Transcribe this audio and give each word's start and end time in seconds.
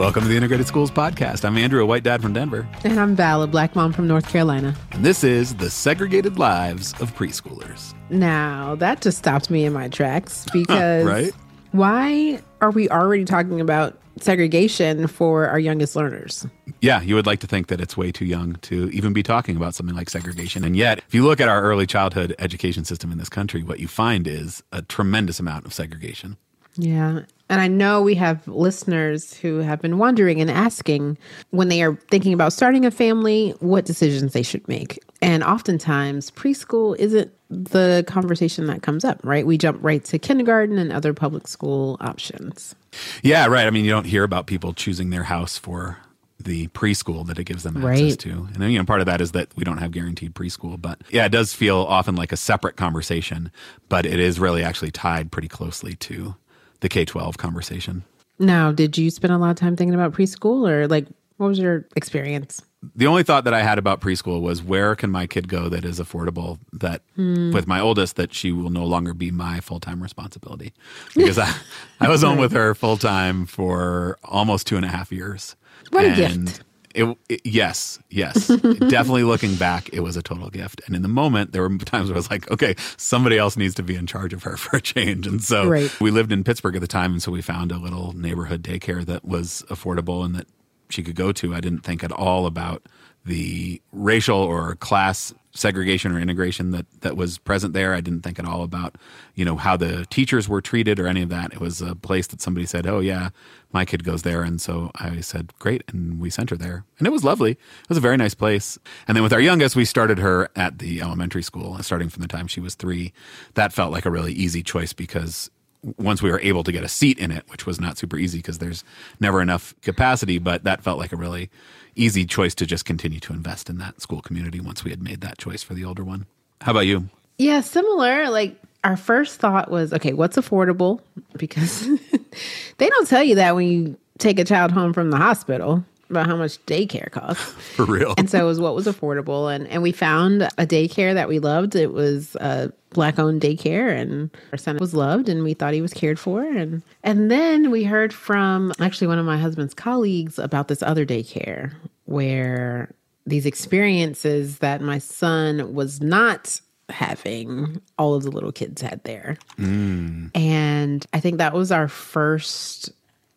Welcome 0.00 0.22
to 0.22 0.28
the 0.30 0.36
Integrated 0.36 0.66
Schools 0.66 0.90
Podcast. 0.90 1.44
I'm 1.44 1.58
Andrew, 1.58 1.82
a 1.82 1.84
white 1.84 2.02
dad 2.02 2.22
from 2.22 2.32
Denver. 2.32 2.66
And 2.84 2.98
I'm 2.98 3.14
Val, 3.14 3.42
a 3.42 3.46
black 3.46 3.76
mom 3.76 3.92
from 3.92 4.08
North 4.08 4.26
Carolina. 4.30 4.74
And 4.92 5.04
this 5.04 5.22
is 5.22 5.56
The 5.56 5.68
Segregated 5.68 6.38
Lives 6.38 6.94
of 7.02 7.14
Preschoolers. 7.14 7.92
Now, 8.08 8.76
that 8.76 9.02
just 9.02 9.18
stopped 9.18 9.50
me 9.50 9.66
in 9.66 9.74
my 9.74 9.88
tracks 9.88 10.46
because 10.54 11.04
right? 11.04 11.34
why 11.72 12.40
are 12.62 12.70
we 12.70 12.88
already 12.88 13.26
talking 13.26 13.60
about 13.60 14.00
segregation 14.18 15.06
for 15.06 15.46
our 15.48 15.58
youngest 15.58 15.94
learners? 15.94 16.46
Yeah, 16.80 17.02
you 17.02 17.14
would 17.14 17.26
like 17.26 17.40
to 17.40 17.46
think 17.46 17.66
that 17.66 17.78
it's 17.78 17.94
way 17.94 18.10
too 18.10 18.24
young 18.24 18.54
to 18.62 18.88
even 18.94 19.12
be 19.12 19.22
talking 19.22 19.54
about 19.54 19.74
something 19.74 19.94
like 19.94 20.08
segregation. 20.08 20.64
And 20.64 20.78
yet, 20.78 21.00
if 21.06 21.14
you 21.14 21.24
look 21.24 21.42
at 21.42 21.48
our 21.50 21.60
early 21.60 21.86
childhood 21.86 22.34
education 22.38 22.86
system 22.86 23.12
in 23.12 23.18
this 23.18 23.28
country, 23.28 23.62
what 23.62 23.80
you 23.80 23.86
find 23.86 24.26
is 24.26 24.62
a 24.72 24.80
tremendous 24.80 25.38
amount 25.38 25.66
of 25.66 25.74
segregation. 25.74 26.38
Yeah. 26.76 27.24
And 27.50 27.60
I 27.60 27.68
know 27.68 28.00
we 28.00 28.14
have 28.14 28.46
listeners 28.48 29.34
who 29.34 29.58
have 29.58 29.82
been 29.82 29.98
wondering 29.98 30.40
and 30.40 30.50
asking 30.50 31.18
when 31.50 31.68
they 31.68 31.82
are 31.82 31.96
thinking 32.08 32.32
about 32.32 32.52
starting 32.52 32.86
a 32.86 32.90
family, 32.90 33.50
what 33.60 33.84
decisions 33.84 34.32
they 34.32 34.42
should 34.42 34.66
make. 34.68 34.98
And 35.20 35.42
oftentimes, 35.42 36.30
preschool 36.30 36.96
isn't 36.96 37.30
the 37.50 38.04
conversation 38.06 38.66
that 38.68 38.82
comes 38.82 39.04
up, 39.04 39.20
right? 39.24 39.44
We 39.44 39.58
jump 39.58 39.78
right 39.82 40.02
to 40.04 40.18
kindergarten 40.18 40.78
and 40.78 40.92
other 40.92 41.12
public 41.12 41.48
school 41.48 41.96
options. 42.00 42.74
Yeah, 43.22 43.46
right. 43.46 43.66
I 43.66 43.70
mean, 43.70 43.84
you 43.84 43.90
don't 43.90 44.06
hear 44.06 44.22
about 44.22 44.46
people 44.46 44.72
choosing 44.72 45.10
their 45.10 45.24
house 45.24 45.58
for 45.58 45.98
the 46.38 46.68
preschool 46.68 47.26
that 47.26 47.38
it 47.38 47.44
gives 47.44 47.64
them 47.64 47.76
access 47.76 48.00
Right. 48.00 48.18
to. 48.20 48.30
And 48.30 48.56
then, 48.56 48.70
you 48.70 48.78
know, 48.78 48.84
part 48.84 49.00
of 49.00 49.06
that 49.06 49.20
is 49.20 49.32
that 49.32 49.48
we 49.56 49.64
don't 49.64 49.76
have 49.78 49.90
guaranteed 49.90 50.34
preschool. 50.34 50.80
But 50.80 51.00
yeah, 51.10 51.26
it 51.26 51.32
does 51.32 51.52
feel 51.52 51.78
often 51.78 52.16
like 52.16 52.32
a 52.32 52.36
separate 52.36 52.76
conversation, 52.76 53.50
but 53.90 54.06
it 54.06 54.18
is 54.18 54.40
really 54.40 54.62
actually 54.62 54.90
tied 54.90 55.30
pretty 55.30 55.48
closely 55.48 55.96
to 55.96 56.36
the 56.80 56.88
K 56.88 57.04
12 57.04 57.38
conversation. 57.38 58.04
Now, 58.38 58.72
did 58.72 58.96
you 58.96 59.10
spend 59.10 59.32
a 59.32 59.38
lot 59.38 59.50
of 59.50 59.56
time 59.56 59.76
thinking 59.76 59.94
about 59.94 60.12
preschool 60.12 60.68
or 60.68 60.88
like 60.88 61.06
what 61.36 61.48
was 61.48 61.58
your 61.58 61.86
experience? 61.96 62.62
The 62.94 63.06
only 63.06 63.22
thought 63.22 63.44
that 63.44 63.54
I 63.54 63.62
had 63.62 63.78
about 63.78 64.00
preschool 64.00 64.42
was 64.42 64.62
where 64.62 64.94
can 64.94 65.10
my 65.10 65.26
kid 65.26 65.48
go 65.48 65.70
that 65.70 65.86
is 65.86 65.98
affordable 65.98 66.58
that 66.72 67.02
hmm. 67.14 67.50
with 67.52 67.66
my 67.66 67.80
oldest 67.80 68.16
that 68.16 68.34
she 68.34 68.52
will 68.52 68.70
no 68.70 68.84
longer 68.84 69.14
be 69.14 69.30
my 69.30 69.60
full-time 69.60 70.02
responsibility 70.02 70.72
because 71.14 71.38
I, 71.38 71.54
I 72.00 72.08
was 72.08 72.22
home 72.22 72.38
with 72.38 72.52
her 72.52 72.74
full-time 72.74 73.46
for 73.46 74.18
almost 74.22 74.66
two 74.66 74.76
and 74.76 74.84
a 74.84 74.88
half 74.88 75.12
years. 75.12 75.56
What 75.90 76.04
a 76.04 76.14
gift. 76.14 76.62
It, 76.94 77.16
it- 77.28 77.40
yes, 77.44 77.98
yes. 78.10 78.46
Definitely 78.56 79.24
looking 79.24 79.54
back, 79.54 79.88
it 79.92 80.00
was 80.00 80.16
a 80.16 80.22
total 80.22 80.50
gift. 80.50 80.80
And 80.86 80.96
in 80.96 81.02
the 81.02 81.08
moment, 81.08 81.52
there 81.52 81.62
were 81.66 81.76
times 81.78 82.08
where 82.08 82.16
I 82.16 82.18
was 82.18 82.30
like, 82.30 82.50
okay, 82.50 82.74
somebody 82.96 83.38
else 83.38 83.56
needs 83.56 83.74
to 83.76 83.82
be 83.82 83.94
in 83.94 84.06
charge 84.06 84.32
of 84.32 84.42
her 84.42 84.56
for 84.58 84.76
a 84.76 84.80
change. 84.80 85.26
And 85.26 85.42
so 85.42 85.68
Right. 85.68 86.00
we 86.00 86.10
lived 86.10 86.32
in 86.32 86.44
Pittsburgh 86.44 86.74
at 86.76 86.80
the 86.80 86.86
time. 86.88 87.12
And 87.12 87.22
so 87.22 87.30
we 87.32 87.42
found 87.42 87.70
a 87.72 87.78
little 87.78 88.12
neighborhood 88.12 88.62
daycare 88.62 89.04
that 89.06 89.24
was 89.24 89.64
affordable 89.68 90.24
and 90.24 90.34
that 90.34 90.46
she 90.88 91.02
could 91.02 91.14
go 91.16 91.30
to. 91.32 91.54
I 91.54 91.60
didn't 91.60 91.80
think 91.84 92.02
at 92.02 92.10
all 92.12 92.46
about 92.46 92.82
the 93.24 93.82
racial 93.92 94.38
or 94.38 94.76
class 94.76 95.34
segregation 95.52 96.12
or 96.12 96.20
integration 96.20 96.70
that 96.70 96.86
that 97.00 97.16
was 97.16 97.38
present 97.38 97.74
there. 97.74 97.92
I 97.92 98.00
didn't 98.00 98.22
think 98.22 98.38
at 98.38 98.44
all 98.44 98.62
about, 98.62 98.96
you 99.34 99.44
know, 99.44 99.56
how 99.56 99.76
the 99.76 100.06
teachers 100.06 100.48
were 100.48 100.60
treated 100.60 101.00
or 101.00 101.06
any 101.06 101.22
of 101.22 101.28
that. 101.28 101.52
It 101.52 101.60
was 101.60 101.82
a 101.82 101.94
place 101.94 102.28
that 102.28 102.40
somebody 102.40 102.66
said, 102.66 102.86
"Oh 102.86 103.00
yeah, 103.00 103.30
my 103.72 103.84
kid 103.84 104.04
goes 104.04 104.22
there." 104.22 104.42
And 104.42 104.60
so 104.60 104.90
I 104.94 105.20
said, 105.20 105.52
"Great." 105.58 105.82
And 105.88 106.20
we 106.20 106.30
sent 106.30 106.50
her 106.50 106.56
there. 106.56 106.84
And 106.98 107.06
it 107.06 107.10
was 107.10 107.24
lovely. 107.24 107.52
It 107.52 107.88
was 107.88 107.98
a 107.98 108.02
very 108.02 108.16
nice 108.16 108.34
place. 108.34 108.78
And 109.08 109.16
then 109.16 109.24
with 109.24 109.32
our 109.32 109.40
youngest, 109.40 109.74
we 109.76 109.84
started 109.84 110.18
her 110.18 110.48
at 110.54 110.78
the 110.78 111.00
elementary 111.00 111.42
school, 111.42 111.76
starting 111.82 112.08
from 112.08 112.22
the 112.22 112.28
time 112.28 112.46
she 112.46 112.60
was 112.60 112.74
3. 112.76 113.12
That 113.54 113.72
felt 113.72 113.92
like 113.92 114.06
a 114.06 114.10
really 114.10 114.32
easy 114.32 114.62
choice 114.62 114.92
because 114.92 115.50
once 115.96 116.22
we 116.22 116.30
were 116.30 116.40
able 116.40 116.64
to 116.64 116.72
get 116.72 116.84
a 116.84 116.88
seat 116.88 117.18
in 117.18 117.30
it, 117.30 117.44
which 117.48 117.66
was 117.66 117.80
not 117.80 117.98
super 117.98 118.16
easy 118.18 118.38
because 118.38 118.58
there's 118.58 118.84
never 119.18 119.40
enough 119.40 119.74
capacity, 119.82 120.38
but 120.38 120.64
that 120.64 120.82
felt 120.82 120.98
like 120.98 121.12
a 121.12 121.16
really 121.16 121.50
easy 121.96 122.24
choice 122.24 122.54
to 122.54 122.66
just 122.66 122.84
continue 122.84 123.20
to 123.20 123.32
invest 123.32 123.70
in 123.70 123.78
that 123.78 124.00
school 124.00 124.20
community 124.20 124.60
once 124.60 124.84
we 124.84 124.90
had 124.90 125.02
made 125.02 125.20
that 125.20 125.38
choice 125.38 125.62
for 125.62 125.74
the 125.74 125.84
older 125.84 126.04
one. 126.04 126.26
How 126.60 126.72
about 126.72 126.80
you? 126.80 127.08
Yeah, 127.38 127.60
similar. 127.60 128.28
Like 128.30 128.56
our 128.84 128.96
first 128.96 129.40
thought 129.40 129.70
was, 129.70 129.92
okay, 129.92 130.12
what's 130.12 130.36
affordable? 130.36 131.00
Because 131.36 131.86
they 132.78 132.88
don't 132.88 133.08
tell 133.08 133.22
you 133.22 133.34
that 133.36 133.54
when 133.54 133.66
you 133.68 133.96
take 134.18 134.38
a 134.38 134.44
child 134.44 134.70
home 134.70 134.92
from 134.92 135.10
the 135.10 135.16
hospital 135.16 135.84
about 136.10 136.26
how 136.26 136.36
much 136.36 136.58
daycare 136.66 137.10
costs. 137.10 137.52
For 137.74 137.84
real? 137.84 138.14
And 138.18 138.28
so 138.28 138.40
it 138.40 138.44
was 138.44 138.60
what 138.60 138.74
was 138.74 138.86
affordable. 138.86 139.54
And, 139.54 139.66
and 139.68 139.82
we 139.82 139.92
found 139.92 140.42
a 140.42 140.66
daycare 140.66 141.14
that 141.14 141.28
we 141.28 141.38
loved. 141.38 141.74
It 141.76 141.92
was 141.92 142.36
uh, 142.36 142.68
a 142.70 142.94
black 142.94 143.18
owned 143.18 143.40
daycare 143.40 143.90
and 143.94 144.30
our 144.52 144.58
son 144.58 144.78
was 144.78 144.94
loved 144.94 145.28
and 145.28 145.44
we 145.44 145.54
thought 145.54 145.72
he 145.72 145.82
was 145.82 145.94
cared 145.94 146.18
for. 146.18 146.42
And, 146.42 146.82
and 147.02 147.30
then 147.30 147.70
we 147.70 147.84
heard 147.84 148.12
from 148.12 148.72
actually 148.80 149.06
one 149.06 149.18
of 149.18 149.26
my 149.26 149.38
husband's 149.38 149.74
colleagues 149.74 150.38
about 150.38 150.68
this 150.68 150.82
other 150.82 151.06
daycare 151.06 151.72
where 152.06 152.92
these 153.26 153.46
experiences 153.46 154.58
that 154.58 154.80
my 154.80 154.98
son 154.98 155.74
was 155.74 156.00
not 156.00 156.60
having 156.88 157.80
all 157.98 158.14
of 158.14 158.24
the 158.24 158.30
little 158.30 158.52
kids 158.52 158.82
had 158.82 159.02
there. 159.04 159.38
Mm. 159.56 160.36
And 160.36 161.06
I 161.12 161.20
think 161.20 161.38
that 161.38 161.52
was 161.52 161.70
our 161.70 161.88
first 161.88 162.90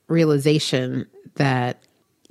realization 0.08 1.08
that 1.36 1.82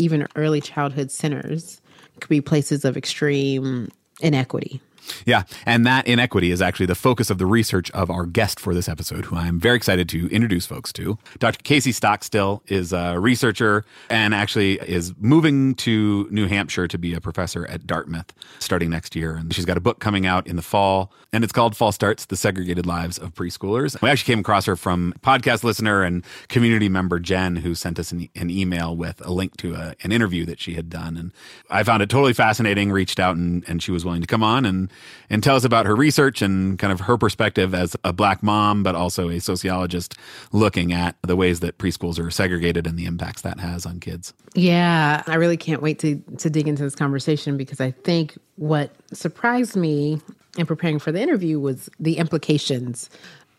even 0.02 0.26
early 0.34 0.60
childhood 0.60 1.10
centers 1.10 1.80
could 2.20 2.28
be 2.28 2.40
places 2.40 2.84
of 2.84 2.96
extreme 2.96 3.90
inequity. 4.20 4.80
Yeah, 5.24 5.44
and 5.66 5.86
that 5.86 6.06
inequity 6.06 6.50
is 6.50 6.62
actually 6.62 6.86
the 6.86 6.94
focus 6.94 7.30
of 7.30 7.38
the 7.38 7.46
research 7.46 7.90
of 7.92 8.10
our 8.10 8.26
guest 8.26 8.60
for 8.60 8.74
this 8.74 8.88
episode, 8.88 9.26
who 9.26 9.36
I 9.36 9.46
am 9.46 9.58
very 9.58 9.76
excited 9.76 10.08
to 10.10 10.28
introduce 10.30 10.66
folks 10.66 10.92
to. 10.94 11.18
Dr. 11.38 11.62
Casey 11.62 11.92
Stockstill 11.92 12.62
is 12.68 12.92
a 12.92 13.18
researcher 13.18 13.84
and 14.10 14.34
actually 14.34 14.74
is 14.74 15.14
moving 15.18 15.74
to 15.76 16.28
New 16.30 16.46
Hampshire 16.46 16.88
to 16.88 16.98
be 16.98 17.14
a 17.14 17.20
professor 17.20 17.66
at 17.66 17.86
Dartmouth 17.86 18.32
starting 18.58 18.90
next 18.90 19.16
year. 19.16 19.34
And 19.34 19.52
she's 19.52 19.64
got 19.64 19.76
a 19.76 19.80
book 19.80 19.98
coming 19.98 20.26
out 20.26 20.46
in 20.46 20.56
the 20.56 20.62
fall, 20.62 21.12
and 21.32 21.44
it's 21.44 21.52
called 21.52 21.76
False 21.76 21.94
Starts 21.94 22.26
The 22.26 22.36
Segregated 22.36 22.86
Lives 22.86 23.18
of 23.18 23.34
Preschoolers. 23.34 24.00
We 24.02 24.08
actually 24.08 24.32
came 24.32 24.40
across 24.40 24.66
her 24.66 24.76
from 24.76 25.14
podcast 25.22 25.64
listener 25.64 26.02
and 26.02 26.24
community 26.48 26.88
member 26.88 27.18
Jen, 27.18 27.56
who 27.56 27.74
sent 27.74 27.98
us 27.98 28.12
an, 28.12 28.28
an 28.34 28.50
email 28.50 28.96
with 28.96 29.24
a 29.24 29.32
link 29.32 29.56
to 29.58 29.74
a, 29.74 29.94
an 30.02 30.12
interview 30.12 30.44
that 30.46 30.60
she 30.60 30.74
had 30.74 30.90
done. 30.90 31.16
And 31.16 31.32
I 31.70 31.82
found 31.82 32.02
it 32.02 32.10
totally 32.10 32.32
fascinating, 32.32 32.92
reached 32.92 33.18
out, 33.18 33.36
and, 33.36 33.64
and 33.68 33.82
she 33.82 33.90
was 33.90 34.04
willing 34.04 34.20
to 34.20 34.26
come 34.26 34.42
on 34.42 34.64
and 34.64 34.91
and 35.30 35.42
tell 35.42 35.56
us 35.56 35.64
about 35.64 35.86
her 35.86 35.96
research 35.96 36.42
and 36.42 36.78
kind 36.78 36.92
of 36.92 37.00
her 37.00 37.16
perspective 37.16 37.74
as 37.74 37.96
a 38.04 38.12
black 38.12 38.42
mom, 38.42 38.82
but 38.82 38.94
also 38.94 39.28
a 39.28 39.40
sociologist 39.40 40.16
looking 40.52 40.92
at 40.92 41.16
the 41.22 41.36
ways 41.36 41.60
that 41.60 41.78
preschools 41.78 42.18
are 42.18 42.30
segregated 42.30 42.86
and 42.86 42.98
the 42.98 43.06
impacts 43.06 43.42
that 43.42 43.60
has 43.60 43.86
on 43.86 44.00
kids. 44.00 44.34
Yeah, 44.54 45.22
I 45.26 45.36
really 45.36 45.56
can't 45.56 45.82
wait 45.82 45.98
to 46.00 46.16
to 46.38 46.50
dig 46.50 46.68
into 46.68 46.82
this 46.82 46.94
conversation 46.94 47.56
because 47.56 47.80
I 47.80 47.90
think 47.90 48.36
what 48.56 48.94
surprised 49.12 49.76
me 49.76 50.20
in 50.58 50.66
preparing 50.66 50.98
for 50.98 51.12
the 51.12 51.20
interview 51.20 51.58
was 51.58 51.88
the 51.98 52.18
implications 52.18 53.08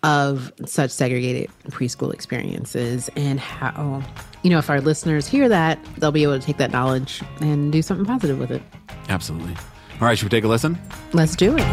of 0.04 0.52
such 0.66 0.92
segregated 0.92 1.50
preschool 1.70 2.14
experiences 2.14 3.10
and 3.16 3.40
how 3.40 4.04
you 4.44 4.50
know 4.50 4.60
if 4.60 4.70
our 4.70 4.82
listeners 4.82 5.28
hear 5.28 5.48
that 5.48 5.80
they'll 5.98 6.12
be 6.12 6.24
able 6.24 6.38
to 6.38 6.46
take 6.46 6.58
that 6.58 6.72
knowledge 6.72 7.22
and 7.40 7.72
do 7.72 7.82
something 7.82 8.06
positive 8.06 8.38
with 8.38 8.52
it. 8.52 8.62
Absolutely. 9.10 9.56
All 10.02 10.08
right, 10.08 10.18
should 10.18 10.26
we 10.26 10.30
take 10.30 10.44
a 10.44 10.48
listen? 10.48 10.78
Let's 11.14 11.36
do 11.36 11.56
it. 11.56 11.64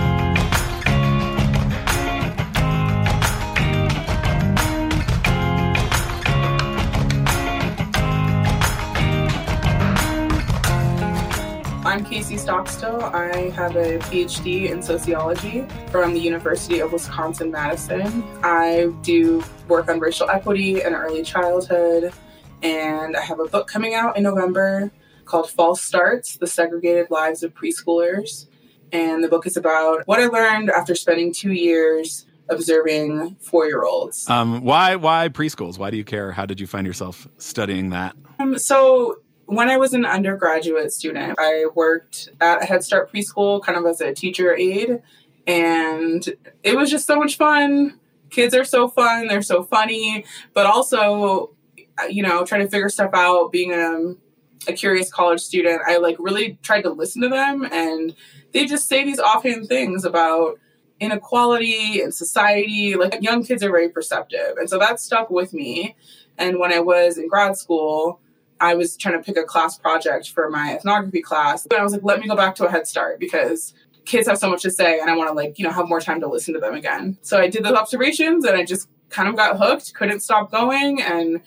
I'm 11.84 12.04
Casey 12.04 12.36
Stockstill. 12.36 13.02
I 13.02 13.50
have 13.56 13.74
a 13.74 13.98
PhD 13.98 14.70
in 14.70 14.80
sociology 14.80 15.66
from 15.90 16.14
the 16.14 16.20
University 16.20 16.78
of 16.78 16.92
Wisconsin 16.92 17.50
Madison. 17.50 18.22
I 18.44 18.92
do 19.02 19.42
work 19.66 19.88
on 19.88 19.98
racial 19.98 20.30
equity 20.30 20.82
and 20.82 20.94
early 20.94 21.24
childhood, 21.24 22.12
and 22.62 23.16
I 23.16 23.22
have 23.22 23.40
a 23.40 23.46
book 23.46 23.66
coming 23.66 23.94
out 23.94 24.16
in 24.16 24.22
November 24.22 24.92
called 25.24 25.50
False 25.50 25.82
Starts 25.82 26.36
The 26.36 26.46
Segregated 26.46 27.10
Lives 27.10 27.42
of 27.42 27.54
Preschoolers. 27.54 28.46
And 28.92 29.22
the 29.22 29.28
book 29.28 29.46
is 29.46 29.56
about 29.56 30.02
what 30.06 30.20
I 30.20 30.26
learned 30.26 30.70
after 30.70 30.94
spending 30.94 31.32
two 31.32 31.52
years 31.52 32.26
observing 32.48 33.36
four 33.40 33.66
year 33.66 33.84
olds. 33.84 34.28
Um, 34.28 34.62
why 34.62 34.96
why 34.96 35.28
preschools? 35.28 35.78
Why 35.78 35.90
do 35.90 35.96
you 35.96 36.04
care? 36.04 36.32
How 36.32 36.46
did 36.46 36.60
you 36.60 36.66
find 36.66 36.86
yourself 36.86 37.28
studying 37.38 37.90
that? 37.90 38.16
Um, 38.40 38.58
so 38.58 39.20
when 39.46 39.68
I 39.68 39.76
was 39.76 39.94
an 39.94 40.04
undergraduate 40.04 40.92
student, 40.92 41.36
I 41.38 41.66
worked 41.74 42.28
at 42.40 42.62
a 42.62 42.66
Head 42.66 42.84
Start 42.84 43.12
preschool 43.12 43.62
kind 43.62 43.78
of 43.78 43.86
as 43.86 44.00
a 44.00 44.12
teacher 44.12 44.54
aide, 44.54 45.02
and 45.46 46.28
it 46.62 46.76
was 46.76 46.90
just 46.90 47.06
so 47.06 47.16
much 47.16 47.36
fun. 47.36 47.98
Kids 48.30 48.54
are 48.54 48.64
so 48.64 48.88
fun, 48.88 49.26
they're 49.26 49.42
so 49.42 49.64
funny, 49.64 50.24
but 50.54 50.66
also, 50.66 51.50
you 52.08 52.22
know, 52.22 52.44
trying 52.44 52.62
to 52.62 52.70
figure 52.70 52.88
stuff 52.88 53.10
out, 53.12 53.50
being 53.50 53.72
a, 53.72 54.14
a 54.68 54.72
curious 54.72 55.10
college 55.10 55.40
student, 55.40 55.82
I 55.86 55.96
like 55.98 56.16
really 56.18 56.58
tried 56.62 56.82
to 56.82 56.90
listen 56.90 57.22
to 57.22 57.28
them, 57.28 57.66
and 57.70 58.14
they 58.52 58.66
just 58.66 58.88
say 58.88 59.04
these 59.04 59.20
offhand 59.20 59.68
things 59.68 60.04
about 60.04 60.58
inequality 61.00 62.00
and 62.02 62.14
society. 62.14 62.94
Like 62.94 63.22
young 63.22 63.44
kids 63.44 63.62
are 63.62 63.70
very 63.70 63.88
perceptive, 63.88 64.56
and 64.56 64.68
so 64.68 64.78
that 64.78 65.00
stuck 65.00 65.30
with 65.30 65.52
me. 65.52 65.96
And 66.38 66.58
when 66.58 66.72
I 66.72 66.80
was 66.80 67.18
in 67.18 67.28
grad 67.28 67.56
school, 67.56 68.20
I 68.60 68.74
was 68.74 68.96
trying 68.96 69.16
to 69.16 69.22
pick 69.22 69.36
a 69.36 69.44
class 69.44 69.78
project 69.78 70.30
for 70.30 70.50
my 70.50 70.74
ethnography 70.74 71.22
class. 71.22 71.66
And 71.70 71.80
I 71.80 71.82
was 71.82 71.92
like, 71.92 72.04
let 72.04 72.20
me 72.20 72.28
go 72.28 72.36
back 72.36 72.54
to 72.56 72.66
a 72.66 72.70
Head 72.70 72.86
Start 72.86 73.18
because 73.18 73.74
kids 74.04 74.28
have 74.28 74.38
so 74.38 74.50
much 74.50 74.62
to 74.62 74.70
say 74.70 74.98
and 75.00 75.10
I 75.10 75.16
want 75.16 75.28
to 75.28 75.34
like, 75.34 75.58
you 75.58 75.64
know, 75.64 75.72
have 75.72 75.88
more 75.88 76.00
time 76.00 76.20
to 76.20 76.28
listen 76.28 76.54
to 76.54 76.60
them 76.60 76.74
again. 76.74 77.18
So 77.22 77.38
I 77.38 77.48
did 77.48 77.64
those 77.64 77.74
observations 77.74 78.44
and 78.44 78.56
I 78.56 78.64
just 78.64 78.88
kind 79.08 79.28
of 79.28 79.36
got 79.36 79.58
hooked, 79.58 79.94
couldn't 79.94 80.20
stop 80.20 80.50
going. 80.50 81.00
And 81.00 81.40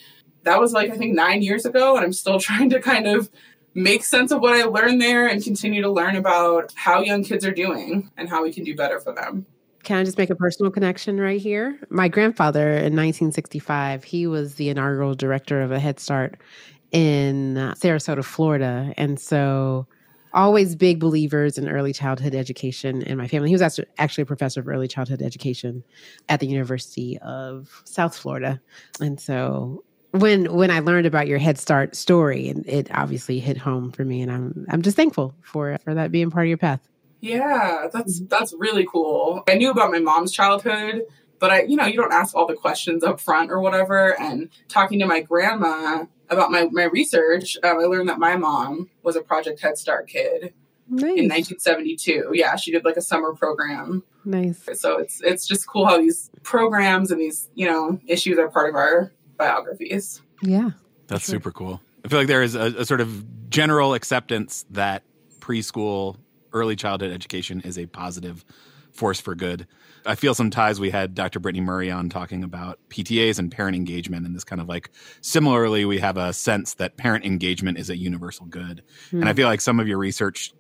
that 0.44 0.60
was 0.60 0.74
like, 0.74 0.92
I 0.92 0.98
think 0.98 1.16
nine 1.16 1.42
years 1.42 1.66
ago. 1.66 1.96
And 1.96 2.06
I'm 2.06 2.14
still 2.14 2.40
trying 2.40 2.70
to 2.72 2.80
kind 2.80 3.08
of 3.08 3.30
make 3.74 4.04
sense 4.04 4.32
of 4.32 4.40
what 4.40 4.54
I 4.54 4.64
learned 4.64 5.02
there 5.02 5.28
and 5.28 5.44
continue 5.44 5.82
to 5.82 5.92
learn 5.92 6.16
about 6.16 6.72
how 6.76 7.02
young 7.02 7.24
kids 7.24 7.46
are 7.46 7.54
doing 7.54 8.12
and 8.18 8.30
how 8.30 8.44
we 8.44 8.54
can 8.54 8.64
do 8.64 8.76
better 8.76 9.00
for 9.00 9.14
them. 9.14 9.46
Can 9.84 9.98
I 9.98 10.04
just 10.06 10.18
make 10.18 10.30
a 10.30 10.36
personal 10.36 10.72
connection 10.72 11.20
right 11.20 11.42
here? 11.42 11.78
My 11.90 12.08
grandfather 12.08 12.70
in 12.70 12.96
1965, 12.96 14.04
he 14.04 14.28
was 14.28 14.56
the 14.56 14.70
inaugural 14.70 15.14
director 15.14 15.62
of 15.62 15.72
a 15.72 15.80
Head 15.80 16.00
Start 16.00 16.40
in 16.92 17.56
Sarasota, 17.56 18.24
Florida. 18.24 18.94
And 18.96 19.20
so 19.20 19.88
always 20.34 20.76
big 20.76 21.00
believers 21.00 21.58
in 21.58 21.68
early 21.70 21.92
childhood 21.92 22.34
education 22.34 23.02
in 23.04 23.18
my 23.18 23.28
family. 23.28 23.50
He 23.50 23.56
was 23.56 23.62
actually 23.98 24.22
a 24.22 24.26
professor 24.26 24.62
of 24.62 24.68
early 24.68 24.88
childhood 24.88 25.22
education 25.22 25.84
at 26.30 26.40
the 26.40 26.48
University 26.48 27.18
of 27.20 27.82
South 27.86 28.16
Florida. 28.16 28.62
And 29.02 29.20
so 29.20 29.84
when 30.14 30.54
when 30.54 30.70
I 30.70 30.80
learned 30.80 31.08
about 31.08 31.28
your 31.28 31.40
Head 31.40 31.58
Start 31.58 31.96
story, 31.96 32.48
and 32.48 32.66
it 32.68 32.90
obviously 32.94 33.40
hit 33.40 33.58
home 33.58 33.92
for 33.92 34.06
me, 34.06 34.22
and 34.22 34.32
I'm 34.32 34.66
I'm 34.70 34.82
just 34.84 34.96
thankful 34.96 35.34
for 35.42 35.78
for 35.84 35.94
that 35.96 36.12
being 36.12 36.30
part 36.30 36.46
of 36.46 36.50
your 36.50 36.58
path. 36.58 36.88
Yeah, 37.20 37.88
that's 37.92 38.22
that's 38.28 38.54
really 38.58 38.86
cool. 38.86 39.44
I 39.48 39.56
knew 39.56 39.72
about 39.72 39.92
my 39.92 40.00
mom's 40.00 40.32
childhood, 40.32 41.04
but 41.40 41.50
I 41.50 41.64
you 41.64 41.76
know 41.76 41.86
you 41.86 41.96
don't 41.96 42.14
ask 42.14 42.36
all 42.36 42.46
the 42.46 42.54
questions 42.54 43.04
up 43.04 43.20
front 43.20 43.50
or 43.50 43.60
whatever. 43.60 44.20
And 44.22 44.50
talking 44.68 45.00
to 45.00 45.08
my 45.08 45.22
grandma 45.22 46.06
about 46.30 46.52
my 46.52 46.68
my 46.72 46.84
research, 46.84 47.58
um, 47.64 47.80
I 47.80 47.86
learned 47.86 48.10
that 48.10 48.20
my 48.20 48.38
mom 48.38 48.92
was 49.02 49.16
a 49.16 49.22
Project 49.22 49.62
Head 49.62 49.80
Start 49.80 50.08
kid. 50.08 50.54
Nice. 50.90 51.18
In 51.18 51.30
1972, 51.30 52.32
yeah, 52.34 52.56
she 52.56 52.72
did 52.72 52.86
like 52.86 52.98
a 52.98 53.02
summer 53.02 53.34
program. 53.34 54.04
Nice. 54.26 54.64
So 54.74 55.00
it's 55.00 55.22
it's 55.22 55.48
just 55.48 55.66
cool 55.66 55.88
how 55.88 55.98
these 55.98 56.30
programs 56.44 57.10
and 57.10 57.20
these 57.20 57.50
you 57.56 57.66
know 57.66 58.00
issues 58.06 58.38
are 58.38 58.50
part 58.50 58.70
of 58.70 58.76
our 58.76 59.12
biographies. 59.38 60.22
Yeah. 60.42 60.72
That's 61.08 61.26
sure. 61.26 61.36
super 61.36 61.52
cool. 61.52 61.82
I 62.06 62.08
feel 62.08 62.20
like 62.20 62.28
there 62.28 62.44
is 62.44 62.56
a, 62.56 62.74
a 62.78 62.86
sort 62.86 63.02
of 63.02 63.50
general 63.50 63.94
acceptance 63.94 64.66
that 64.72 65.04
preschool, 65.40 66.18
early 66.52 66.76
childhood 66.76 67.12
education 67.12 67.62
is 67.62 67.78
a 67.78 67.86
positive 67.86 68.44
force 68.92 69.20
for 69.20 69.36
good. 69.36 69.68
I 70.06 70.16
feel 70.16 70.34
some 70.34 70.50
ties. 70.50 70.80
we 70.80 70.90
had 70.90 71.16
Dr. 71.16 71.40
Brittany 71.40 71.62
Murray 71.62 71.90
on 71.90 72.10
talking 72.10 72.44
about 72.44 72.80
PTAs 72.90 73.40
and 73.40 73.52
parent 73.52 73.76
engagement, 73.76 74.26
and 74.26 74.36
this 74.36 74.44
kind 74.44 74.62
of 74.62 74.68
like 74.68 74.90
similarly, 75.22 75.86
we 75.86 76.00
have 76.00 76.18
a 76.18 76.34
sense 76.34 76.76
that 76.76 76.98
parent 76.98 77.26
engagement 77.26 77.78
is 77.78 77.90
a 77.90 77.98
universal 77.98 78.46
good. 78.46 78.84
Mm. 79.12 79.22
And 79.22 79.26
I 79.26 79.32
hmm. 79.32 79.38
feel 79.38 79.48
like 79.48 79.62
some 79.62 79.80
of 79.80 79.88
your 79.88 79.98
research 79.98 80.54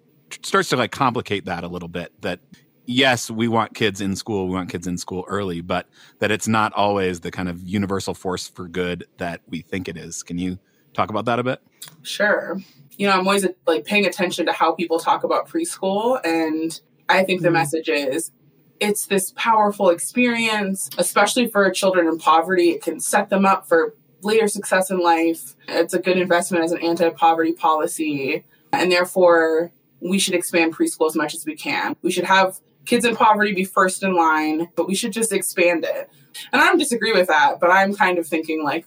starts 0.44 0.70
to 0.70 0.78
like 0.78 0.92
complicate 0.92 1.46
that 1.46 1.64
a 1.64 1.68
little 1.68 1.90
bit. 1.90 2.14
That 2.22 2.40
yes, 2.86 3.30
we 3.30 3.48
want 3.48 3.74
kids 3.74 4.02
in 4.02 4.16
school, 4.16 4.48
we 4.48 4.54
want 4.54 4.70
kids 4.70 4.88
in 4.88 4.98
school 4.98 5.26
early, 5.28 5.62
but 5.62 5.88
that 6.20 6.32
it's 6.32 6.48
not 6.48 6.74
always 6.74 7.22
the 7.22 7.32
kind 7.32 7.50
of 7.50 7.62
universal 7.68 8.14
force 8.14 8.48
for 8.48 8.68
good 8.68 9.06
that 9.18 9.42
we 9.48 9.62
think 9.62 9.88
it 9.88 9.98
is. 9.98 10.24
Can 10.24 10.38
you 10.38 10.60
talk 10.94 11.10
about 11.10 11.26
that 11.26 11.40
a 11.40 11.44
bit? 11.44 11.62
Sure. 12.02 12.58
You 12.98 13.08
know, 13.08 13.14
I'm 13.14 13.28
always 13.28 13.46
like 13.66 13.86
paying 13.86 14.06
attention 14.06 14.46
to 14.46 14.54
how 14.54 14.74
people 14.74 15.00
talk 15.00 15.24
about 15.24 15.48
preschool 15.48 16.20
and 16.26 16.80
I 17.10 17.24
think 17.24 17.42
the 17.42 17.50
mm 17.50 17.54
message 17.54 17.90
is 17.90 18.32
it's 18.80 19.06
this 19.06 19.32
powerful 19.36 19.90
experience, 19.90 20.90
especially 20.98 21.48
for 21.48 21.70
children 21.72 22.08
in 22.08 22.18
poverty. 22.18 22.72
It 22.72 22.82
can 22.82 23.00
set 23.00 23.30
them 23.30 23.46
up 23.46 23.68
for 23.68 23.96
later 24.24 24.48
success 24.48 24.90
in 24.90 25.00
life. 25.00 25.56
It's 25.68 25.94
a 25.94 26.00
good 26.00 26.18
investment 26.18 26.64
as 26.64 26.72
an 26.72 26.82
anti 26.82 27.10
poverty 27.12 27.54
policy. 27.54 28.44
And 28.72 28.92
therefore, 28.92 29.72
we 30.02 30.20
should 30.20 30.34
expand 30.34 30.76
preschool 30.76 31.08
as 31.08 31.16
much 31.16 31.34
as 31.34 31.46
we 31.46 31.56
can. 31.56 31.96
We 32.02 32.12
should 32.12 32.26
have 32.26 32.60
kids 32.86 33.06
in 33.06 33.16
poverty 33.16 33.54
be 33.54 33.64
first 33.64 34.04
in 34.04 34.16
line, 34.16 34.70
but 34.76 34.88
we 34.88 34.96
should 34.96 35.14
just 35.14 35.32
expand 35.32 35.86
it. 35.86 36.10
And 36.52 36.62
I 36.62 36.66
don't 36.66 36.78
disagree 36.78 37.14
with 37.14 37.28
that, 37.28 37.60
but 37.60 37.70
I'm 37.70 37.96
kind 37.96 38.18
of 38.18 38.28
thinking 38.28 38.64
like, 38.64 38.86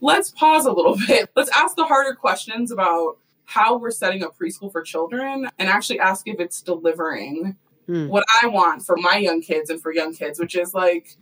let's 0.00 0.30
pause 0.30 0.66
a 0.66 0.72
little 0.72 0.96
bit. 1.06 1.30
Let's 1.36 1.50
ask 1.56 1.76
the 1.76 1.84
harder 1.84 2.14
questions 2.14 2.70
about 2.70 3.18
how 3.44 3.78
we're 3.78 3.90
setting 3.90 4.22
up 4.22 4.36
preschool 4.38 4.70
for 4.70 4.82
children 4.82 5.48
and 5.58 5.68
actually 5.68 6.00
ask 6.00 6.28
if 6.28 6.38
it's 6.38 6.60
delivering 6.60 7.56
mm. 7.88 8.08
what 8.08 8.24
I 8.42 8.46
want 8.46 8.84
for 8.84 8.96
my 8.96 9.16
young 9.16 9.40
kids 9.40 9.70
and 9.70 9.80
for 9.80 9.92
young 9.92 10.14
kids, 10.14 10.38
which 10.38 10.54
is 10.54 10.74
like 10.74 11.16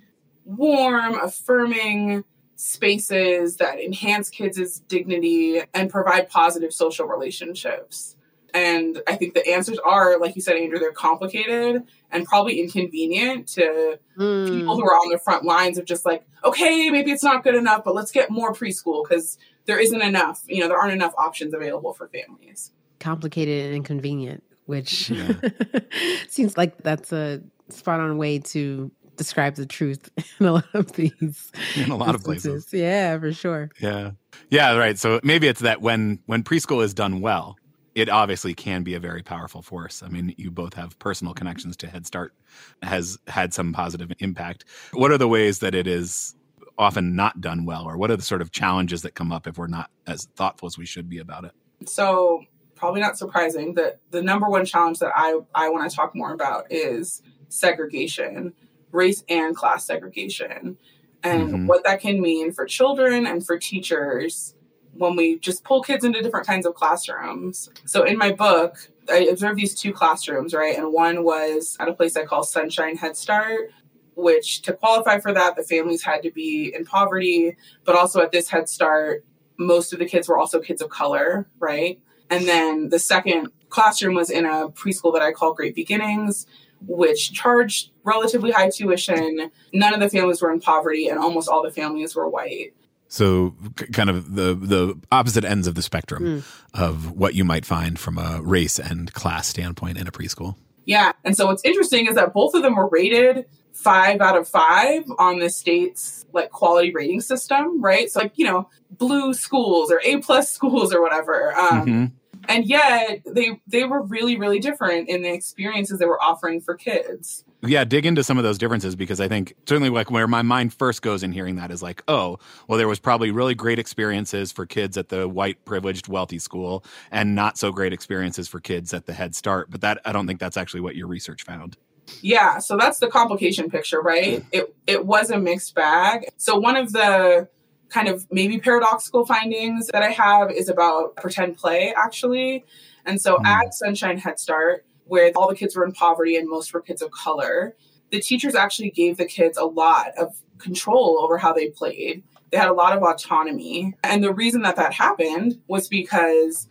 warm, 0.44 1.14
affirming 1.20 2.24
spaces 2.56 3.58
that 3.58 3.78
enhance 3.78 4.30
kids' 4.30 4.80
dignity 4.80 5.60
and 5.74 5.90
provide 5.90 6.28
positive 6.28 6.72
social 6.72 7.06
relationships. 7.06 8.15
And 8.56 9.02
I 9.06 9.16
think 9.16 9.34
the 9.34 9.46
answers 9.46 9.78
are, 9.78 10.18
like 10.18 10.34
you 10.34 10.40
said, 10.40 10.56
Andrew, 10.56 10.78
they're 10.78 10.90
complicated 10.90 11.82
and 12.10 12.24
probably 12.24 12.58
inconvenient 12.58 13.48
to 13.48 13.98
mm. 14.18 14.46
people 14.48 14.76
who 14.76 14.82
are 14.82 14.94
on 14.94 15.12
the 15.12 15.18
front 15.18 15.44
lines 15.44 15.76
of 15.76 15.84
just 15.84 16.06
like, 16.06 16.26
okay, 16.42 16.88
maybe 16.88 17.10
it's 17.10 17.22
not 17.22 17.44
good 17.44 17.54
enough, 17.54 17.84
but 17.84 17.94
let's 17.94 18.10
get 18.10 18.30
more 18.30 18.54
preschool 18.54 19.04
because 19.06 19.36
there 19.66 19.78
isn't 19.78 20.00
enough, 20.00 20.42
you 20.46 20.60
know, 20.60 20.68
there 20.68 20.78
aren't 20.78 20.94
enough 20.94 21.12
options 21.18 21.52
available 21.52 21.92
for 21.92 22.08
families. 22.08 22.72
Complicated 22.98 23.66
and 23.66 23.76
inconvenient, 23.76 24.42
which 24.64 25.10
yeah. 25.10 25.34
seems 26.28 26.56
like 26.56 26.82
that's 26.82 27.12
a 27.12 27.42
spot 27.68 28.00
on 28.00 28.16
way 28.16 28.38
to 28.38 28.90
describe 29.16 29.56
the 29.56 29.66
truth 29.66 30.08
in 30.40 30.46
a 30.46 30.52
lot 30.52 30.64
of 30.72 30.92
these 30.92 31.52
in 31.76 31.90
a 31.90 31.96
lot 31.96 32.14
instances. 32.14 32.46
of 32.46 32.52
places. 32.52 32.72
Yeah, 32.72 33.18
for 33.18 33.34
sure. 33.34 33.70
Yeah. 33.80 34.12
Yeah, 34.48 34.76
right. 34.76 34.98
So 34.98 35.20
maybe 35.22 35.46
it's 35.46 35.60
that 35.60 35.82
when 35.82 36.20
when 36.24 36.42
preschool 36.42 36.82
is 36.82 36.94
done 36.94 37.20
well, 37.20 37.58
it 37.96 38.10
obviously 38.10 38.52
can 38.52 38.82
be 38.82 38.92
a 38.92 39.00
very 39.00 39.22
powerful 39.22 39.62
force. 39.62 40.02
I 40.02 40.08
mean, 40.08 40.34
you 40.36 40.50
both 40.50 40.74
have 40.74 40.98
personal 40.98 41.32
connections 41.32 41.78
to 41.78 41.88
Head 41.88 42.06
Start, 42.06 42.34
has 42.82 43.18
had 43.26 43.54
some 43.54 43.72
positive 43.72 44.12
impact. 44.18 44.66
What 44.92 45.10
are 45.10 45.18
the 45.18 45.26
ways 45.26 45.60
that 45.60 45.74
it 45.74 45.86
is 45.86 46.36
often 46.76 47.16
not 47.16 47.40
done 47.40 47.64
well, 47.64 47.86
or 47.86 47.96
what 47.96 48.10
are 48.10 48.16
the 48.16 48.22
sort 48.22 48.42
of 48.42 48.52
challenges 48.52 49.00
that 49.00 49.14
come 49.14 49.32
up 49.32 49.46
if 49.46 49.56
we're 49.56 49.66
not 49.66 49.90
as 50.06 50.28
thoughtful 50.36 50.66
as 50.66 50.76
we 50.76 50.84
should 50.84 51.08
be 51.08 51.18
about 51.18 51.46
it? 51.46 51.52
So, 51.86 52.42
probably 52.74 53.00
not 53.00 53.16
surprising 53.16 53.72
that 53.74 53.98
the 54.10 54.22
number 54.22 54.46
one 54.50 54.66
challenge 54.66 54.98
that 54.98 55.12
I, 55.16 55.38
I 55.54 55.70
want 55.70 55.90
to 55.90 55.96
talk 55.96 56.14
more 56.14 56.34
about 56.34 56.70
is 56.70 57.22
segregation, 57.48 58.52
race 58.92 59.24
and 59.30 59.56
class 59.56 59.86
segregation, 59.86 60.76
and 61.22 61.48
mm-hmm. 61.48 61.66
what 61.66 61.82
that 61.84 62.02
can 62.02 62.20
mean 62.20 62.52
for 62.52 62.66
children 62.66 63.26
and 63.26 63.44
for 63.44 63.58
teachers 63.58 64.54
when 64.98 65.16
we 65.16 65.38
just 65.38 65.64
pull 65.64 65.82
kids 65.82 66.04
into 66.04 66.22
different 66.22 66.46
kinds 66.46 66.66
of 66.66 66.74
classrooms. 66.74 67.70
So 67.84 68.04
in 68.04 68.18
my 68.18 68.32
book, 68.32 68.76
I 69.10 69.28
observed 69.30 69.58
these 69.58 69.74
two 69.74 69.92
classrooms, 69.92 70.54
right? 70.54 70.76
And 70.76 70.92
one 70.92 71.24
was 71.24 71.76
at 71.80 71.88
a 71.88 71.94
place 71.94 72.16
I 72.16 72.24
call 72.24 72.42
Sunshine 72.42 72.96
Head 72.96 73.16
Start, 73.16 73.70
which 74.14 74.62
to 74.62 74.72
qualify 74.72 75.20
for 75.20 75.32
that, 75.32 75.56
the 75.56 75.62
families 75.62 76.02
had 76.02 76.22
to 76.22 76.30
be 76.30 76.74
in 76.74 76.84
poverty, 76.84 77.56
but 77.84 77.94
also 77.94 78.20
at 78.20 78.32
this 78.32 78.48
Head 78.48 78.68
Start, 78.68 79.24
most 79.58 79.92
of 79.92 79.98
the 79.98 80.06
kids 80.06 80.28
were 80.28 80.38
also 80.38 80.60
kids 80.60 80.82
of 80.82 80.90
color, 80.90 81.48
right? 81.58 82.00
And 82.30 82.46
then 82.46 82.88
the 82.88 82.98
second 82.98 83.48
classroom 83.68 84.14
was 84.14 84.30
in 84.30 84.44
a 84.44 84.68
preschool 84.68 85.12
that 85.14 85.22
I 85.22 85.32
call 85.32 85.54
Great 85.54 85.74
Beginnings, 85.74 86.46
which 86.86 87.32
charged 87.32 87.90
relatively 88.04 88.50
high 88.50 88.70
tuition. 88.70 89.50
None 89.72 89.94
of 89.94 90.00
the 90.00 90.10
families 90.10 90.42
were 90.42 90.52
in 90.52 90.60
poverty, 90.60 91.08
and 91.08 91.18
almost 91.18 91.48
all 91.48 91.62
the 91.62 91.70
families 91.70 92.14
were 92.14 92.28
white. 92.28 92.74
So, 93.08 93.54
c- 93.78 93.86
kind 93.86 94.10
of 94.10 94.34
the 94.34 94.54
the 94.54 95.00
opposite 95.12 95.44
ends 95.44 95.66
of 95.66 95.74
the 95.74 95.82
spectrum 95.82 96.42
mm. 96.42 96.44
of 96.74 97.12
what 97.12 97.34
you 97.34 97.44
might 97.44 97.64
find 97.64 97.98
from 97.98 98.18
a 98.18 98.40
race 98.42 98.78
and 98.78 99.12
class 99.12 99.46
standpoint 99.48 99.98
in 99.98 100.06
a 100.06 100.12
preschool. 100.12 100.56
Yeah, 100.84 101.12
and 101.24 101.36
so 101.36 101.46
what's 101.46 101.64
interesting 101.64 102.06
is 102.06 102.16
that 102.16 102.32
both 102.32 102.54
of 102.54 102.62
them 102.62 102.76
were 102.76 102.88
rated 102.88 103.46
five 103.72 104.20
out 104.20 104.36
of 104.36 104.48
five 104.48 105.04
on 105.18 105.38
the 105.38 105.50
state's 105.50 106.24
like 106.32 106.50
quality 106.50 106.92
rating 106.92 107.20
system, 107.20 107.80
right? 107.82 108.10
So, 108.10 108.20
like 108.20 108.32
you 108.36 108.46
know, 108.46 108.68
blue 108.90 109.34
schools 109.34 109.92
or 109.92 110.00
A 110.04 110.18
plus 110.18 110.50
schools 110.54 110.92
or 110.92 111.00
whatever. 111.00 111.54
Um, 111.56 111.86
mm-hmm 111.86 112.04
and 112.48 112.66
yet 112.66 113.22
they 113.26 113.60
they 113.66 113.84
were 113.84 114.02
really 114.02 114.36
really 114.36 114.58
different 114.58 115.08
in 115.08 115.22
the 115.22 115.32
experiences 115.32 115.98
they 115.98 116.06
were 116.06 116.22
offering 116.22 116.60
for 116.60 116.74
kids 116.74 117.44
yeah 117.62 117.84
dig 117.84 118.06
into 118.06 118.22
some 118.22 118.38
of 118.38 118.44
those 118.44 118.58
differences 118.58 118.94
because 118.94 119.20
i 119.20 119.28
think 119.28 119.54
certainly 119.68 119.88
like 119.88 120.10
where 120.10 120.26
my 120.26 120.42
mind 120.42 120.72
first 120.72 121.02
goes 121.02 121.22
in 121.22 121.32
hearing 121.32 121.56
that 121.56 121.70
is 121.70 121.82
like 121.82 122.02
oh 122.08 122.38
well 122.68 122.78
there 122.78 122.88
was 122.88 122.98
probably 122.98 123.30
really 123.30 123.54
great 123.54 123.78
experiences 123.78 124.52
for 124.52 124.66
kids 124.66 124.96
at 124.96 125.08
the 125.08 125.28
white 125.28 125.64
privileged 125.64 126.08
wealthy 126.08 126.38
school 126.38 126.84
and 127.10 127.34
not 127.34 127.58
so 127.58 127.72
great 127.72 127.92
experiences 127.92 128.48
for 128.48 128.60
kids 128.60 128.92
at 128.92 129.06
the 129.06 129.12
head 129.12 129.34
start. 129.34 129.70
But 129.70 129.80
that 129.80 130.00
i 130.04 130.12
don't 130.12 130.26
think 130.26 130.40
that's 130.40 130.56
actually 130.56 130.80
what 130.80 130.96
your 130.96 131.06
research 131.06 131.42
found. 131.42 131.76
Yeah 132.20 132.58
so 132.58 132.76
that's 132.76 132.98
the 132.98 133.08
complication 133.08 133.70
picture 133.70 134.00
right? 134.00 134.44
It 134.52 134.74
it 134.86 135.06
was 135.06 135.30
a 135.30 135.38
mixed 135.38 135.74
bag. 135.74 136.26
So 136.36 136.58
one 136.58 136.76
of 136.76 136.92
the 136.92 137.48
kind 137.88 138.08
of 138.08 138.26
maybe 138.30 138.58
paradoxical 138.58 139.24
findings 139.24 139.86
that 139.92 140.02
I 140.02 140.10
have 140.10 140.50
is 140.50 140.68
about 140.68 141.16
pretend 141.16 141.56
play, 141.56 141.94
actually. 141.96 142.64
And 143.04 143.20
so 143.20 143.36
mm. 143.36 143.46
at 143.46 143.74
Sunshine 143.74 144.18
Head 144.18 144.38
Start, 144.38 144.84
where 145.06 145.30
all 145.36 145.48
the 145.48 145.54
kids 145.54 145.76
were 145.76 145.84
in 145.84 145.92
poverty 145.92 146.36
and 146.36 146.48
most 146.48 146.72
were 146.72 146.80
kids 146.80 147.02
of 147.02 147.10
color, 147.10 147.74
the 148.10 148.20
teachers 148.20 148.54
actually 148.54 148.90
gave 148.90 149.16
the 149.16 149.24
kids 149.24 149.58
a 149.58 149.64
lot 149.64 150.12
of 150.18 150.40
control 150.58 151.18
over 151.20 151.38
how 151.38 151.52
they 151.52 151.70
played. 151.70 152.22
They 152.50 152.58
had 152.58 152.68
a 152.68 152.74
lot 152.74 152.96
of 152.96 153.02
autonomy. 153.02 153.94
And 154.04 154.22
the 154.22 154.32
reason 154.32 154.62
that 154.62 154.76
that 154.76 154.92
happened 154.92 155.60
was 155.66 155.88
because 155.88 156.68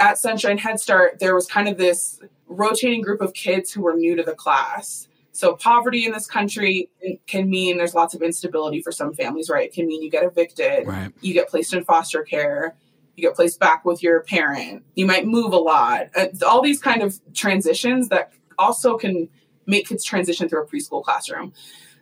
at 0.00 0.18
Sunshine 0.18 0.58
Head 0.58 0.80
Start, 0.80 1.18
there 1.18 1.34
was 1.34 1.46
kind 1.46 1.68
of 1.68 1.78
this 1.78 2.20
rotating 2.46 3.00
group 3.00 3.20
of 3.20 3.32
kids 3.32 3.72
who 3.72 3.82
were 3.82 3.94
new 3.94 4.16
to 4.16 4.22
the 4.22 4.34
class. 4.34 5.08
So, 5.32 5.56
poverty 5.56 6.06
in 6.06 6.12
this 6.12 6.28
country 6.28 6.88
can 7.26 7.50
mean 7.50 7.76
there's 7.76 7.94
lots 7.94 8.14
of 8.14 8.22
instability 8.22 8.80
for 8.80 8.92
some 8.92 9.12
families, 9.12 9.50
right? 9.50 9.64
It 9.64 9.74
can 9.74 9.86
mean 9.86 10.00
you 10.00 10.10
get 10.10 10.22
evicted, 10.22 10.86
right. 10.86 11.12
you 11.22 11.34
get 11.34 11.48
placed 11.48 11.74
in 11.74 11.84
foster 11.84 12.22
care, 12.22 12.76
you 13.16 13.22
get 13.22 13.34
placed 13.34 13.60
back 13.60 13.84
with 13.84 14.02
your 14.02 14.20
parent, 14.22 14.84
you 14.94 15.06
might 15.06 15.26
move 15.26 15.52
a 15.52 15.58
lot. 15.58 16.08
It's 16.16 16.42
all 16.42 16.62
these 16.62 16.80
kind 16.80 17.02
of 17.02 17.18
transitions 17.32 18.08
that 18.08 18.32
also 18.58 18.96
can 18.96 19.28
make 19.66 19.88
kids 19.88 20.04
transition 20.04 20.48
through 20.48 20.62
a 20.62 20.66
preschool 20.66 21.02
classroom. 21.02 21.52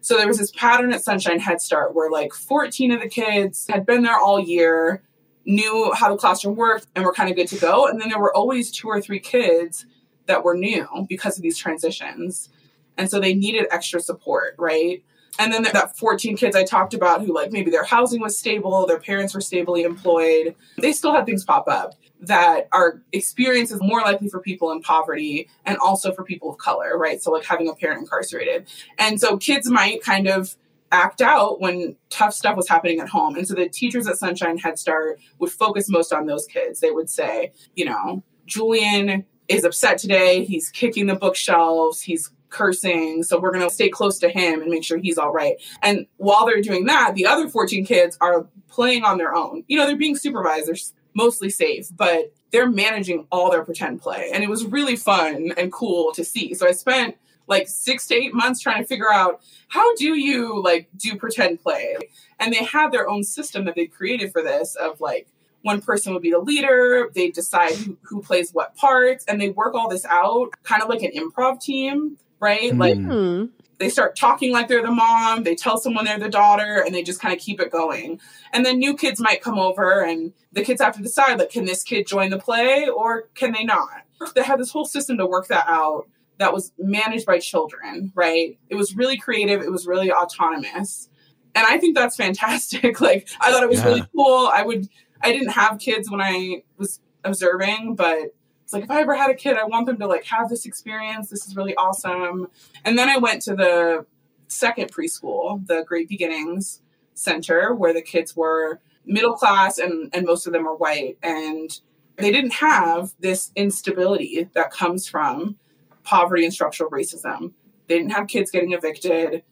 So, 0.00 0.16
there 0.16 0.26
was 0.26 0.38
this 0.38 0.50
pattern 0.50 0.92
at 0.92 1.04
Sunshine 1.04 1.38
Head 1.38 1.61
Start 1.61 1.95
where 1.95 2.11
like 2.11 2.33
14 2.33 2.90
of 2.92 3.00
the 3.00 3.09
kids 3.09 3.66
had 3.69 3.87
been 3.87 4.02
there 4.02 4.19
all 4.19 4.40
year, 4.40 5.02
knew 5.45 5.92
how 5.95 6.11
the 6.11 6.16
classroom 6.16 6.57
worked, 6.57 6.87
and 6.95 7.04
were 7.04 7.12
kind 7.12 7.31
of 7.31 7.37
good 7.37 7.49
to 7.49 7.57
go. 7.57 7.87
And 7.87 8.00
then 8.00 8.09
there 8.09 8.19
were 8.19 8.35
always 8.35 8.71
two 8.71 8.88
or 8.88 9.00
three 9.00 9.21
kids 9.21 9.87
that 10.26 10.45
were 10.45 10.57
new 10.57 10.87
because 11.09 11.37
of 11.37 11.42
these 11.42 11.59
transitions. 11.59 12.49
And 12.97 13.11
so 13.11 13.21
they 13.21 13.35
needed 13.35 13.66
extra 13.71 14.00
support, 14.00 14.54
right? 14.59 15.04
And 15.39 15.53
then 15.53 15.62
that 15.62 15.97
14 15.97 16.37
kids 16.37 16.55
I 16.55 16.62
talked 16.62 16.95
about 16.95 17.23
who, 17.23 17.35
like, 17.35 17.53
maybe 17.53 17.71
their 17.71 17.85
housing 17.85 18.21
was 18.21 18.39
stable, 18.39 18.87
their 18.87 19.01
parents 19.01 19.35
were 19.35 19.41
stably 19.41 19.83
employed, 19.83 20.55
they 20.79 20.93
still 20.93 21.15
had 21.15 21.25
things 21.25 21.45
pop 21.45 21.69
up 21.69 21.95
that 22.21 22.69
are 22.73 23.03
experiences 23.12 23.81
more 23.83 24.01
likely 24.01 24.29
for 24.29 24.41
people 24.41 24.71
in 24.71 24.81
poverty 24.81 25.49
and 25.65 25.77
also 25.79 26.12
for 26.12 26.23
people 26.23 26.51
of 26.51 26.59
color, 26.59 26.97
right? 26.99 27.23
So, 27.23 27.33
like, 27.33 27.45
having 27.45 27.69
a 27.69 27.75
parent 27.75 28.01
incarcerated. 28.01 28.69
And 28.99 29.19
so 29.19 29.37
kids 29.39 29.69
might 29.69 30.03
kind 30.03 30.29
of 30.29 30.55
act 30.93 31.23
out 31.23 31.61
when 31.61 31.97
tough 32.11 32.35
stuff 32.35 32.57
was 32.57 32.69
happening 32.69 33.01
at 33.01 33.09
home. 33.09 33.35
And 33.35 33.49
so 33.49 33.55
the 33.55 33.69
teachers 33.69 34.07
at 34.07 34.19
Sunshine 34.19 34.59
Head 34.59 34.79
Start 34.79 35.19
would 35.39 35.51
focus 35.51 35.89
most 35.89 36.12
on 36.12 36.27
those 36.27 36.47
kids. 36.47 36.81
They 36.81 36.91
would 36.91 37.09
say, 37.09 37.53
you 37.75 37.87
know, 37.87 38.23
Julian 38.47 39.25
is 39.49 39.65
upset 39.65 39.99
today. 39.99 40.45
He's 40.45 40.69
kicking 40.69 41.07
the 41.07 41.17
bookshelves. 41.17 42.03
He's 42.03 42.31
cursing. 42.52 43.23
So 43.25 43.40
we're 43.40 43.52
going 43.52 43.66
to 43.66 43.75
stay 43.75 43.88
close 43.88 44.18
to 44.21 44.28
him 44.28 44.62
and 44.62 44.71
make 44.71 44.85
sure 44.85 44.99
he's 44.99 45.18
all 45.18 45.32
right. 45.32 45.56
And 45.82 46.06
while 46.18 46.47
they're 46.47 46.62
doing 46.62 46.87
that, 46.87 47.14
the 47.14 47.26
other 47.26 47.49
14 47.49 47.85
kids 47.85 48.16
are 48.21 48.47
playing 48.68 49.04
on 49.04 49.18
their 49.18 49.35
own. 49.35 49.64
You 49.66 49.78
know, 49.78 49.87
they're 49.87 49.97
being 49.97 50.16
supervised, 50.16 50.68
they're 50.68 50.76
mostly 51.14 51.50
safe, 51.50 51.88
but 51.94 52.32
they're 52.52 52.71
managing 52.71 53.26
all 53.32 53.50
their 53.50 53.64
pretend 53.64 54.00
play. 54.00 54.30
And 54.32 54.44
it 54.44 54.50
was 54.50 54.64
really 54.64 54.97
fun 54.97 55.52
and 55.56 55.73
cool 55.73 56.12
to 56.12 56.25
see. 56.25 56.54
So 56.54 56.68
I 56.68 56.73
spent 56.73 57.16
like 57.49 57.68
six 57.68 58.06
to 58.06 58.14
eight 58.14 58.35
months 58.35 58.61
trying 58.61 58.82
to 58.82 58.87
figure 58.87 59.12
out 59.12 59.40
how 59.68 59.94
do 59.97 60.18
you 60.18 60.62
like 60.62 60.88
do 60.97 61.16
pretend 61.16 61.61
play 61.61 61.97
and 62.38 62.52
they 62.52 62.64
have 62.64 62.92
their 62.92 63.09
own 63.09 63.25
system 63.25 63.64
that 63.64 63.75
they 63.75 63.87
created 63.87 64.32
for 64.32 64.42
this 64.42 64.75
of 64.76 65.00
like 65.00 65.26
one 65.62 65.80
person 65.80 66.12
would 66.12 66.23
be 66.23 66.30
the 66.30 66.38
leader 66.38 67.11
they 67.14 67.30
decide 67.30 67.75
who, 67.75 67.97
who 68.02 68.23
plays 68.23 68.52
what 68.52 68.75
parts 68.76 69.25
and 69.26 69.40
they 69.40 69.50
work 69.50 69.75
all 69.75 69.88
this 69.88 70.04
out 70.06 70.50
kind 70.62 70.82
of 70.82 70.88
like 70.88 71.02
an 71.02 71.12
improv 71.12 71.61
team 71.61 72.16
right? 72.43 72.73
Mm. 72.73 72.79
Like 72.79 72.97
mm. 72.99 73.49
they 73.79 73.89
start 73.89 74.17
talking 74.17 74.53
like 74.53 74.69
they're 74.69 74.83
the 74.83 74.91
mom, 74.91 75.45
they 75.45 75.55
tell 75.55 75.79
someone 75.79 76.05
they're 76.05 76.19
the 76.19 76.29
daughter, 76.29 76.83
and 76.85 76.95
they 76.95 77.03
just 77.03 77.21
kind 77.21 77.33
of 77.33 77.41
keep 77.41 77.61
it 77.61 77.71
going. 77.71 78.21
And 78.53 78.67
then 78.67 78.79
new 78.79 78.95
kids 78.95 79.21
might 79.21 79.41
come 79.41 79.59
over, 79.59 80.03
and 80.03 80.35
the 80.53 80.63
kids 80.63 80.83
have 80.83 80.97
to 80.97 81.03
decide 81.03 81.39
like, 81.39 81.51
can 81.51 81.65
this 81.65 81.83
kid 81.83 82.07
join 82.07 82.31
the 82.31 82.39
play 82.39 82.89
or 82.89 83.29
can 83.35 83.53
they 83.53 83.65
not? 83.65 84.03
They 84.35 84.43
had 84.43 84.61
this 84.61 84.71
whole 84.71 84.85
system 84.85 85.17
to 85.19 85.27
work 85.27 85.49
that 85.49 85.65
out 85.67 86.09
that 86.39 86.53
was 86.53 86.73
managed 86.79 87.27
by 87.27 87.39
children, 87.39 88.13
right? 88.15 88.59
It 88.69 88.75
was 88.75 88.97
really 88.97 89.17
creative, 89.17 89.63
it 89.63 89.71
was 89.71 89.87
really 89.87 90.13
autonomous. 90.13 91.09
And 91.55 91.67
I 91.67 91.79
think 91.79 91.97
that's 91.97 92.17
fantastic. 92.17 93.01
like 93.01 93.29
I 93.41 93.51
thought 93.51 93.63
it 93.63 93.69
was 93.69 93.79
yeah. 93.79 93.87
really 93.87 94.05
cool. 94.15 94.51
I 94.53 94.63
would 94.63 94.89
I 95.21 95.33
didn't 95.33 95.51
have 95.51 95.79
kids 95.79 96.11
when 96.11 96.21
I 96.21 96.63
was 96.77 97.01
observing, 97.25 97.95
but 97.95 98.35
it's 98.73 98.81
like 98.81 98.85
if 98.85 98.91
I 98.91 99.02
ever 99.02 99.14
had 99.14 99.31
a 99.31 99.35
kid, 99.35 99.59
I 99.59 99.64
want 99.64 99.85
them 99.87 99.99
to 99.99 100.07
like 100.07 100.25
have 100.25 100.49
this 100.49 100.64
experience. 100.64 101.29
This 101.29 101.47
is 101.47 101.57
really 101.57 101.75
awesome. 101.76 102.49
And 102.87 102.99
then 102.99 103.11
I 103.11 103.19
went 103.19 103.43
to 103.43 103.55
the 103.55 104.07
second 104.49 104.91
preschool, 104.91 105.67
the 105.67 105.85
Great 105.87 106.09
Beginnings 106.09 106.81
Center, 107.12 107.75
where 107.75 107.93
the 107.93 108.00
kids 108.00 108.35
were 108.35 108.81
middle 109.05 109.35
class 109.35 109.76
and, 109.76 110.09
and 110.14 110.25
most 110.25 110.47
of 110.47 110.55
them 110.55 110.67
are 110.67 110.75
white. 110.75 111.19
And 111.23 111.71
they 112.17 112.33
didn't 112.33 112.55
have 112.55 113.12
this 113.21 113.50
instability 113.57 114.49
that 114.55 114.71
comes 114.71 115.07
from 115.07 115.57
poverty 116.02 116.45
and 116.45 116.55
structural 116.55 116.91
racism. 116.91 117.52
They 117.88 117.99
didn't 117.99 118.12
have 118.12 118.26
kids 118.26 118.50
getting 118.50 118.73
evicted, 118.73 119.43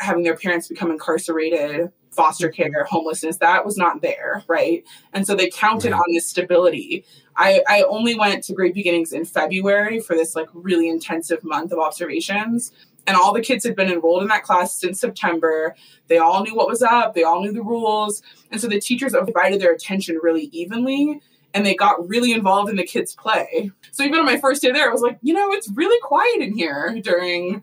having 0.00 0.22
their 0.22 0.36
parents 0.36 0.68
become 0.68 0.90
incarcerated, 0.90 1.92
foster 2.16 2.48
care, 2.48 2.84
homelessness. 2.88 3.36
That 3.36 3.64
was 3.64 3.76
not 3.76 4.02
there, 4.02 4.42
right? 4.48 4.82
And 5.12 5.26
so 5.26 5.34
they 5.34 5.50
counted 5.50 5.92
right. 5.92 5.98
on 5.98 6.14
this 6.14 6.28
stability 6.28 7.04
I, 7.36 7.62
I 7.68 7.82
only 7.82 8.14
went 8.14 8.44
to 8.44 8.54
Great 8.54 8.74
Beginnings 8.74 9.12
in 9.12 9.24
February 9.24 10.00
for 10.00 10.16
this 10.16 10.34
like 10.34 10.48
really 10.52 10.88
intensive 10.88 11.44
month 11.44 11.72
of 11.72 11.78
observations. 11.78 12.72
And 13.06 13.16
all 13.16 13.32
the 13.32 13.42
kids 13.42 13.64
had 13.64 13.76
been 13.76 13.90
enrolled 13.90 14.22
in 14.22 14.28
that 14.28 14.42
class 14.42 14.74
since 14.74 15.00
September. 15.00 15.76
They 16.08 16.18
all 16.18 16.42
knew 16.42 16.54
what 16.54 16.68
was 16.68 16.82
up, 16.82 17.14
they 17.14 17.22
all 17.22 17.42
knew 17.42 17.52
the 17.52 17.62
rules. 17.62 18.22
And 18.50 18.60
so 18.60 18.66
the 18.66 18.80
teachers 18.80 19.12
divided 19.12 19.60
their 19.60 19.72
attention 19.72 20.18
really 20.22 20.44
evenly 20.52 21.20
and 21.54 21.64
they 21.64 21.74
got 21.74 22.08
really 22.08 22.32
involved 22.32 22.68
in 22.68 22.76
the 22.76 22.84
kids' 22.84 23.14
play. 23.14 23.70
So 23.92 24.02
even 24.02 24.18
on 24.18 24.26
my 24.26 24.38
first 24.38 24.60
day 24.62 24.72
there, 24.72 24.88
I 24.88 24.92
was 24.92 25.02
like, 25.02 25.18
you 25.22 25.32
know, 25.34 25.52
it's 25.52 25.70
really 25.70 25.98
quiet 26.02 26.40
in 26.40 26.56
here 26.56 26.98
during 27.02 27.62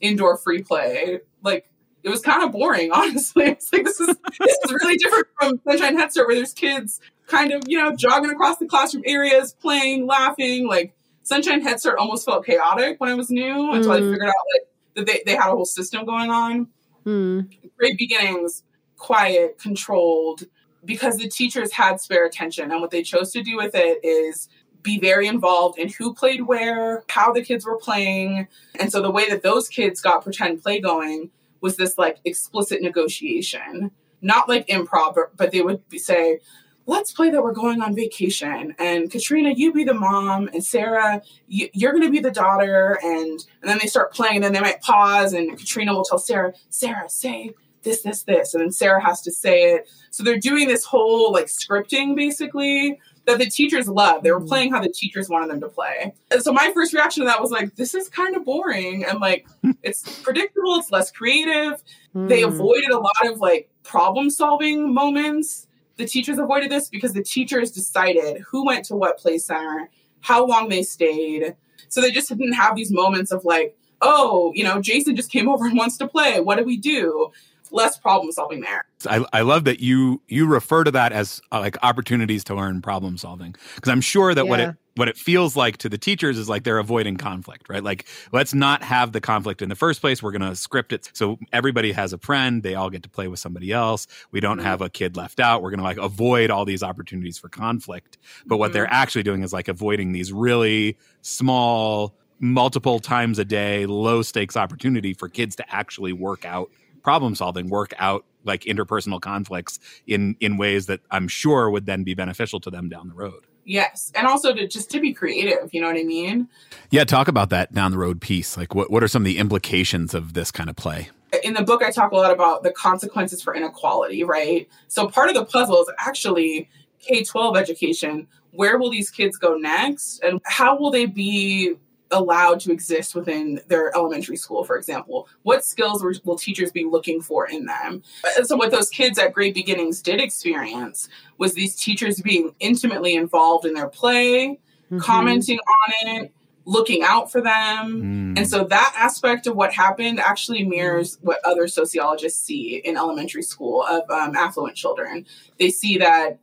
indoor 0.00 0.36
free 0.36 0.62
play. 0.62 1.20
Like 1.42 1.69
it 2.02 2.08
was 2.08 2.20
kind 2.20 2.42
of 2.42 2.52
boring, 2.52 2.90
honestly. 2.94 3.44
It's 3.44 3.72
like 3.72 3.84
this 3.84 4.00
is 4.00 4.06
this 4.38 4.58
is 4.64 4.72
really 4.72 4.96
different 4.96 5.26
from 5.38 5.60
Sunshine 5.66 5.96
Head 5.96 6.12
Start 6.12 6.28
where 6.28 6.36
there's 6.36 6.52
kids 6.52 7.00
kind 7.26 7.52
of, 7.52 7.62
you 7.66 7.78
know, 7.78 7.94
jogging 7.94 8.30
across 8.30 8.58
the 8.58 8.66
classroom 8.66 9.04
areas, 9.06 9.52
playing, 9.52 10.06
laughing. 10.06 10.66
Like 10.66 10.94
Sunshine 11.22 11.62
Head 11.62 11.80
Start 11.80 11.98
almost 11.98 12.24
felt 12.24 12.44
chaotic 12.44 13.00
when 13.00 13.10
I 13.10 13.14
was 13.14 13.30
new 13.30 13.54
mm. 13.54 13.76
until 13.76 13.92
I 13.92 14.00
mm. 14.00 14.12
figured 14.12 14.28
out 14.28 14.34
like 14.54 14.68
that 14.94 15.06
they, 15.06 15.22
they 15.26 15.36
had 15.36 15.48
a 15.48 15.52
whole 15.52 15.64
system 15.64 16.04
going 16.04 16.30
on. 16.30 16.68
Mm. 17.06 17.48
Great 17.78 17.96
beginnings, 17.98 18.62
quiet, 18.96 19.58
controlled, 19.58 20.44
because 20.84 21.16
the 21.16 21.28
teachers 21.28 21.72
had 21.72 22.00
spare 22.00 22.26
attention. 22.26 22.70
And 22.70 22.80
what 22.80 22.90
they 22.90 23.02
chose 23.02 23.32
to 23.32 23.42
do 23.42 23.56
with 23.56 23.74
it 23.74 24.04
is 24.04 24.48
be 24.82 24.98
very 24.98 25.26
involved 25.26 25.78
in 25.78 25.88
who 25.88 26.14
played 26.14 26.42
where, 26.42 27.04
how 27.08 27.32
the 27.32 27.42
kids 27.42 27.66
were 27.66 27.76
playing. 27.76 28.48
And 28.78 28.90
so 28.90 29.02
the 29.02 29.10
way 29.10 29.28
that 29.28 29.42
those 29.42 29.68
kids 29.68 30.00
got 30.00 30.22
pretend 30.22 30.62
play 30.62 30.80
going 30.80 31.30
was 31.60 31.76
this 31.76 31.98
like 31.98 32.18
explicit 32.24 32.82
negotiation. 32.82 33.90
Not 34.22 34.48
like 34.48 34.66
improv, 34.68 35.16
but 35.36 35.50
they 35.50 35.62
would 35.62 35.82
say, 35.96 36.40
let's 36.86 37.12
play 37.12 37.30
that 37.30 37.42
we're 37.42 37.52
going 37.52 37.80
on 37.82 37.94
vacation 37.94 38.74
and 38.78 39.10
katrina 39.10 39.52
you 39.54 39.72
be 39.72 39.84
the 39.84 39.94
mom 39.94 40.48
and 40.52 40.64
sarah 40.64 41.22
you, 41.46 41.68
are 41.86 41.92
going 41.92 42.02
to 42.02 42.10
be 42.10 42.18
the 42.18 42.30
daughter 42.30 42.98
and 43.02 43.44
and 43.60 43.70
then 43.70 43.78
they 43.80 43.86
start 43.86 44.12
playing 44.12 44.36
and 44.36 44.44
then 44.44 44.52
they 44.52 44.60
might 44.60 44.80
pause 44.80 45.32
and 45.32 45.56
katrina 45.56 45.94
will 45.94 46.04
tell 46.04 46.18
sarah 46.18 46.52
sarah 46.68 47.08
say 47.08 47.52
this 47.82 48.02
this 48.02 48.24
this 48.24 48.54
and 48.54 48.62
then 48.62 48.72
sarah 48.72 49.02
has 49.02 49.20
to 49.20 49.30
say 49.30 49.72
it 49.72 49.88
so 50.10 50.24
they're 50.24 50.38
doing 50.38 50.66
this 50.66 50.84
whole 50.84 51.32
like 51.32 51.46
scripting 51.46 52.16
basically 52.16 52.98
that 53.26 53.38
the 53.38 53.46
teachers 53.48 53.88
love 53.88 54.22
they 54.22 54.32
were 54.32 54.40
mm. 54.40 54.48
playing 54.48 54.72
how 54.72 54.80
the 54.80 54.88
teachers 54.88 55.28
wanted 55.28 55.50
them 55.50 55.60
to 55.60 55.68
play 55.68 56.12
and 56.30 56.42
so 56.42 56.52
my 56.52 56.70
first 56.74 56.92
reaction 56.92 57.22
to 57.22 57.26
that 57.26 57.40
was 57.40 57.50
like 57.50 57.74
this 57.76 57.94
is 57.94 58.08
kind 58.08 58.34
of 58.34 58.44
boring 58.44 59.04
and 59.04 59.20
like 59.20 59.46
it's 59.82 60.20
predictable 60.22 60.76
it's 60.76 60.90
less 60.90 61.10
creative 61.10 61.82
mm. 62.14 62.28
they 62.28 62.42
avoided 62.42 62.90
a 62.90 62.98
lot 62.98 63.26
of 63.26 63.38
like 63.38 63.68
problem 63.82 64.30
solving 64.30 64.92
moments 64.92 65.66
the 66.00 66.06
teachers 66.06 66.38
avoided 66.38 66.70
this 66.70 66.88
because 66.88 67.12
the 67.12 67.22
teachers 67.22 67.70
decided 67.70 68.40
who 68.40 68.64
went 68.64 68.84
to 68.86 68.96
what 68.96 69.18
play 69.18 69.38
center, 69.38 69.90
how 70.20 70.44
long 70.44 70.68
they 70.68 70.82
stayed. 70.82 71.54
So 71.88 72.00
they 72.00 72.10
just 72.10 72.28
didn't 72.30 72.54
have 72.54 72.74
these 72.74 72.90
moments 72.90 73.30
of 73.30 73.44
like, 73.44 73.76
oh, 74.00 74.50
you 74.54 74.64
know, 74.64 74.80
Jason 74.80 75.14
just 75.14 75.30
came 75.30 75.48
over 75.48 75.66
and 75.66 75.76
wants 75.76 75.98
to 75.98 76.08
play. 76.08 76.40
What 76.40 76.56
do 76.56 76.64
we 76.64 76.78
do? 76.78 77.30
Less 77.72 77.98
problem 77.98 78.32
solving 78.32 78.60
there. 78.60 78.84
I, 79.08 79.24
I 79.32 79.40
love 79.42 79.64
that 79.64 79.80
you 79.80 80.22
you 80.28 80.46
refer 80.46 80.84
to 80.84 80.90
that 80.90 81.12
as 81.12 81.40
uh, 81.52 81.60
like 81.60 81.76
opportunities 81.82 82.44
to 82.44 82.54
learn 82.54 82.82
problem 82.82 83.16
solving 83.16 83.54
because 83.74 83.88
I'm 83.88 84.00
sure 84.00 84.34
that 84.34 84.44
yeah. 84.44 84.50
what 84.50 84.60
it 84.60 84.76
what 84.96 85.08
it 85.08 85.16
feels 85.16 85.56
like 85.56 85.78
to 85.78 85.88
the 85.88 85.96
teachers 85.96 86.36
is 86.36 86.48
like 86.48 86.64
they're 86.64 86.78
avoiding 86.78 87.16
conflict, 87.16 87.68
right? 87.68 87.82
Like 87.82 88.06
let's 88.32 88.52
not 88.52 88.82
have 88.82 89.12
the 89.12 89.20
conflict 89.20 89.62
in 89.62 89.68
the 89.68 89.74
first 89.76 90.00
place. 90.00 90.22
We're 90.22 90.32
going 90.32 90.42
to 90.42 90.56
script 90.56 90.92
it 90.92 91.10
so 91.14 91.38
everybody 91.52 91.92
has 91.92 92.12
a 92.12 92.18
friend. 92.18 92.62
They 92.62 92.74
all 92.74 92.90
get 92.90 93.02
to 93.04 93.08
play 93.08 93.28
with 93.28 93.38
somebody 93.38 93.72
else. 93.72 94.06
We 94.30 94.40
don't 94.40 94.58
mm-hmm. 94.58 94.66
have 94.66 94.82
a 94.82 94.90
kid 94.90 95.16
left 95.16 95.40
out. 95.40 95.62
We're 95.62 95.70
going 95.70 95.78
to 95.78 95.84
like 95.84 95.96
avoid 95.96 96.50
all 96.50 96.64
these 96.64 96.82
opportunities 96.82 97.38
for 97.38 97.48
conflict. 97.48 98.18
But 98.44 98.58
what 98.58 98.68
mm-hmm. 98.68 98.74
they're 98.74 98.92
actually 98.92 99.22
doing 99.22 99.42
is 99.42 99.52
like 99.52 99.68
avoiding 99.68 100.12
these 100.12 100.32
really 100.32 100.98
small 101.22 102.14
multiple 102.40 102.98
times 102.98 103.38
a 103.38 103.44
day 103.44 103.86
low 103.86 104.22
stakes 104.22 104.56
opportunity 104.56 105.12
for 105.12 105.28
kids 105.28 105.56
to 105.56 105.74
actually 105.74 106.12
work 106.12 106.44
out 106.44 106.70
problem 107.02 107.34
solving 107.34 107.68
work 107.68 107.92
out 107.98 108.24
like 108.44 108.62
interpersonal 108.62 109.20
conflicts 109.20 109.78
in 110.06 110.36
in 110.40 110.56
ways 110.56 110.86
that 110.86 111.00
I'm 111.10 111.28
sure 111.28 111.70
would 111.70 111.86
then 111.86 112.04
be 112.04 112.14
beneficial 112.14 112.60
to 112.60 112.70
them 112.70 112.88
down 112.88 113.08
the 113.08 113.14
road. 113.14 113.44
Yes, 113.64 114.10
and 114.14 114.26
also 114.26 114.54
to 114.54 114.66
just 114.66 114.90
to 114.90 115.00
be 115.00 115.12
creative, 115.12 115.72
you 115.72 115.80
know 115.80 115.86
what 115.86 115.96
I 115.96 116.02
mean? 116.02 116.48
Yeah, 116.90 117.04
talk 117.04 117.28
about 117.28 117.50
that 117.50 117.72
down 117.72 117.92
the 117.92 117.98
road 117.98 118.20
piece. 118.20 118.56
Like 118.56 118.74
what 118.74 118.90
what 118.90 119.02
are 119.02 119.08
some 119.08 119.22
of 119.22 119.26
the 119.26 119.38
implications 119.38 120.14
of 120.14 120.34
this 120.34 120.50
kind 120.50 120.70
of 120.70 120.76
play? 120.76 121.10
in 121.44 121.54
the 121.54 121.62
book, 121.62 121.82
I 121.82 121.90
talk 121.90 122.12
a 122.12 122.16
lot 122.16 122.32
about 122.32 122.62
the 122.62 122.70
consequences 122.70 123.42
for 123.42 123.54
inequality, 123.54 124.24
right? 124.24 124.68
So 124.88 125.08
part 125.08 125.28
of 125.28 125.34
the 125.34 125.44
puzzle 125.44 125.80
is 125.80 125.90
actually 125.98 126.68
K 126.98 127.22
12 127.24 127.56
education. 127.56 128.26
Where 128.52 128.78
will 128.78 128.90
these 128.90 129.10
kids 129.10 129.36
go 129.36 129.54
next? 129.54 130.20
And 130.24 130.40
how 130.44 130.76
will 130.76 130.90
they 130.90 131.06
be 131.06 131.76
allowed 132.10 132.60
to 132.60 132.72
exist 132.72 133.14
within 133.14 133.60
their 133.68 133.94
elementary 133.96 134.36
school, 134.36 134.64
for 134.64 134.76
example? 134.76 135.28
What 135.42 135.64
skills 135.64 136.02
will 136.24 136.36
teachers 136.36 136.72
be 136.72 136.84
looking 136.84 137.20
for 137.20 137.48
in 137.48 137.66
them? 137.66 138.02
So, 138.44 138.56
what 138.56 138.70
those 138.70 138.90
kids 138.90 139.18
at 139.18 139.32
Great 139.32 139.54
Beginnings 139.54 140.02
did 140.02 140.20
experience 140.20 141.08
was 141.38 141.54
these 141.54 141.76
teachers 141.76 142.20
being 142.20 142.54
intimately 142.60 143.14
involved 143.14 143.64
in 143.64 143.74
their 143.74 143.88
play, 143.88 144.58
mm-hmm. 144.90 144.98
commenting 144.98 145.58
on 145.58 146.16
it, 146.16 146.32
looking 146.64 147.02
out 147.02 147.30
for 147.32 147.40
them. 147.40 148.34
Mm. 148.34 148.38
And 148.38 148.48
so 148.48 148.64
that 148.64 148.94
aspect 148.96 149.46
of 149.46 149.56
what 149.56 149.72
happened 149.72 150.20
actually 150.20 150.64
mirrors 150.64 151.18
what 151.22 151.38
other 151.44 151.66
sociologists 151.66 152.42
see 152.42 152.76
in 152.84 152.96
elementary 152.96 153.42
school 153.42 153.82
of 153.82 154.08
um, 154.10 154.36
affluent 154.36 154.76
children. 154.76 155.26
They 155.58 155.70
see 155.70 155.98
that 155.98 156.38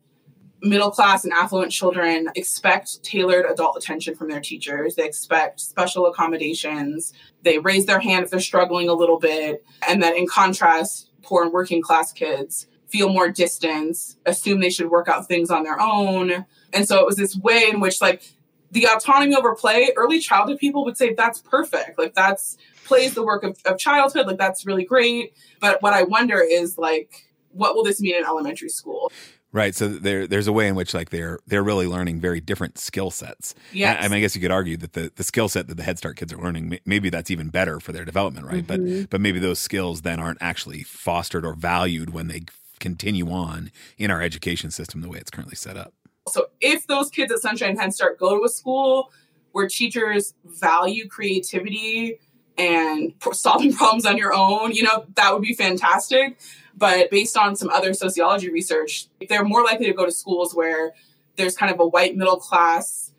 middle 0.61 0.91
class 0.91 1.23
and 1.23 1.33
affluent 1.33 1.71
children 1.71 2.29
expect 2.35 3.03
tailored 3.03 3.45
adult 3.45 3.77
attention 3.77 4.15
from 4.15 4.29
their 4.29 4.41
teachers. 4.41 4.95
They 4.95 5.05
expect 5.05 5.59
special 5.59 6.07
accommodations. 6.07 7.13
They 7.43 7.59
raise 7.59 7.85
their 7.85 7.99
hand 7.99 8.25
if 8.25 8.31
they're 8.31 8.39
struggling 8.39 8.89
a 8.89 8.93
little 8.93 9.19
bit. 9.19 9.63
And 9.87 10.01
then 10.01 10.15
in 10.15 10.27
contrast, 10.27 11.11
poor 11.21 11.43
and 11.43 11.53
working 11.53 11.81
class 11.81 12.11
kids 12.11 12.67
feel 12.87 13.09
more 13.09 13.29
distance, 13.29 14.17
assume 14.25 14.61
they 14.61 14.69
should 14.69 14.89
work 14.89 15.07
out 15.07 15.27
things 15.27 15.51
on 15.51 15.63
their 15.63 15.79
own. 15.79 16.45
And 16.73 16.87
so 16.87 16.99
it 16.99 17.05
was 17.05 17.17
this 17.17 17.35
way 17.37 17.65
in 17.69 17.79
which 17.79 18.01
like 18.01 18.23
the 18.71 18.85
autonomy 18.85 19.35
over 19.35 19.55
play, 19.55 19.91
early 19.95 20.19
childhood 20.19 20.57
people 20.57 20.85
would 20.85 20.97
say 20.97 21.13
that's 21.13 21.39
perfect. 21.39 21.97
Like 21.97 22.13
that's 22.13 22.57
plays 22.85 23.13
the 23.13 23.23
work 23.23 23.43
of, 23.43 23.57
of 23.65 23.77
childhood. 23.77 24.27
Like 24.27 24.37
that's 24.37 24.65
really 24.65 24.85
great. 24.85 25.33
But 25.59 25.81
what 25.81 25.93
I 25.93 26.03
wonder 26.03 26.39
is 26.39 26.77
like, 26.77 27.27
what 27.51 27.75
will 27.75 27.83
this 27.83 27.99
mean 27.99 28.15
in 28.15 28.23
elementary 28.23 28.69
school? 28.69 29.11
Right. 29.57 29.73
So 29.73 29.87
there, 29.87 30.27
there's 30.27 30.45
a 30.45 30.53
way 30.53 30.67
in 30.67 30.75
which 30.75 30.93
like 30.93 31.09
they're 31.09 31.39
they're 31.47 31.63
really 31.63 31.87
learning 31.87 32.19
very 32.19 32.39
different 32.39 32.77
skill 32.77 33.09
sets. 33.09 33.55
Yeah. 33.73 33.97
I, 33.99 34.05
I, 34.05 34.07
mean, 34.07 34.17
I 34.17 34.19
guess 34.19 34.35
you 34.35 34.41
could 34.41 34.51
argue 34.51 34.77
that 34.77 34.93
the, 34.93 35.11
the 35.15 35.23
skill 35.23 35.49
set 35.49 35.67
that 35.67 35.77
the 35.77 35.83
Head 35.83 35.97
Start 35.97 36.15
kids 36.15 36.31
are 36.31 36.37
learning, 36.37 36.77
maybe 36.85 37.09
that's 37.09 37.31
even 37.31 37.49
better 37.49 37.79
for 37.79 37.91
their 37.91 38.05
development, 38.05 38.45
right? 38.45 38.65
Mm-hmm. 38.65 39.01
But 39.01 39.09
but 39.09 39.21
maybe 39.21 39.39
those 39.39 39.57
skills 39.57 40.03
then 40.03 40.19
aren't 40.19 40.37
actually 40.41 40.83
fostered 40.83 41.43
or 41.43 41.55
valued 41.55 42.11
when 42.11 42.27
they 42.27 42.43
continue 42.79 43.31
on 43.31 43.71
in 43.97 44.11
our 44.11 44.21
education 44.21 44.69
system 44.69 45.01
the 45.01 45.09
way 45.09 45.17
it's 45.17 45.31
currently 45.31 45.55
set 45.55 45.75
up. 45.75 45.91
So 46.27 46.49
if 46.61 46.85
those 46.85 47.09
kids 47.09 47.31
at 47.31 47.39
Sunshine 47.39 47.77
Head 47.77 47.95
Start 47.95 48.19
go 48.19 48.37
to 48.37 48.45
a 48.45 48.49
school 48.49 49.11
where 49.53 49.67
teachers 49.67 50.35
value 50.45 51.07
creativity 51.07 52.19
and 52.59 53.15
solving 53.31 53.73
problems 53.75 54.05
on 54.05 54.17
your 54.17 54.35
own, 54.35 54.73
you 54.73 54.83
know, 54.83 55.05
that 55.15 55.33
would 55.33 55.41
be 55.41 55.55
fantastic. 55.55 56.37
But 56.77 57.09
based 57.09 57.35
on 57.35 57.55
some 57.55 57.69
other 57.69 57.93
sociology 57.93 58.51
research, 58.51 59.07
they're 59.27 59.43
more 59.43 59.63
likely 59.63 59.87
to 59.87 59.93
go 59.93 60.05
to 60.05 60.11
schools 60.11 60.53
where 60.53 60.93
there's 61.35 61.57
kind 61.57 61.73
of 61.73 61.79
a 61.79 61.87
white 61.87 62.15
middle 62.15 62.37
class 62.37 63.11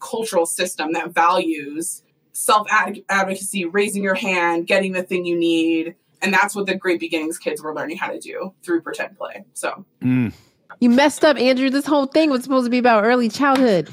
cultural 0.00 0.46
system 0.46 0.92
that 0.92 1.12
values 1.12 2.02
self 2.32 2.66
advocacy, 2.70 3.64
raising 3.64 4.02
your 4.02 4.14
hand, 4.14 4.66
getting 4.66 4.92
the 4.92 5.02
thing 5.02 5.24
you 5.24 5.38
need. 5.38 5.94
And 6.22 6.32
that's 6.32 6.54
what 6.54 6.66
the 6.66 6.74
Great 6.74 7.00
Beginnings 7.00 7.38
kids 7.38 7.62
were 7.62 7.74
learning 7.74 7.98
how 7.98 8.10
to 8.10 8.18
do 8.18 8.52
through 8.62 8.82
pretend 8.82 9.16
play. 9.16 9.44
So. 9.54 9.84
Mm. 10.02 10.32
You 10.80 10.90
messed 10.90 11.24
up, 11.24 11.36
Andrew. 11.36 11.70
This 11.70 11.86
whole 11.86 12.06
thing 12.06 12.30
was 12.30 12.42
supposed 12.42 12.66
to 12.66 12.70
be 12.70 12.78
about 12.78 13.04
early 13.04 13.28
childhood. 13.28 13.88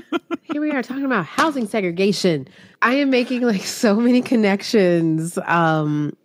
Here 0.42 0.60
we 0.60 0.72
are 0.72 0.82
talking 0.82 1.04
about 1.04 1.26
housing 1.26 1.68
segregation. 1.68 2.48
I 2.82 2.94
am 2.94 3.10
making 3.10 3.42
like 3.42 3.62
so 3.62 3.94
many 3.96 4.20
connections. 4.20 5.38
Um, 5.46 6.16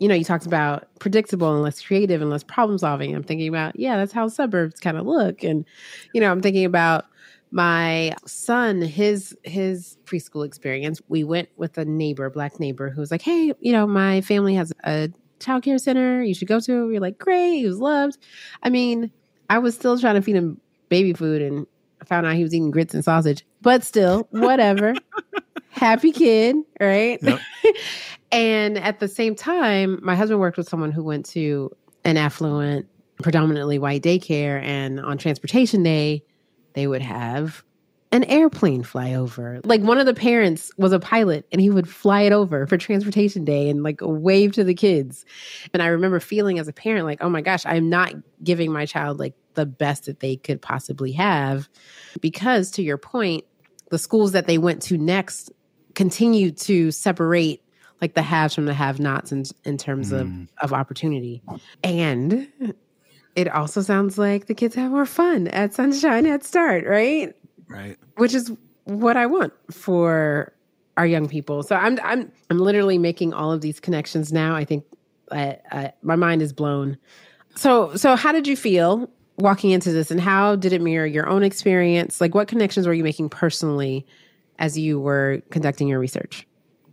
you 0.00 0.08
know, 0.08 0.14
you 0.14 0.24
talked 0.24 0.46
about 0.46 0.88
predictable 0.98 1.52
and 1.52 1.62
less 1.62 1.80
creative 1.80 2.22
and 2.22 2.30
less 2.30 2.42
problem 2.42 2.78
solving. 2.78 3.14
I'm 3.14 3.22
thinking 3.22 3.48
about, 3.48 3.78
yeah, 3.78 3.98
that's 3.98 4.12
how 4.12 4.28
suburbs 4.28 4.80
kind 4.80 4.96
of 4.96 5.06
look. 5.06 5.44
And, 5.44 5.64
you 6.14 6.20
know, 6.20 6.30
I'm 6.30 6.40
thinking 6.40 6.64
about 6.64 7.04
my 7.52 8.14
son, 8.26 8.80
his 8.80 9.36
his 9.42 9.98
preschool 10.06 10.46
experience. 10.46 11.02
We 11.08 11.22
went 11.22 11.50
with 11.56 11.76
a 11.78 11.84
neighbor, 11.84 12.30
black 12.30 12.58
neighbor, 12.58 12.88
who 12.90 13.00
was 13.00 13.10
like, 13.10 13.22
Hey, 13.22 13.52
you 13.60 13.72
know, 13.72 13.86
my 13.86 14.22
family 14.22 14.54
has 14.54 14.72
a 14.84 15.10
childcare 15.38 15.80
center 15.80 16.22
you 16.22 16.34
should 16.34 16.48
go 16.48 16.60
to. 16.60 16.86
We 16.86 16.96
are 16.96 17.00
like, 17.00 17.18
Great, 17.18 17.58
he 17.58 17.66
was 17.66 17.78
loved. 17.78 18.18
I 18.62 18.70
mean, 18.70 19.10
I 19.50 19.58
was 19.58 19.74
still 19.74 19.98
trying 19.98 20.14
to 20.14 20.22
feed 20.22 20.36
him 20.36 20.60
baby 20.88 21.12
food 21.12 21.42
and 21.42 21.66
I 22.00 22.04
found 22.06 22.26
out 22.26 22.34
he 22.34 22.42
was 22.42 22.54
eating 22.54 22.70
grits 22.70 22.94
and 22.94 23.04
sausage, 23.04 23.44
but 23.60 23.84
still, 23.84 24.28
whatever. 24.30 24.94
Happy 25.70 26.12
kid, 26.12 26.56
right? 26.80 27.18
Yep. 27.22 27.40
And 28.32 28.78
at 28.78 29.00
the 29.00 29.08
same 29.08 29.34
time, 29.34 29.98
my 30.02 30.14
husband 30.14 30.40
worked 30.40 30.56
with 30.56 30.68
someone 30.68 30.92
who 30.92 31.02
went 31.02 31.26
to 31.26 31.74
an 32.04 32.16
affluent, 32.16 32.86
predominantly 33.22 33.78
white 33.78 34.02
daycare. 34.02 34.62
And 34.62 35.00
on 35.00 35.18
transportation 35.18 35.82
day, 35.82 36.22
they 36.74 36.86
would 36.86 37.02
have 37.02 37.64
an 38.12 38.24
airplane 38.24 38.82
fly 38.82 39.14
over. 39.14 39.60
Like 39.64 39.82
one 39.82 39.98
of 39.98 40.06
the 40.06 40.14
parents 40.14 40.72
was 40.76 40.92
a 40.92 40.98
pilot 40.98 41.46
and 41.52 41.60
he 41.60 41.70
would 41.70 41.88
fly 41.88 42.22
it 42.22 42.32
over 42.32 42.66
for 42.66 42.76
transportation 42.76 43.44
day 43.44 43.68
and 43.68 43.82
like 43.82 44.00
wave 44.02 44.52
to 44.52 44.64
the 44.64 44.74
kids. 44.74 45.24
And 45.72 45.82
I 45.82 45.86
remember 45.86 46.18
feeling 46.18 46.58
as 46.58 46.66
a 46.66 46.72
parent 46.72 47.06
like, 47.06 47.22
oh 47.22 47.28
my 47.28 47.40
gosh, 47.40 47.64
I'm 47.66 47.88
not 47.88 48.14
giving 48.42 48.72
my 48.72 48.84
child 48.84 49.20
like 49.20 49.34
the 49.54 49.66
best 49.66 50.06
that 50.06 50.20
they 50.20 50.36
could 50.36 50.60
possibly 50.60 51.12
have. 51.12 51.68
Because 52.20 52.70
to 52.72 52.82
your 52.82 52.98
point, 52.98 53.44
the 53.90 53.98
schools 53.98 54.32
that 54.32 54.46
they 54.46 54.58
went 54.58 54.82
to 54.82 54.98
next 54.98 55.52
continued 55.94 56.56
to 56.56 56.90
separate 56.90 57.62
like 58.00 58.14
the 58.14 58.22
haves 58.22 58.54
from 58.54 58.66
the 58.66 58.74
have 58.74 58.98
nots 58.98 59.32
in, 59.32 59.44
in 59.64 59.76
terms 59.76 60.12
mm. 60.12 60.20
of, 60.20 60.48
of 60.62 60.72
opportunity. 60.72 61.42
And 61.84 62.48
it 63.36 63.48
also 63.48 63.82
sounds 63.82 64.18
like 64.18 64.46
the 64.46 64.54
kids 64.54 64.74
have 64.74 64.90
more 64.90 65.06
fun 65.06 65.48
at 65.48 65.74
Sunshine 65.74 66.24
Head 66.24 66.44
Start, 66.44 66.86
right? 66.86 67.34
Right. 67.68 67.96
Which 68.16 68.34
is 68.34 68.52
what 68.84 69.16
I 69.16 69.26
want 69.26 69.52
for 69.70 70.52
our 70.96 71.06
young 71.06 71.28
people. 71.28 71.62
So 71.62 71.76
I'm 71.76 71.98
I'm 72.02 72.30
I'm 72.50 72.58
literally 72.58 72.98
making 72.98 73.32
all 73.32 73.52
of 73.52 73.60
these 73.60 73.80
connections 73.80 74.32
now. 74.32 74.54
I 74.54 74.64
think 74.64 74.84
I, 75.30 75.58
I, 75.70 75.92
my 76.02 76.16
mind 76.16 76.42
is 76.42 76.52
blown. 76.52 76.98
So 77.54 77.94
so 77.96 78.16
how 78.16 78.32
did 78.32 78.46
you 78.46 78.56
feel 78.56 79.08
walking 79.38 79.70
into 79.70 79.92
this, 79.92 80.10
and 80.10 80.20
how 80.20 80.56
did 80.56 80.72
it 80.72 80.80
mirror 80.80 81.06
your 81.06 81.28
own 81.28 81.42
experience? 81.42 82.20
Like, 82.20 82.34
what 82.34 82.48
connections 82.48 82.86
were 82.86 82.92
you 82.92 83.04
making 83.04 83.30
personally 83.30 84.06
as 84.58 84.78
you 84.78 85.00
were 85.00 85.42
conducting 85.50 85.88
your 85.88 85.98
research? 85.98 86.46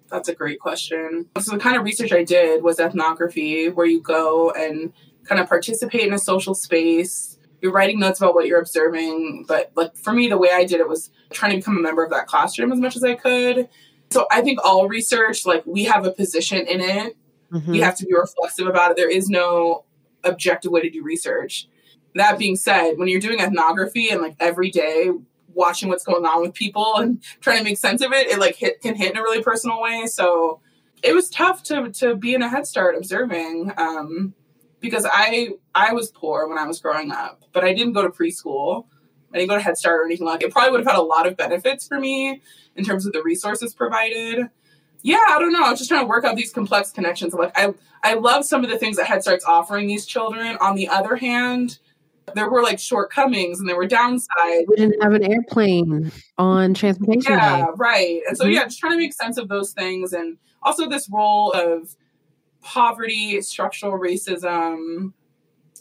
That's 0.09 0.29
a 0.29 0.35
great 0.35 0.59
question. 0.59 1.27
So 1.39 1.51
the 1.51 1.59
kind 1.59 1.77
of 1.77 1.83
research 1.83 2.11
I 2.13 2.23
did 2.23 2.63
was 2.63 2.79
ethnography, 2.79 3.69
where 3.69 3.85
you 3.85 4.01
go 4.01 4.51
and 4.51 4.93
kind 5.25 5.41
of 5.41 5.49
participate 5.49 6.01
in 6.07 6.13
a 6.13 6.19
social 6.19 6.53
space. 6.53 7.37
You're 7.61 7.71
writing 7.71 7.99
notes 7.99 8.21
about 8.21 8.35
what 8.35 8.45
you're 8.45 8.59
observing, 8.61 9.45
but 9.47 9.71
like 9.75 9.95
for 9.97 10.13
me, 10.13 10.29
the 10.29 10.37
way 10.37 10.49
I 10.51 10.63
did 10.63 10.79
it 10.79 10.87
was 10.87 11.09
trying 11.31 11.51
to 11.51 11.57
become 11.57 11.77
a 11.77 11.81
member 11.81 12.03
of 12.03 12.11
that 12.11 12.27
classroom 12.27 12.71
as 12.71 12.79
much 12.79 12.95
as 12.95 13.03
I 13.03 13.15
could. 13.15 13.67
So 14.11 14.27
I 14.31 14.41
think 14.41 14.59
all 14.63 14.87
research, 14.87 15.45
like 15.45 15.65
we 15.65 15.83
have 15.85 16.05
a 16.05 16.11
position 16.11 16.65
in 16.67 16.79
it. 16.79 17.17
Mm-hmm. 17.51 17.71
We 17.71 17.79
have 17.79 17.95
to 17.97 18.05
be 18.05 18.13
reflexive 18.13 18.67
about 18.67 18.91
it. 18.91 18.97
There 18.97 19.09
is 19.09 19.29
no 19.29 19.85
objective 20.23 20.71
way 20.71 20.81
to 20.81 20.89
do 20.89 21.03
research. 21.03 21.67
That 22.15 22.37
being 22.37 22.55
said, 22.55 22.93
when 22.97 23.07
you're 23.07 23.19
doing 23.19 23.39
ethnography 23.39 24.09
and 24.09 24.21
like 24.21 24.35
every 24.39 24.69
day 24.69 25.11
watching 25.57 25.89
what's 25.89 26.03
going 26.03 26.25
on 26.25 26.41
with 26.41 26.53
people 26.53 26.95
and 26.97 27.21
trying 27.41 27.57
to 27.57 27.63
make 27.63 27.77
sense 27.77 28.01
of 28.01 28.13
it, 28.13 28.27
it 28.27 28.39
like 28.39 28.55
hit 28.55 28.81
can 28.81 28.95
hit 28.95 29.11
in 29.11 29.17
a 29.17 29.21
really 29.21 29.43
personal 29.43 29.81
way. 29.81 30.05
So 30.05 30.61
it 31.03 31.13
was 31.13 31.29
tough 31.29 31.63
to 31.63 31.91
to 31.93 32.15
be 32.15 32.33
in 32.33 32.41
a 32.41 32.49
head 32.49 32.65
start 32.65 32.95
observing. 32.95 33.73
Um, 33.77 34.33
because 34.79 35.05
I 35.11 35.49
I 35.75 35.93
was 35.93 36.11
poor 36.11 36.47
when 36.47 36.57
I 36.57 36.65
was 36.65 36.79
growing 36.79 37.11
up, 37.11 37.43
but 37.51 37.63
I 37.63 37.73
didn't 37.73 37.93
go 37.93 38.03
to 38.03 38.09
preschool. 38.09 38.85
I 39.33 39.37
didn't 39.37 39.49
go 39.49 39.55
to 39.55 39.61
Head 39.61 39.77
Start 39.77 40.01
or 40.01 40.05
anything 40.05 40.25
like 40.25 40.41
it. 40.41 40.51
Probably 40.51 40.71
would 40.71 40.79
have 40.79 40.87
had 40.87 40.99
a 40.99 41.03
lot 41.03 41.27
of 41.27 41.35
benefits 41.35 41.87
for 41.87 41.99
me 41.99 42.41
in 42.75 42.85
terms 42.85 43.05
of 43.05 43.13
the 43.13 43.21
resources 43.21 43.73
provided. 43.73 44.49
Yeah, 45.01 45.23
I 45.27 45.39
don't 45.39 45.51
know. 45.51 45.63
I 45.63 45.69
was 45.69 45.79
just 45.79 45.89
trying 45.89 46.01
to 46.01 46.07
work 46.07 46.23
out 46.25 46.35
these 46.35 46.51
complex 46.51 46.91
connections. 46.91 47.33
Like 47.33 47.51
I 47.55 47.73
I 48.03 48.13
love 48.15 48.45
some 48.45 48.63
of 48.63 48.69
the 48.69 48.77
things 48.77 48.97
that 48.97 49.05
Head 49.05 49.21
Start's 49.21 49.45
offering 49.45 49.87
these 49.87 50.05
children. 50.05 50.57
On 50.61 50.75
the 50.75 50.87
other 50.87 51.15
hand, 51.15 51.79
there 52.35 52.49
were 52.49 52.61
like 52.61 52.79
shortcomings 52.79 53.59
and 53.59 53.67
there 53.67 53.75
were 53.75 53.87
downsides. 53.87 54.65
We 54.67 54.75
didn't 54.75 55.01
have 55.01 55.13
an 55.13 55.23
airplane 55.23 56.11
on 56.37 56.73
transportation. 56.73 57.33
Yeah, 57.33 57.65
day. 57.65 57.71
right. 57.77 58.21
And 58.27 58.37
so 58.37 58.43
mm-hmm. 58.43 58.53
yeah, 58.53 58.63
just 58.65 58.79
trying 58.79 58.93
to 58.93 58.97
make 58.97 59.13
sense 59.13 59.37
of 59.37 59.47
those 59.47 59.71
things 59.71 60.13
and 60.13 60.37
also 60.63 60.89
this 60.89 61.09
role 61.09 61.51
of 61.53 61.95
poverty, 62.61 63.41
structural 63.41 63.93
racism, 63.93 65.13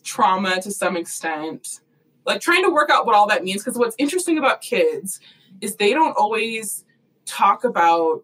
trauma 0.05 0.61
to 0.63 0.71
some 0.71 0.97
extent. 0.97 1.81
Like 2.25 2.41
trying 2.41 2.65
to 2.65 2.71
work 2.71 2.91
out 2.91 3.07
what 3.07 3.15
all 3.15 3.27
that 3.29 3.45
means. 3.45 3.65
Because 3.65 3.79
what's 3.79 3.97
interesting 3.99 4.39
about 4.39 4.61
kids 4.61 5.21
is 5.61 5.77
they 5.77 5.93
don't 5.93 6.17
always 6.17 6.85
talk 7.25 7.65
about 7.65 8.23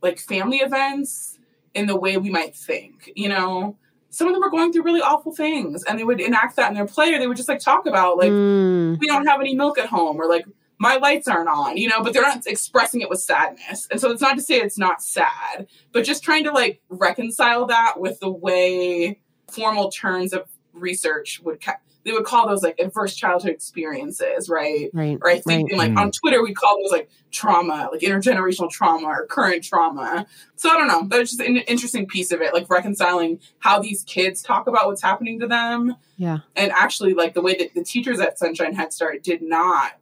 like 0.00 0.18
family 0.18 0.58
events 0.58 1.38
in 1.74 1.86
the 1.86 1.96
way 1.96 2.16
we 2.16 2.30
might 2.30 2.56
think, 2.56 3.10
you 3.14 3.28
know? 3.28 3.76
Some 4.12 4.28
of 4.28 4.34
them 4.34 4.42
were 4.42 4.50
going 4.50 4.72
through 4.72 4.82
really 4.82 5.00
awful 5.00 5.34
things 5.34 5.82
and 5.84 5.98
they 5.98 6.04
would 6.04 6.20
enact 6.20 6.56
that 6.56 6.68
in 6.68 6.74
their 6.74 6.86
play 6.86 7.14
or 7.14 7.18
they 7.18 7.26
would 7.26 7.36
just 7.36 7.48
like 7.48 7.58
talk 7.58 7.86
about 7.86 8.18
like 8.18 8.30
mm. 8.30 8.98
we 8.98 9.06
don't 9.06 9.26
have 9.26 9.40
any 9.40 9.54
milk 9.54 9.78
at 9.78 9.86
home 9.86 10.20
or 10.20 10.28
like 10.28 10.44
my 10.78 10.96
lights 10.96 11.28
aren't 11.28 11.48
on, 11.48 11.76
you 11.76 11.88
know, 11.88 12.02
but 12.02 12.12
they're 12.12 12.22
not 12.22 12.44
expressing 12.44 13.00
it 13.02 13.08
with 13.08 13.20
sadness. 13.20 13.86
And 13.90 14.00
so 14.00 14.10
it's 14.10 14.20
not 14.20 14.36
to 14.36 14.42
say 14.42 14.56
it's 14.56 14.76
not 14.76 15.00
sad, 15.00 15.68
but 15.92 16.04
just 16.04 16.24
trying 16.24 16.42
to 16.44 16.50
like 16.50 16.82
reconcile 16.88 17.66
that 17.66 18.00
with 18.00 18.18
the 18.18 18.30
way 18.30 19.20
formal 19.48 19.90
terms 19.90 20.32
of 20.32 20.48
research 20.72 21.40
would 21.44 21.60
ca- 21.60 21.78
they 22.04 22.12
would 22.12 22.24
call 22.24 22.48
those 22.48 22.62
like 22.62 22.78
adverse 22.80 23.14
childhood 23.14 23.52
experiences, 23.52 24.48
right? 24.48 24.90
Right. 24.92 25.18
Or 25.20 25.28
I 25.30 25.38
think 25.38 25.70
right. 25.70 25.78
like 25.90 25.96
on 25.96 26.10
Twitter 26.10 26.42
we 26.42 26.52
call 26.52 26.78
those 26.82 26.90
like 26.90 27.08
trauma, 27.30 27.88
like 27.92 28.00
intergenerational 28.00 28.70
trauma 28.70 29.06
or 29.06 29.26
current 29.26 29.62
trauma. 29.62 30.26
So 30.56 30.68
I 30.68 30.74
don't 30.74 30.88
know. 30.88 31.06
That's 31.08 31.30
just 31.30 31.40
an 31.40 31.58
interesting 31.58 32.06
piece 32.06 32.32
of 32.32 32.40
it, 32.42 32.52
like 32.52 32.68
reconciling 32.68 33.38
how 33.60 33.80
these 33.80 34.02
kids 34.04 34.42
talk 34.42 34.66
about 34.66 34.86
what's 34.86 35.02
happening 35.02 35.38
to 35.40 35.46
them 35.46 35.94
Yeah. 36.16 36.38
and 36.56 36.72
actually 36.72 37.14
like 37.14 37.34
the 37.34 37.42
way 37.42 37.54
that 37.56 37.74
the 37.74 37.84
teachers 37.84 38.18
at 38.20 38.38
Sunshine 38.38 38.74
Head 38.74 38.92
Start 38.92 39.22
did 39.22 39.40
not 39.42 39.92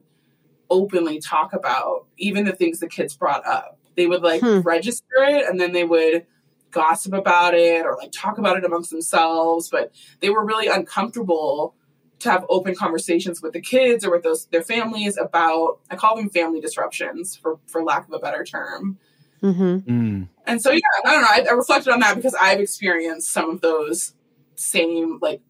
openly 0.70 1.20
talk 1.20 1.52
about 1.52 2.06
even 2.16 2.44
the 2.44 2.52
things 2.52 2.78
the 2.80 2.88
kids 2.88 3.16
brought 3.16 3.46
up. 3.46 3.78
They 3.96 4.06
would 4.06 4.22
like 4.22 4.40
Hmm. 4.40 4.60
register 4.60 5.04
it 5.18 5.46
and 5.48 5.60
then 5.60 5.72
they 5.72 5.84
would 5.84 6.26
gossip 6.70 7.12
about 7.12 7.54
it 7.54 7.84
or 7.84 7.96
like 7.96 8.12
talk 8.12 8.38
about 8.38 8.56
it 8.56 8.64
amongst 8.64 8.90
themselves, 8.90 9.68
but 9.68 9.92
they 10.20 10.30
were 10.30 10.44
really 10.44 10.68
uncomfortable 10.68 11.74
to 12.20 12.30
have 12.30 12.44
open 12.48 12.74
conversations 12.74 13.42
with 13.42 13.52
the 13.52 13.60
kids 13.60 14.04
or 14.04 14.10
with 14.10 14.22
those 14.22 14.46
their 14.46 14.62
families 14.62 15.16
about 15.18 15.78
I 15.90 15.96
call 15.96 16.16
them 16.16 16.30
family 16.30 16.60
disruptions 16.60 17.36
for 17.36 17.58
for 17.66 17.82
lack 17.82 18.06
of 18.08 18.14
a 18.14 18.18
better 18.18 18.44
term. 18.44 18.98
Mm-hmm. 19.42 19.90
Mm. 19.90 20.28
And 20.46 20.62
so 20.62 20.70
yeah, 20.70 20.80
I 21.04 21.12
don't 21.12 21.22
know. 21.22 21.28
I, 21.30 21.46
I 21.50 21.54
reflected 21.56 21.92
on 21.92 22.00
that 22.00 22.14
because 22.16 22.34
I've 22.34 22.60
experienced 22.60 23.32
some 23.32 23.50
of 23.50 23.60
those 23.62 24.14
same 24.56 25.18
like 25.22 25.40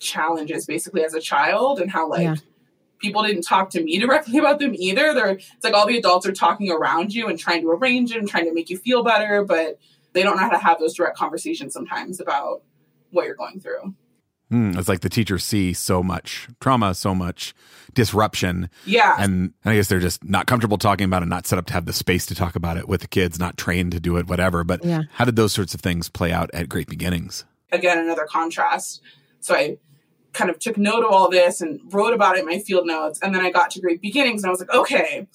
challenges 0.00 0.66
basically 0.66 1.02
as 1.04 1.14
a 1.14 1.20
child 1.20 1.80
and 1.80 1.90
how 1.90 2.08
like 2.08 2.22
Yeah. 2.22 2.34
people 3.00 3.22
didn't 3.22 3.42
talk 3.42 3.70
to 3.70 3.82
me 3.82 3.98
directly 3.98 4.38
about 4.38 4.58
them 4.58 4.74
either. 4.74 5.14
They're 5.14 5.30
it's 5.30 5.64
like 5.64 5.74
all 5.74 5.86
the 5.86 5.96
adults 5.96 6.26
are 6.26 6.32
talking 6.32 6.70
around 6.70 7.14
you 7.14 7.28
and 7.28 7.38
trying 7.38 7.62
to 7.62 7.70
arrange 7.70 8.10
it 8.12 8.18
and 8.18 8.28
trying 8.28 8.44
to 8.44 8.52
make 8.54 8.68
you 8.68 8.76
feel 8.78 9.02
better, 9.02 9.44
but 9.44 9.78
they 10.12 10.22
don't 10.22 10.36
know 10.36 10.42
how 10.42 10.50
to 10.50 10.58
have 10.58 10.78
those 10.78 10.94
direct 10.94 11.16
conversations 11.16 11.72
sometimes 11.72 12.20
about 12.20 12.62
what 13.10 13.24
you're 13.24 13.34
going 13.34 13.60
through. 13.60 13.94
Mm. 14.52 14.78
It's 14.78 14.88
like 14.88 15.00
the 15.00 15.08
teachers 15.10 15.44
see 15.44 15.72
so 15.74 16.02
much 16.02 16.48
trauma, 16.60 16.94
so 16.94 17.14
much 17.14 17.54
disruption, 17.94 18.70
Yeah. 18.86 19.16
and, 19.18 19.52
and 19.64 19.72
I 19.72 19.74
guess 19.76 19.88
they're 19.88 19.98
just 19.98 20.24
not 20.24 20.46
comfortable 20.46 20.78
talking 20.78 21.04
about 21.04 21.22
it, 21.22 21.26
not 21.26 21.46
set 21.46 21.58
up 21.58 21.66
to 21.66 21.72
have 21.74 21.84
the 21.86 21.92
space 21.92 22.24
to 22.26 22.34
talk 22.34 22.56
about 22.56 22.76
it 22.76 22.88
with 22.88 23.00
the 23.02 23.08
kids, 23.08 23.38
not 23.38 23.56
trained 23.56 23.92
to 23.92 24.00
do 24.00 24.16
it, 24.16 24.26
whatever. 24.28 24.64
But 24.64 24.84
Yeah. 24.84 25.02
how 25.12 25.24
did 25.24 25.36
those 25.36 25.52
sorts 25.52 25.74
of 25.74 25.80
things 25.80 26.08
play 26.08 26.32
out 26.32 26.50
at 26.54 26.68
Great 26.68 26.88
Beginnings? 26.88 27.44
again 27.70 27.98
another 27.98 28.24
contrast. 28.26 29.02
So 29.40 29.54
I 29.54 29.76
kind 30.32 30.48
of 30.48 30.58
took 30.58 30.78
note 30.78 31.04
of 31.04 31.10
all 31.12 31.28
this 31.28 31.60
and 31.60 31.80
wrote 31.92 32.14
about 32.14 32.36
it 32.36 32.40
in 32.40 32.46
my 32.46 32.60
field 32.60 32.86
notes. 32.86 33.18
And 33.22 33.34
then 33.34 33.42
I 33.44 33.50
got 33.50 33.70
to 33.72 33.80
Great 33.82 34.00
Beginnings 34.00 34.42
and 34.42 34.48
I 34.48 34.50
was 34.52 34.60
like, 34.60 34.72
okay, 34.72 35.26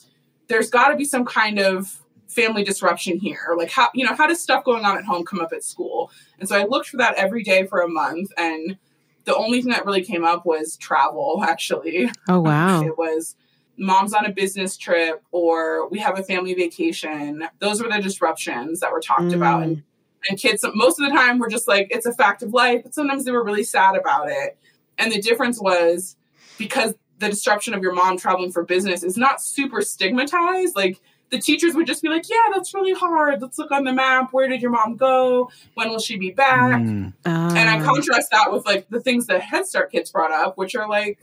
there's 0.47 0.71
got 0.71 0.87
to 0.87 0.95
be 0.95 1.05
some 1.05 1.25
kind 1.25 1.59
of 1.59 2.01
family 2.27 2.63
disruption 2.63 3.19
here. 3.19 3.53
Like 3.55 3.69
how 3.69 3.89
you 3.93 4.03
know 4.03 4.15
how 4.15 4.25
does 4.25 4.41
stuff 4.41 4.63
going 4.63 4.83
on 4.83 4.97
at 4.97 5.03
home 5.05 5.23
come 5.25 5.41
up 5.41 5.53
at 5.53 5.63
school? 5.63 6.09
And 6.39 6.49
so 6.49 6.55
I 6.57 6.63
looked 6.65 6.89
for 6.89 6.97
that 6.97 7.13
every 7.17 7.43
day 7.43 7.67
for 7.67 7.81
a 7.81 7.87
month, 7.87 8.31
and 8.35 8.77
the 9.25 9.35
only 9.35 9.61
thing 9.61 9.71
that 9.71 9.85
really 9.85 10.03
came 10.03 10.23
up 10.25 10.45
was 10.45 10.77
travel. 10.77 11.43
Actually, 11.47 12.09
Oh 12.27 12.39
wow. 12.41 12.83
it 12.83 12.97
was 12.97 13.35
mom's 13.77 14.13
on 14.13 14.25
a 14.25 14.31
business 14.31 14.77
trip 14.77 15.23
or 15.31 15.89
we 15.89 15.99
have 15.99 16.19
a 16.19 16.23
family 16.23 16.53
vacation. 16.53 17.43
Those 17.59 17.81
were 17.81 17.89
the 17.89 17.99
disruptions 18.01 18.79
that 18.81 18.91
were 18.91 18.99
talked 19.01 19.23
Mm. 19.23 19.35
about. 19.35 19.63
And, 19.63 19.83
and 20.29 20.37
kids, 20.39 20.63
most 20.75 20.99
of 20.99 21.09
the 21.09 21.15
time, 21.15 21.39
were 21.39 21.49
just 21.49 21.67
like, 21.67 21.87
it's 21.89 22.05
a 22.05 22.13
fact 22.13 22.43
of 22.43 22.53
life. 22.53 22.81
But 22.83 22.93
sometimes 22.93 23.25
they 23.25 23.31
were 23.31 23.43
really 23.43 23.63
sad 23.63 23.95
about 23.95 24.29
it. 24.29 24.57
And 24.97 25.11
the 25.11 25.19
difference 25.21 25.59
was 25.59 26.15
because 26.59 26.93
the 27.19 27.29
disruption 27.29 27.73
of 27.73 27.81
your 27.81 27.93
mom 27.93 28.17
traveling 28.17 28.51
for 28.51 28.63
business 28.63 29.03
is 29.03 29.17
not 29.17 29.41
super 29.41 29.81
stigmatized. 29.81 30.75
Like, 30.75 30.99
the 31.33 31.39
teachers 31.39 31.73
would 31.73 31.87
just 31.87 32.03
be 32.03 32.09
like, 32.09 32.29
yeah, 32.29 32.37
that's 32.53 32.75
really 32.75 32.93
hard. 32.93 33.41
Let's 33.41 33.57
look 33.57 33.71
on 33.71 33.83
the 33.85 33.91
map. 33.91 34.29
Where 34.31 34.47
did 34.47 34.61
your 34.61 34.69
mom 34.69 34.95
go? 34.97 35.49
When 35.73 35.89
will 35.89 35.97
she 35.99 36.15
be 36.15 36.29
back? 36.29 36.79
Mm. 36.83 37.13
And 37.25 37.69
I 37.69 37.79
Ah. 37.79 37.83
contrast 37.83 38.29
that 38.31 38.51
with 38.53 38.65
like 38.67 38.87
the 38.89 38.99
things 39.01 39.25
that 39.27 39.41
Head 39.41 39.65
Start 39.65 39.91
kids 39.91 40.11
brought 40.11 40.31
up, 40.31 40.57
which 40.59 40.75
are 40.75 40.87
like, 40.87 41.17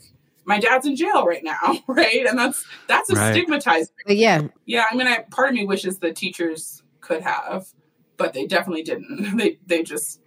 my 0.44 0.58
dad's 0.58 0.84
in 0.84 0.96
jail 0.96 1.24
right 1.26 1.44
now, 1.44 1.78
right? 1.86 2.26
And 2.26 2.36
that's 2.36 2.64
that's 2.88 3.08
a 3.10 3.14
Right. 3.14 3.32
stigmatized. 3.34 3.92
But 4.04 4.16
yeah. 4.16 4.48
Yeah, 4.66 4.84
I 4.90 4.96
mean, 4.96 5.06
I, 5.06 5.24
part 5.30 5.48
of 5.50 5.54
me 5.54 5.64
wishes 5.64 5.98
the 6.00 6.12
teachers 6.12 6.82
could 7.00 7.22
have, 7.22 7.68
but 8.16 8.32
they 8.32 8.46
definitely 8.46 8.82
didn't. 8.82 9.36
They 9.38 9.58
they 9.64 9.82
just 9.84 10.20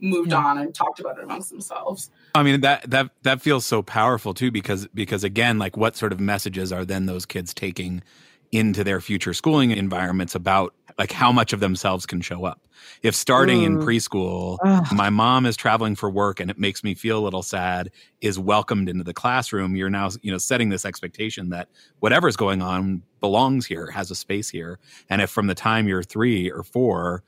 moved 0.00 0.30
Yeah. 0.32 0.38
on 0.38 0.58
and 0.58 0.74
talked 0.74 0.98
about 0.98 1.18
it 1.18 1.24
amongst 1.24 1.50
themselves. 1.50 2.10
I 2.34 2.42
mean 2.42 2.62
that 2.62 2.90
that 2.90 3.10
that 3.22 3.42
feels 3.42 3.64
so 3.64 3.82
powerful 3.82 4.34
too 4.34 4.50
because 4.50 4.88
because 4.88 5.22
again 5.24 5.58
like 5.58 5.76
what 5.76 5.94
sort 5.94 6.12
of 6.12 6.18
messages 6.18 6.72
are 6.72 6.84
then 6.84 7.06
those 7.06 7.26
kids 7.26 7.52
taking 7.54 8.02
into 8.52 8.82
their 8.82 9.00
future 9.00 9.32
schooling 9.32 9.70
environments 9.70 10.34
about 10.34 10.74
like 10.98 11.12
how 11.12 11.30
much 11.30 11.52
of 11.52 11.60
themselves 11.60 12.04
can 12.04 12.20
show 12.20 12.44
up. 12.44 12.66
If 13.02 13.14
starting 13.14 13.62
in 13.62 13.78
Mm. 13.78 13.84
preschool, 13.84 14.58
Ugh. 14.64 14.86
my 14.92 15.08
mom 15.08 15.46
is 15.46 15.56
traveling 15.56 15.94
for 15.94 16.10
work 16.10 16.40
and 16.40 16.50
it 16.50 16.58
makes 16.58 16.82
me 16.82 16.94
feel 16.94 17.18
a 17.18 17.24
little 17.24 17.42
sad 17.44 17.90
is 18.20 18.38
welcomed 18.38 18.88
into 18.88 19.04
the 19.04 19.14
classroom, 19.14 19.76
you're 19.76 19.88
now, 19.88 20.10
you 20.22 20.32
know, 20.32 20.38
setting 20.38 20.68
this 20.68 20.84
expectation 20.84 21.50
that 21.50 21.68
whatever's 22.00 22.36
going 22.36 22.60
on 22.60 23.02
belongs 23.20 23.66
here, 23.66 23.90
has 23.92 24.10
a 24.10 24.14
space 24.16 24.48
here. 24.50 24.78
And 25.08 25.22
if 25.22 25.30
from 25.30 25.46
the 25.46 25.54
time 25.54 25.86
you're 25.86 26.02
3 26.02 26.50
or 26.50 26.62
4 26.64 27.22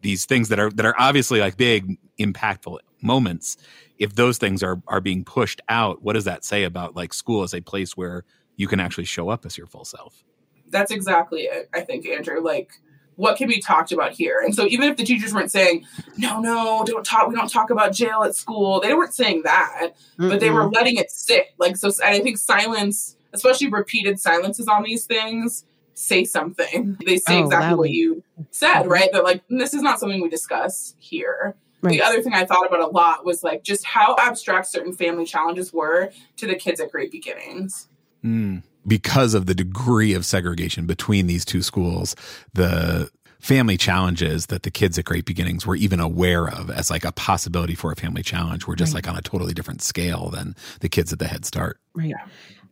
these 0.00 0.24
things 0.24 0.48
that 0.48 0.58
are 0.58 0.70
that 0.70 0.86
are 0.86 0.94
obviously 0.98 1.40
like 1.40 1.58
big 1.58 1.98
impactful 2.18 2.78
moments 3.02 3.58
if 3.98 4.14
those 4.14 4.38
things 4.38 4.62
are 4.62 4.80
are 4.88 5.00
being 5.02 5.22
pushed 5.22 5.60
out 5.68 6.02
what 6.02 6.14
does 6.14 6.24
that 6.24 6.42
say 6.42 6.64
about 6.64 6.96
like 6.96 7.12
school 7.12 7.42
as 7.42 7.52
a 7.52 7.60
place 7.60 7.94
where 7.94 8.24
you 8.56 8.66
can 8.66 8.80
actually 8.80 9.04
show 9.04 9.28
up 9.28 9.44
as 9.44 9.58
your 9.58 9.66
full 9.66 9.84
self 9.84 10.24
That's 10.70 10.90
exactly 10.90 11.42
it. 11.42 11.68
I 11.74 11.80
think 11.80 12.06
Andrew, 12.06 12.40
like. 12.40 12.70
What 13.16 13.36
can 13.36 13.46
be 13.46 13.60
talked 13.60 13.92
about 13.92 14.10
here? 14.10 14.42
And 14.44 14.52
so, 14.52 14.66
even 14.66 14.90
if 14.90 14.96
the 14.96 15.04
teachers 15.04 15.32
weren't 15.32 15.52
saying, 15.52 15.86
"No, 16.16 16.40
no, 16.40 16.82
don't 16.84 17.06
talk," 17.06 17.28
we 17.28 17.36
don't 17.36 17.48
talk 17.48 17.70
about 17.70 17.92
jail 17.92 18.24
at 18.24 18.34
school. 18.34 18.80
They 18.80 18.92
weren't 18.92 19.14
saying 19.14 19.42
that. 19.44 19.90
but 20.18 20.40
they 20.40 20.50
were 20.50 20.68
letting 20.68 20.96
it 20.96 21.12
sit. 21.12 21.50
Like 21.56 21.76
so, 21.76 21.92
and 22.04 22.12
I 22.12 22.18
think 22.18 22.38
silence, 22.38 23.16
especially 23.32 23.68
repeated 23.68 24.18
silences 24.18 24.66
on 24.66 24.82
these 24.82 25.06
things, 25.06 25.64
say 25.94 26.24
something. 26.24 26.96
They 27.06 27.18
say 27.18 27.38
Oh, 27.38 27.44
exactly 27.44 27.78
what 27.78 27.90
you 27.90 28.24
said, 28.50 28.88
right? 28.88 29.10
That 29.12 29.22
like 29.22 29.44
this 29.48 29.74
is 29.74 29.82
not 29.82 30.00
something 30.00 30.20
we 30.20 30.28
discuss 30.28 30.96
here. 30.98 31.54
Right. 31.82 31.92
The 31.92 32.02
other 32.02 32.20
thing 32.20 32.34
I 32.34 32.44
thought 32.44 32.66
about 32.66 32.80
a 32.80 32.88
lot 32.88 33.24
was 33.24 33.44
like 33.44 33.62
just 33.62 33.84
how 33.84 34.16
abstract 34.18 34.66
certain 34.66 34.92
family 34.92 35.24
challenges 35.24 35.72
were 35.72 36.10
to 36.38 36.48
the 36.48 36.56
kids 36.56 36.80
at 36.80 36.90
Great 36.90 37.12
Beginnings. 37.12 37.86
Mm. 38.24 38.64
Because 38.86 39.34
of 39.34 39.46
the 39.46 39.54
degree 39.54 40.12
of 40.14 40.24
segregation 40.26 40.86
between 40.86 41.26
these 41.26 41.44
two 41.44 41.62
schools 41.62 42.14
the 42.54 43.10
family 43.40 43.76
challenges 43.76 44.46
that 44.46 44.62
the 44.62 44.70
kids 44.70 44.98
at 44.98 45.04
great 45.04 45.26
beginnings 45.26 45.66
were 45.66 45.76
even 45.76 46.00
aware 46.00 46.48
of 46.48 46.70
as 46.70 46.90
like 46.90 47.04
a 47.04 47.12
possibility 47.12 47.74
for 47.74 47.92
a 47.92 47.96
family 47.96 48.22
challenge 48.22 48.66
were 48.66 48.74
just 48.76 48.94
Right. 48.94 49.04
like 49.06 49.12
on 49.12 49.18
a 49.18 49.22
totally 49.22 49.52
different 49.52 49.82
scale 49.82 50.30
than 50.30 50.56
the 50.80 50.88
kids 50.88 51.12
at 51.12 51.18
the 51.18 51.26
head 51.26 51.44
start 51.44 51.78
Right. 51.94 52.08
Yeah. 52.08 52.24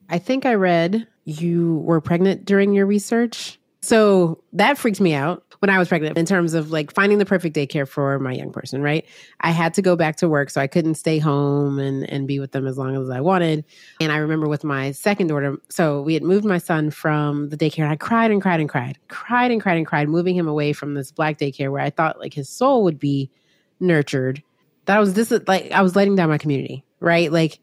I 0.09 0.19
think 0.19 0.47
I 0.47 0.55
read 0.55 1.07
you 1.25 1.77
were 1.85 2.01
pregnant 2.01 2.45
during 2.45 2.73
your 2.75 2.87
research. 2.87 3.59
So 3.83 4.43
that 4.55 4.79
freaked 4.79 5.01
me 5.01 5.15
out 5.15 5.45
when 5.63 5.71
I 5.71 5.79
was 5.79 5.87
pregnant 5.87 6.19
in 6.19 6.27
terms 6.27 6.55
of 6.55 6.73
like 6.73 6.93
finding 6.93 7.19
the 7.19 7.25
perfect 7.25 7.55
daycare 7.55 7.87
for 7.87 8.19
my 8.19 8.33
young 8.33 8.51
person, 8.51 8.83
right? 8.83 9.07
I 9.43 9.53
had 9.53 9.75
to 9.75 9.83
go 9.83 9.95
back 9.95 10.17
to 10.17 10.29
work, 10.29 10.51
so 10.51 10.61
I 10.61 10.67
couldn't 10.67 10.97
stay 10.97 11.21
home 11.21 11.79
and, 11.79 12.03
and 12.11 12.27
be 12.27 12.41
with 12.41 12.51
them 12.51 12.67
as 12.67 12.77
long 12.77 12.97
as 12.97 13.09
I 13.09 13.21
wanted. 13.21 13.65
And 14.01 14.11
I 14.11 14.17
remember 14.17 14.49
with 14.49 14.65
my 14.65 14.91
second 14.91 15.29
daughter, 15.29 15.57
so 15.69 16.03
we 16.03 16.15
had 16.15 16.25
moved 16.25 16.45
my 16.45 16.59
son 16.59 16.91
from 16.91 17.51
the 17.51 17.57
daycare 17.57 17.85
and 17.85 17.93
I 17.93 17.95
cried 17.95 18.33
and 18.33 18.43
cried 18.43 18.59
and 18.59 18.69
cried, 18.69 18.99
cried 19.07 19.53
and 19.53 19.63
cried 19.63 19.77
and 19.77 19.87
cried, 19.87 20.09
moving 20.09 20.35
him 20.35 20.49
away 20.49 20.73
from 20.73 20.95
this 20.95 21.13
black 21.13 21.39
daycare 21.39 21.71
where 21.71 21.81
I 21.81 21.91
thought 21.91 22.19
like 22.19 22.35
his 22.35 22.49
soul 22.49 22.83
would 22.83 22.99
be 22.99 23.31
nurtured. 23.79 24.43
That 24.87 24.97
I 24.97 25.01
was 25.01 25.15
this 25.15 25.31
like 25.47 25.71
I 25.71 25.83
was 25.83 25.95
letting 25.95 26.17
down 26.17 26.29
my 26.29 26.39
community, 26.39 26.85
right? 26.99 27.31
Like 27.31 27.61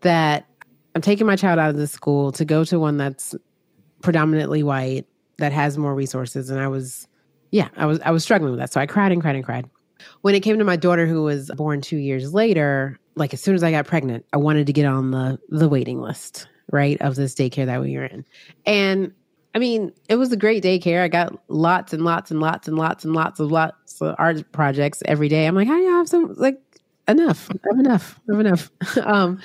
that 0.00 0.46
I'm 0.94 1.02
taking 1.02 1.26
my 1.26 1.36
child 1.36 1.58
out 1.58 1.68
of 1.68 1.76
this 1.76 1.92
school 1.92 2.32
to 2.32 2.46
go 2.46 2.64
to 2.64 2.80
one 2.80 2.96
that's 2.96 3.34
predominantly 4.00 4.62
white 4.62 5.06
that 5.36 5.52
has 5.52 5.76
more 5.76 5.94
resources 5.94 6.48
and 6.48 6.58
I 6.58 6.68
was 6.68 7.08
yeah, 7.52 7.68
I 7.76 7.86
was 7.86 8.00
I 8.00 8.10
was 8.10 8.24
struggling 8.24 8.50
with 8.50 8.60
that. 8.60 8.72
So 8.72 8.80
I 8.80 8.86
cried 8.86 9.12
and 9.12 9.22
cried 9.22 9.36
and 9.36 9.44
cried. 9.44 9.70
When 10.22 10.34
it 10.34 10.40
came 10.40 10.58
to 10.58 10.64
my 10.64 10.74
daughter 10.74 11.06
who 11.06 11.22
was 11.22 11.50
born 11.54 11.80
2 11.80 11.96
years 11.96 12.34
later, 12.34 12.98
like 13.14 13.32
as 13.32 13.40
soon 13.40 13.54
as 13.54 13.62
I 13.62 13.70
got 13.70 13.86
pregnant, 13.86 14.24
I 14.32 14.38
wanted 14.38 14.66
to 14.66 14.72
get 14.72 14.86
on 14.86 15.12
the 15.12 15.38
the 15.48 15.68
waiting 15.68 16.00
list, 16.00 16.48
right, 16.72 17.00
of 17.00 17.14
this 17.14 17.34
daycare 17.34 17.66
that 17.66 17.80
we 17.80 17.96
were 17.96 18.06
in. 18.06 18.24
And 18.66 19.12
I 19.54 19.58
mean, 19.58 19.92
it 20.08 20.16
was 20.16 20.32
a 20.32 20.36
great 20.36 20.64
daycare. 20.64 21.02
I 21.02 21.08
got 21.08 21.38
lots 21.48 21.92
and 21.92 22.04
lots 22.04 22.30
and 22.30 22.40
lots 22.40 22.66
and 22.66 22.76
lots 22.76 23.04
and 23.04 23.12
lots 23.14 23.38
of 23.38 23.52
lots 23.52 24.00
of 24.00 24.16
art 24.18 24.50
projects 24.52 25.02
every 25.04 25.28
day. 25.28 25.46
I'm 25.46 25.54
like, 25.54 25.68
how 25.68 25.76
do 25.76 25.82
you 25.82 25.92
have 25.92 26.08
some 26.08 26.34
like 26.38 26.60
enough? 27.06 27.50
I 27.50 27.68
have 27.70 27.78
enough. 27.78 28.20
I 28.28 28.32
have 28.32 28.46
enough. 28.46 28.70
um, 29.02 29.40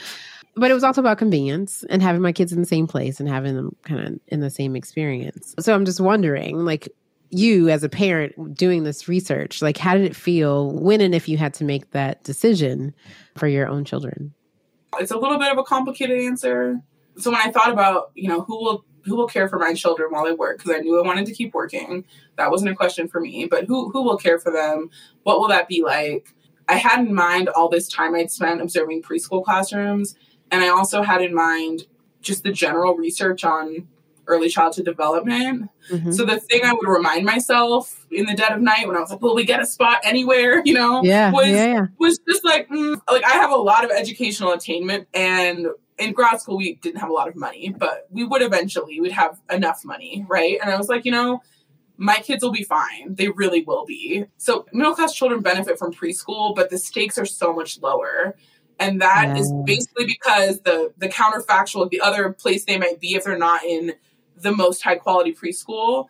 but 0.55 0.71
it 0.71 0.73
was 0.73 0.83
also 0.83 1.01
about 1.01 1.17
convenience 1.17 1.83
and 1.89 2.01
having 2.01 2.21
my 2.21 2.31
kids 2.31 2.53
in 2.53 2.61
the 2.61 2.67
same 2.67 2.87
place 2.87 3.19
and 3.19 3.27
having 3.27 3.55
them 3.55 3.75
kind 3.83 4.07
of 4.07 4.19
in 4.27 4.39
the 4.39 4.49
same 4.49 4.75
experience. 4.75 5.53
So 5.59 5.75
I'm 5.75 5.85
just 5.85 5.99
wondering, 5.99 6.65
like 6.65 6.87
you 7.29 7.69
as 7.69 7.83
a 7.83 7.89
parent 7.89 8.55
doing 8.55 8.83
this 8.83 9.07
research, 9.07 9.61
like 9.61 9.77
how 9.77 9.93
did 9.93 10.03
it 10.03 10.15
feel 10.15 10.71
when 10.71 11.01
and 11.01 11.13
if 11.13 11.27
you 11.27 11.37
had 11.37 11.53
to 11.55 11.63
make 11.63 11.91
that 11.91 12.23
decision 12.23 12.93
for 13.35 13.47
your 13.47 13.67
own 13.67 13.85
children? 13.85 14.33
It's 14.99 15.11
a 15.11 15.17
little 15.17 15.37
bit 15.37 15.51
of 15.51 15.57
a 15.57 15.63
complicated 15.63 16.19
answer. 16.21 16.79
So 17.17 17.31
when 17.31 17.41
I 17.41 17.51
thought 17.51 17.71
about, 17.71 18.11
you 18.15 18.29
know, 18.29 18.41
who 18.41 18.55
will 18.63 18.85
who 19.03 19.15
will 19.15 19.27
care 19.27 19.47
for 19.47 19.57
my 19.57 19.73
children 19.73 20.11
while 20.11 20.25
I 20.25 20.33
work? 20.33 20.57
Because 20.57 20.75
I 20.75 20.79
knew 20.79 21.01
I 21.01 21.05
wanted 21.05 21.25
to 21.27 21.33
keep 21.33 21.53
working. 21.53 22.03
That 22.35 22.51
wasn't 22.51 22.71
a 22.71 22.75
question 22.75 23.07
for 23.07 23.21
me. 23.21 23.47
But 23.49 23.65
who 23.65 23.89
who 23.89 24.03
will 24.03 24.17
care 24.17 24.39
for 24.39 24.51
them? 24.51 24.89
What 25.23 25.39
will 25.39 25.47
that 25.47 25.67
be 25.67 25.83
like? 25.83 26.33
I 26.67 26.75
had 26.75 26.99
in 26.99 27.13
mind 27.13 27.49
all 27.49 27.69
this 27.69 27.87
time 27.87 28.15
I'd 28.15 28.31
spent 28.31 28.61
observing 28.61 29.03
preschool 29.03 29.43
classrooms, 29.43 30.15
and 30.51 30.63
I 30.63 30.67
also 30.67 31.01
had 31.01 31.21
in 31.21 31.33
mind 31.33 31.83
just 32.21 32.43
the 32.43 32.51
general 32.51 32.95
research 32.95 33.43
on 33.43 33.87
early 34.27 34.49
childhood 34.49 34.85
development. 34.85 35.69
Mm-hmm. 35.91 36.11
So 36.11 36.25
the 36.25 36.39
thing 36.39 36.61
I 36.63 36.73
would 36.73 36.87
remind 36.87 37.25
myself 37.25 38.05
in 38.11 38.25
the 38.25 38.35
dead 38.35 38.51
of 38.51 38.61
night 38.61 38.87
when 38.87 38.95
I 38.95 38.99
was 38.99 39.09
like, 39.09 39.21
"Will 39.21 39.35
we 39.35 39.45
get 39.45 39.61
a 39.61 39.65
spot 39.65 39.99
anywhere?" 40.03 40.61
You 40.67 40.73
know, 40.73 41.01
yeah, 41.03 41.31
was 41.31 41.47
yeah, 41.47 41.65
yeah. 41.65 41.85
was 41.97 42.19
just 42.27 42.43
like, 42.43 42.67
mm, 42.67 42.99
like 43.09 43.23
I 43.23 43.33
have 43.33 43.51
a 43.51 43.55
lot 43.55 43.85
of 43.85 43.91
educational 43.91 44.51
attainment, 44.51 45.07
and 45.13 45.67
in 45.97 46.11
grad 46.11 46.41
school 46.41 46.57
we 46.57 46.75
didn't 46.75 46.99
have 46.99 47.09
a 47.09 47.13
lot 47.13 47.29
of 47.29 47.35
money, 47.35 47.73
but 47.77 48.07
we 48.09 48.25
would 48.25 48.41
eventually 48.41 48.99
we'd 48.99 49.13
have 49.13 49.39
enough 49.49 49.85
money, 49.85 50.25
right? 50.27 50.57
And 50.61 50.69
I 50.69 50.77
was 50.77 50.89
like, 50.89 51.05
you 51.05 51.11
know. 51.11 51.41
My 51.99 52.17
kids 52.17 52.43
will 52.43 52.51
be 52.51 52.61
fine. 52.61 53.15
They 53.15 53.29
really 53.29 53.63
will 53.63 53.83
be. 53.83 54.25
So, 54.37 54.67
middle 54.71 54.93
class 54.93 55.15
children 55.15 55.41
benefit 55.41 55.79
from 55.79 55.91
preschool, 55.91 56.55
but 56.55 56.69
the 56.69 56.77
stakes 56.77 57.17
are 57.17 57.25
so 57.25 57.51
much 57.51 57.81
lower 57.81 58.35
and 58.79 59.01
that 59.01 59.29
yeah. 59.29 59.37
is 59.37 59.51
basically 59.65 60.05
because 60.05 60.61
the 60.61 60.93
the 60.97 61.09
counterfactual 61.09 61.89
the 61.89 62.01
other 62.01 62.31
place 62.31 62.65
they 62.65 62.77
might 62.77 62.99
be 62.99 63.15
if 63.15 63.23
they're 63.23 63.37
not 63.37 63.63
in 63.63 63.93
the 64.41 64.51
most 64.51 64.81
high 64.83 64.95
quality 64.95 65.33
preschool 65.33 66.07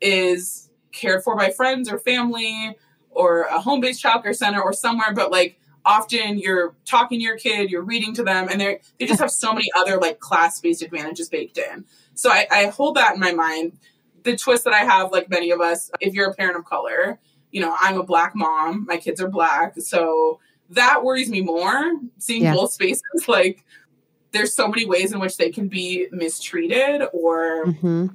is 0.00 0.70
cared 0.92 1.22
for 1.22 1.36
by 1.36 1.50
friends 1.50 1.90
or 1.90 1.98
family 1.98 2.76
or 3.10 3.42
a 3.42 3.60
home 3.60 3.80
based 3.80 4.02
childcare 4.02 4.34
center 4.34 4.60
or 4.60 4.72
somewhere, 4.72 5.12
but 5.14 5.30
like 5.30 5.58
often 5.84 6.38
you're 6.38 6.74
talking 6.84 7.18
to 7.18 7.24
your 7.24 7.36
kid, 7.36 7.70
you're 7.70 7.82
reading 7.82 8.14
to 8.14 8.22
them, 8.22 8.48
and 8.50 8.60
they 8.60 8.80
they 8.98 9.06
just 9.06 9.20
have 9.20 9.30
so 9.30 9.52
many 9.52 9.68
other 9.76 9.98
like 9.98 10.20
class 10.20 10.60
based 10.60 10.82
advantages 10.82 11.28
baked 11.28 11.58
in. 11.58 11.84
So 12.14 12.30
I, 12.30 12.46
I 12.50 12.66
hold 12.66 12.96
that 12.96 13.14
in 13.14 13.20
my 13.20 13.32
mind. 13.32 13.78
The 14.22 14.36
twist 14.36 14.64
that 14.64 14.74
I 14.74 14.80
have, 14.80 15.12
like 15.12 15.30
many 15.30 15.50
of 15.50 15.60
us, 15.60 15.90
if 16.00 16.12
you're 16.12 16.30
a 16.30 16.34
parent 16.34 16.58
of 16.58 16.64
color, 16.66 17.18
you 17.50 17.60
know, 17.60 17.74
I'm 17.80 17.98
a 17.98 18.02
black 18.02 18.34
mom, 18.34 18.84
my 18.86 18.98
kids 18.98 19.20
are 19.20 19.28
black, 19.28 19.74
so 19.78 20.40
that 20.70 21.02
worries 21.02 21.30
me 21.30 21.40
more. 21.40 21.92
Seeing 22.18 22.42
yeah. 22.42 22.54
both 22.54 22.72
spaces, 22.72 23.02
like 23.28 23.64
there's 24.32 24.54
so 24.54 24.68
many 24.68 24.84
ways 24.86 25.12
in 25.12 25.20
which 25.20 25.36
they 25.36 25.50
can 25.50 25.68
be 25.68 26.08
mistreated 26.12 27.02
or 27.12 27.66
mm-hmm. 27.66 28.06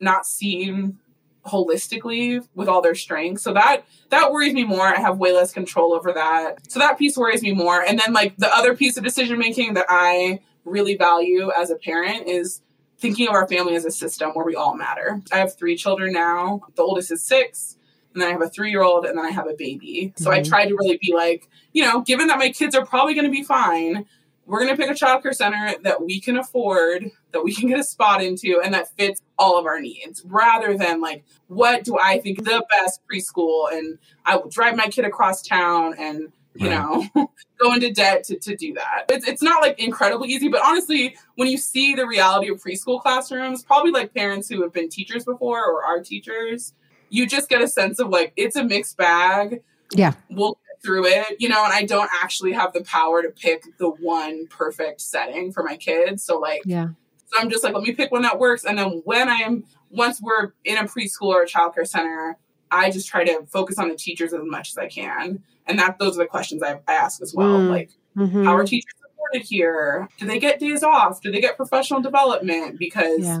not 0.00 0.26
seen 0.26 0.98
holistically 1.46 2.46
with 2.54 2.68
all 2.68 2.80
their 2.80 2.94
strengths. 2.94 3.42
So 3.42 3.52
that 3.52 3.84
that 4.10 4.32
worries 4.32 4.54
me 4.54 4.64
more. 4.64 4.86
I 4.86 5.00
have 5.00 5.18
way 5.18 5.32
less 5.32 5.52
control 5.52 5.92
over 5.92 6.12
that. 6.12 6.70
So 6.70 6.78
that 6.78 6.98
piece 6.98 7.16
worries 7.16 7.42
me 7.42 7.52
more. 7.52 7.82
And 7.82 7.98
then 7.98 8.12
like 8.12 8.36
the 8.36 8.54
other 8.54 8.74
piece 8.74 8.96
of 8.96 9.04
decision 9.04 9.38
making 9.38 9.74
that 9.74 9.86
I 9.88 10.40
really 10.64 10.96
value 10.96 11.50
as 11.56 11.70
a 11.70 11.76
parent 11.76 12.26
is 12.26 12.62
thinking 12.98 13.28
of 13.28 13.34
our 13.34 13.46
family 13.46 13.74
as 13.74 13.84
a 13.84 13.90
system 13.90 14.30
where 14.30 14.46
we 14.46 14.54
all 14.54 14.74
matter. 14.74 15.20
I 15.30 15.38
have 15.38 15.54
three 15.54 15.76
children 15.76 16.12
now. 16.12 16.62
The 16.76 16.82
oldest 16.82 17.12
is 17.12 17.22
6 17.24 17.76
and 18.14 18.22
then 18.22 18.28
I 18.30 18.32
have 18.32 18.42
a 18.42 18.48
3-year-old 18.48 19.04
and 19.04 19.18
then 19.18 19.24
I 19.24 19.30
have 19.30 19.48
a 19.48 19.54
baby. 19.54 20.14
So 20.16 20.30
mm-hmm. 20.30 20.40
I 20.40 20.42
try 20.42 20.66
to 20.66 20.74
really 20.74 20.98
be 21.02 21.12
like, 21.12 21.48
you 21.72 21.82
know, 21.82 22.00
given 22.00 22.28
that 22.28 22.38
my 22.38 22.50
kids 22.50 22.74
are 22.74 22.86
probably 22.86 23.14
going 23.14 23.26
to 23.26 23.30
be 23.30 23.42
fine, 23.42 24.06
we're 24.46 24.64
going 24.64 24.76
to 24.76 24.76
pick 24.76 24.90
a 24.90 24.94
childcare 24.94 25.34
center 25.34 25.74
that 25.82 26.04
we 26.04 26.20
can 26.20 26.36
afford, 26.36 27.10
that 27.32 27.42
we 27.42 27.54
can 27.54 27.68
get 27.68 27.78
a 27.78 27.84
spot 27.84 28.22
into, 28.22 28.60
and 28.62 28.74
that 28.74 28.94
fits 28.96 29.22
all 29.38 29.58
of 29.58 29.66
our 29.66 29.80
needs 29.80 30.22
rather 30.26 30.76
than 30.76 31.00
like, 31.00 31.24
what 31.48 31.84
do 31.84 31.98
I 31.98 32.20
think 32.20 32.44
the 32.44 32.64
best 32.70 33.00
preschool? 33.10 33.72
And 33.72 33.98
I 34.24 34.36
will 34.36 34.50
drive 34.50 34.76
my 34.76 34.88
kid 34.88 35.04
across 35.04 35.42
town 35.42 35.94
and, 35.98 36.32
you 36.54 36.68
right. 36.68 37.10
know, 37.14 37.30
go 37.60 37.72
into 37.72 37.90
debt 37.90 38.24
to, 38.24 38.38
to 38.38 38.56
do 38.56 38.74
that. 38.74 39.06
It's, 39.08 39.26
it's 39.26 39.42
not 39.42 39.62
like 39.62 39.78
incredibly 39.78 40.28
easy, 40.28 40.48
but 40.48 40.60
honestly, 40.64 41.16
when 41.36 41.48
you 41.48 41.56
see 41.56 41.94
the 41.94 42.06
reality 42.06 42.50
of 42.50 42.62
preschool 42.62 43.00
classrooms, 43.00 43.62
probably 43.62 43.92
like 43.92 44.14
parents 44.14 44.48
who 44.48 44.62
have 44.62 44.72
been 44.72 44.88
teachers 44.88 45.24
before 45.24 45.64
or 45.64 45.84
are 45.84 46.02
teachers, 46.02 46.74
you 47.08 47.26
just 47.26 47.48
get 47.48 47.62
a 47.62 47.68
sense 47.68 47.98
of 47.98 48.08
like, 48.08 48.32
it's 48.36 48.56
a 48.56 48.64
mixed 48.64 48.96
bag. 48.96 49.62
Yeah. 49.92 50.12
We'll 50.30 50.58
through 50.84 51.06
it, 51.06 51.36
you 51.40 51.48
know, 51.48 51.64
and 51.64 51.72
I 51.72 51.84
don't 51.84 52.10
actually 52.22 52.52
have 52.52 52.72
the 52.72 52.82
power 52.82 53.22
to 53.22 53.30
pick 53.30 53.64
the 53.78 53.88
one 53.88 54.46
perfect 54.46 55.00
setting 55.00 55.50
for 55.50 55.62
my 55.62 55.76
kids. 55.76 56.22
So 56.24 56.38
like 56.38 56.62
yeah. 56.64 56.88
So 57.26 57.40
I'm 57.40 57.50
just 57.50 57.64
like, 57.64 57.74
let 57.74 57.82
me 57.82 57.92
pick 57.92 58.12
one 58.12 58.22
that 58.22 58.38
works. 58.38 58.64
And 58.64 58.78
then 58.78 59.02
when 59.04 59.28
I'm 59.28 59.64
once 59.90 60.20
we're 60.20 60.52
in 60.64 60.76
a 60.76 60.84
preschool 60.84 61.28
or 61.28 61.42
a 61.42 61.46
childcare 61.46 61.86
center, 61.86 62.36
I 62.70 62.90
just 62.90 63.08
try 63.08 63.24
to 63.24 63.46
focus 63.46 63.78
on 63.78 63.88
the 63.88 63.96
teachers 63.96 64.32
as 64.32 64.40
much 64.44 64.70
as 64.70 64.78
I 64.78 64.88
can. 64.88 65.42
And 65.66 65.78
that 65.78 65.98
those 65.98 66.16
are 66.16 66.22
the 66.22 66.28
questions 66.28 66.62
I, 66.62 66.80
I 66.86 66.94
ask 66.94 67.22
as 67.22 67.34
well. 67.34 67.58
Mm. 67.58 67.70
Like, 67.70 67.90
mm-hmm. 68.16 68.44
how 68.44 68.54
are 68.54 68.64
teachers 68.64 68.92
supported 69.00 69.46
here? 69.48 70.08
Do 70.18 70.26
they 70.26 70.38
get 70.38 70.60
days 70.60 70.82
off? 70.82 71.20
Do 71.22 71.32
they 71.32 71.40
get 71.40 71.56
professional 71.56 72.00
development? 72.00 72.78
Because 72.78 73.20
yeah. 73.24 73.40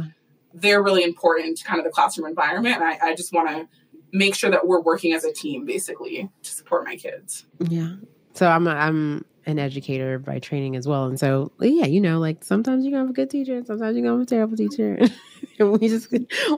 they're 0.54 0.82
really 0.82 1.04
important 1.04 1.58
to 1.58 1.64
kind 1.64 1.78
of 1.78 1.84
the 1.84 1.90
classroom 1.90 2.26
environment. 2.26 2.76
And 2.76 2.84
I, 2.84 3.08
I 3.08 3.14
just 3.14 3.32
want 3.32 3.48
to 3.48 3.68
make 4.14 4.34
sure 4.34 4.50
that 4.50 4.66
we're 4.66 4.80
working 4.80 5.12
as 5.12 5.24
a 5.24 5.32
team 5.32 5.66
basically 5.66 6.30
to 6.42 6.50
support 6.50 6.84
my 6.84 6.96
kids. 6.96 7.44
Yeah. 7.58 7.96
So 8.32 8.46
I'm 8.46 8.66
a, 8.66 8.70
I'm 8.70 9.24
an 9.46 9.58
educator 9.58 10.18
by 10.18 10.38
training 10.38 10.76
as 10.76 10.86
well. 10.86 11.04
And 11.04 11.18
so 11.18 11.52
yeah, 11.60 11.86
you 11.86 12.00
know, 12.00 12.18
like 12.20 12.44
sometimes 12.44 12.84
you're 12.84 12.92
gonna 12.92 13.02
have 13.02 13.10
a 13.10 13.14
good 13.14 13.28
teacher, 13.28 13.56
and 13.56 13.66
sometimes 13.66 13.96
you're 13.96 14.04
gonna 14.04 14.18
have 14.18 14.26
a 14.26 14.30
terrible 14.30 14.56
teacher. 14.56 14.98
and 15.58 15.72
we 15.72 15.88
just 15.88 16.10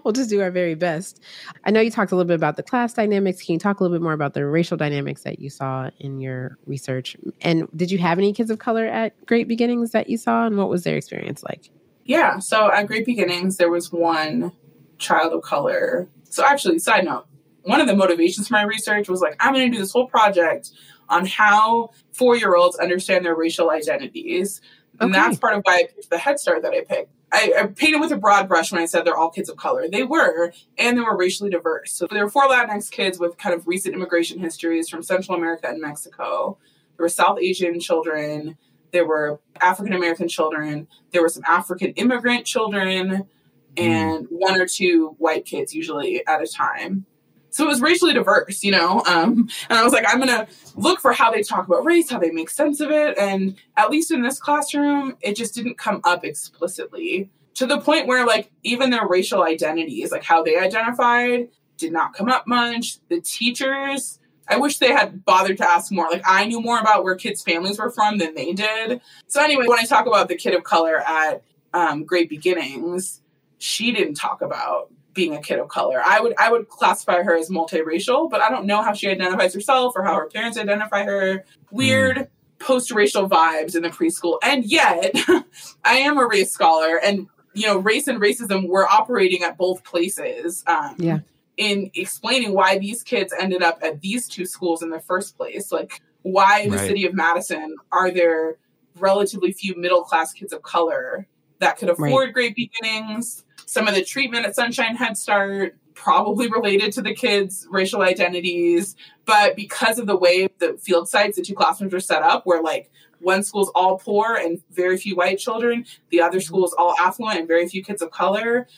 we'll 0.04 0.12
just 0.12 0.30
do 0.30 0.40
our 0.42 0.50
very 0.50 0.74
best. 0.74 1.22
I 1.64 1.70
know 1.70 1.80
you 1.80 1.90
talked 1.90 2.12
a 2.12 2.16
little 2.16 2.28
bit 2.28 2.36
about 2.36 2.56
the 2.56 2.62
class 2.62 2.92
dynamics. 2.92 3.42
Can 3.42 3.54
you 3.54 3.58
talk 3.58 3.80
a 3.80 3.82
little 3.82 3.96
bit 3.96 4.02
more 4.02 4.12
about 4.12 4.34
the 4.34 4.46
racial 4.46 4.76
dynamics 4.76 5.22
that 5.22 5.38
you 5.38 5.50
saw 5.50 5.90
in 5.98 6.20
your 6.20 6.58
research? 6.66 7.16
And 7.40 7.68
did 7.74 7.90
you 7.90 7.98
have 7.98 8.18
any 8.18 8.32
kids 8.32 8.50
of 8.50 8.58
color 8.58 8.86
at 8.86 9.26
Great 9.26 9.48
Beginnings 9.48 9.90
that 9.92 10.08
you 10.08 10.18
saw 10.18 10.46
and 10.46 10.56
what 10.56 10.68
was 10.68 10.84
their 10.84 10.96
experience 10.96 11.42
like? 11.42 11.70
Yeah. 12.04 12.38
So 12.38 12.70
at 12.70 12.86
Great 12.86 13.06
Beginnings 13.06 13.56
there 13.56 13.70
was 13.70 13.90
one 13.90 14.52
child 14.98 15.32
of 15.32 15.42
color. 15.42 16.08
So 16.24 16.44
actually, 16.44 16.78
side 16.78 17.04
note, 17.04 17.26
one 17.66 17.80
of 17.80 17.86
the 17.86 17.96
motivations 17.96 18.48
for 18.48 18.54
my 18.54 18.62
research 18.62 19.08
was 19.08 19.20
like, 19.20 19.36
I'm 19.40 19.52
going 19.52 19.70
to 19.70 19.76
do 19.76 19.82
this 19.82 19.92
whole 19.92 20.06
project 20.06 20.70
on 21.08 21.26
how 21.26 21.90
four 22.12 22.36
year 22.36 22.54
olds 22.54 22.78
understand 22.78 23.24
their 23.24 23.34
racial 23.34 23.70
identities. 23.70 24.60
And 25.00 25.12
that's 25.12 25.38
part 25.38 25.54
of 25.54 25.62
why 25.64 25.74
I 25.74 25.82
picked 25.82 26.10
the 26.10 26.18
Head 26.18 26.38
Start 26.38 26.62
that 26.62 26.72
I 26.72 26.82
picked. 26.82 27.10
I, 27.32 27.52
I, 27.58 27.66
painted 27.66 28.00
with 28.00 28.12
a 28.12 28.16
broad 28.16 28.48
brush 28.48 28.72
when 28.72 28.80
I 28.80 28.86
said 28.86 29.04
they're 29.04 29.16
all 29.16 29.30
kids 29.30 29.50
of 29.50 29.56
color. 29.56 29.88
They 29.90 30.04
were, 30.04 30.52
and 30.78 30.96
they 30.96 31.02
were 31.02 31.16
racially 31.16 31.50
diverse. 31.50 31.92
So 31.92 32.06
there 32.06 32.24
were 32.24 32.30
four 32.30 32.44
Latinx 32.44 32.90
kids 32.90 33.18
with 33.18 33.36
kind 33.36 33.54
of 33.54 33.66
recent 33.66 33.94
immigration 33.94 34.38
histories 34.38 34.88
from 34.88 35.02
Central 35.02 35.36
America 35.36 35.68
and 35.68 35.80
Mexico. 35.80 36.56
There 36.96 37.04
were 37.04 37.10
South 37.10 37.38
Asian 37.40 37.80
children. 37.80 38.56
There 38.92 39.06
were 39.06 39.40
African 39.60 39.92
American 39.92 40.28
children. 40.28 40.86
There 41.10 41.20
were 41.20 41.28
some 41.28 41.42
African 41.46 41.90
immigrant 41.92 42.46
children, 42.46 43.26
mm. 43.74 43.82
and 43.82 44.26
one 44.30 44.58
or 44.60 44.66
two 44.66 45.16
white 45.18 45.44
kids, 45.44 45.74
usually 45.74 46.24
at 46.26 46.40
a 46.40 46.46
time. 46.46 47.06
So 47.56 47.64
it 47.64 47.68
was 47.68 47.80
racially 47.80 48.12
diverse, 48.12 48.62
you 48.62 48.70
know? 48.70 49.02
Um, 49.06 49.48
and 49.70 49.78
I 49.78 49.82
was 49.82 49.94
like, 49.94 50.04
I'm 50.06 50.20
to 50.20 50.46
look 50.74 51.00
for 51.00 51.14
how 51.14 51.30
they 51.30 51.42
talk 51.42 51.66
about 51.66 51.86
race, 51.86 52.10
how 52.10 52.18
they 52.18 52.30
make 52.30 52.50
sense 52.50 52.80
of 52.80 52.90
it. 52.90 53.16
And 53.16 53.56
at 53.78 53.88
least 53.88 54.10
in 54.10 54.20
this 54.20 54.38
classroom, 54.38 55.16
it 55.22 55.36
just 55.36 55.54
didn't 55.54 55.78
come 55.78 56.02
up 56.04 56.22
explicitly 56.22 57.30
to 57.54 57.64
the 57.64 57.80
point 57.80 58.08
where, 58.08 58.26
like, 58.26 58.52
even 58.62 58.90
their 58.90 59.06
racial 59.08 59.42
identities, 59.42 60.12
like 60.12 60.22
how 60.22 60.42
they 60.42 60.58
identified, 60.58 61.48
did 61.78 61.94
not 61.94 62.12
come 62.12 62.28
up 62.28 62.46
much. 62.46 62.98
The 63.08 63.22
teachers, 63.22 64.18
I 64.48 64.58
wish 64.58 64.76
they 64.76 64.92
had 64.92 65.24
bothered 65.24 65.56
to 65.56 65.66
ask 65.66 65.90
more. 65.90 66.10
Like, 66.10 66.24
I 66.26 66.44
knew 66.44 66.60
more 66.60 66.78
about 66.78 67.04
where 67.04 67.14
kids' 67.14 67.42
families 67.42 67.78
were 67.78 67.90
from 67.90 68.18
than 68.18 68.34
they 68.34 68.52
did. 68.52 69.00
So, 69.28 69.42
anyway, 69.42 69.64
when 69.66 69.78
I 69.78 69.84
talk 69.84 70.04
about 70.04 70.28
the 70.28 70.36
kid 70.36 70.54
of 70.54 70.62
color 70.62 70.98
at 70.98 71.42
um, 71.72 72.04
Great 72.04 72.28
Beginnings, 72.28 73.22
she 73.56 73.92
didn't 73.92 74.16
talk 74.16 74.42
about 74.42 74.92
being 75.16 75.34
a 75.34 75.40
kid 75.40 75.58
of 75.58 75.68
color. 75.68 76.00
I 76.04 76.20
would 76.20 76.34
I 76.38 76.52
would 76.52 76.68
classify 76.68 77.22
her 77.22 77.36
as 77.36 77.50
multiracial, 77.50 78.30
but 78.30 78.40
I 78.40 78.50
don't 78.50 78.66
know 78.66 78.82
how 78.82 78.92
she 78.92 79.08
identifies 79.08 79.54
herself 79.54 79.94
or 79.96 80.04
how 80.04 80.14
her 80.14 80.26
parents 80.26 80.56
identify 80.56 81.02
her. 81.02 81.44
Weird 81.72 82.16
mm. 82.16 82.28
post-racial 82.60 83.28
vibes 83.28 83.74
in 83.74 83.82
the 83.82 83.90
preschool. 83.90 84.38
And 84.42 84.64
yet, 84.64 85.12
I 85.84 85.96
am 85.96 86.18
a 86.18 86.26
race 86.26 86.52
scholar 86.52 87.00
and 87.02 87.26
you 87.56 87.66
know, 87.66 87.78
race 87.78 88.06
and 88.06 88.20
racism 88.20 88.68
were 88.68 88.86
operating 88.86 89.42
at 89.42 89.56
both 89.56 89.82
places. 89.82 90.62
Um, 90.66 90.94
yeah. 90.98 91.18
In 91.56 91.90
explaining 91.94 92.52
why 92.52 92.78
these 92.78 93.02
kids 93.02 93.32
ended 93.38 93.62
up 93.62 93.78
at 93.82 94.02
these 94.02 94.28
two 94.28 94.44
schools 94.44 94.82
in 94.82 94.90
the 94.90 95.00
first 95.00 95.38
place. 95.38 95.72
Like, 95.72 96.02
why 96.20 96.60
in 96.60 96.70
the 96.70 96.76
right. 96.76 96.86
city 96.86 97.06
of 97.06 97.14
Madison 97.14 97.74
are 97.92 98.10
there 98.10 98.58
relatively 98.98 99.52
few 99.52 99.74
middle 99.74 100.02
class 100.02 100.34
kids 100.34 100.52
of 100.52 100.60
color 100.60 101.26
that 101.60 101.78
could 101.78 101.88
afford 101.88 102.26
right. 102.26 102.34
great 102.34 102.56
beginnings? 102.56 103.45
Some 103.66 103.88
of 103.88 103.94
the 103.94 104.04
treatment 104.04 104.46
at 104.46 104.54
Sunshine 104.54 104.96
Head 104.96 105.16
Start 105.16 105.76
probably 105.94 106.48
related 106.48 106.92
to 106.92 107.02
the 107.02 107.14
kids' 107.14 107.66
racial 107.70 108.02
identities, 108.02 108.94
but 109.24 109.56
because 109.56 109.98
of 109.98 110.06
the 110.06 110.16
way 110.16 110.48
the 110.58 110.78
field 110.80 111.08
sites, 111.08 111.36
the 111.36 111.42
two 111.42 111.54
classrooms 111.54 111.92
were 111.92 112.00
set 112.00 112.22
up, 112.22 112.46
where 112.46 112.62
like 112.62 112.90
one 113.20 113.42
school's 113.42 113.70
all 113.74 113.98
poor 113.98 114.36
and 114.36 114.60
very 114.70 114.96
few 114.96 115.16
white 115.16 115.38
children, 115.38 115.84
the 116.10 116.20
other 116.20 116.38
mm-hmm. 116.38 116.46
school's 116.46 116.74
all 116.74 116.94
affluent 117.00 117.38
and 117.40 117.48
very 117.48 117.66
few 117.68 117.82
kids 117.82 118.02
of 118.02 118.10
color. 118.10 118.68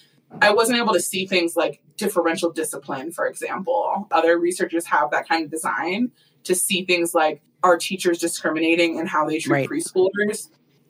I 0.40 0.52
wasn't 0.52 0.78
able 0.78 0.94
to 0.94 1.00
see 1.00 1.26
things 1.26 1.56
like 1.56 1.82
differential 1.96 2.50
discipline, 2.50 3.12
for 3.12 3.26
example. 3.26 4.06
Other 4.10 4.38
researchers 4.38 4.86
have 4.86 5.10
that 5.10 5.28
kind 5.28 5.44
of 5.44 5.50
design 5.50 6.12
to 6.44 6.54
see 6.54 6.84
things 6.84 7.14
like 7.14 7.42
are 7.62 7.76
teachers 7.76 8.18
discriminating 8.18 8.98
in 8.98 9.06
how 9.06 9.26
they 9.26 9.38
treat 9.38 9.52
right. 9.52 9.68
preschoolers 9.68 10.48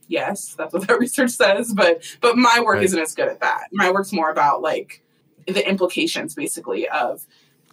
Yes, 0.09 0.55
that's 0.57 0.73
what 0.73 0.87
that 0.88 0.99
research 0.99 1.31
says. 1.31 1.73
But 1.73 2.03
but 2.21 2.37
my 2.37 2.61
work 2.64 2.77
Right. 2.77 2.85
isn't 2.85 2.99
as 2.99 3.14
good 3.14 3.29
at 3.29 3.40
that. 3.40 3.64
My 3.73 3.90
work's 3.90 4.12
more 4.12 4.31
about 4.31 4.62
like 4.62 5.03
the 5.47 5.66
implications, 5.68 6.35
basically, 6.35 6.88
of 6.88 7.27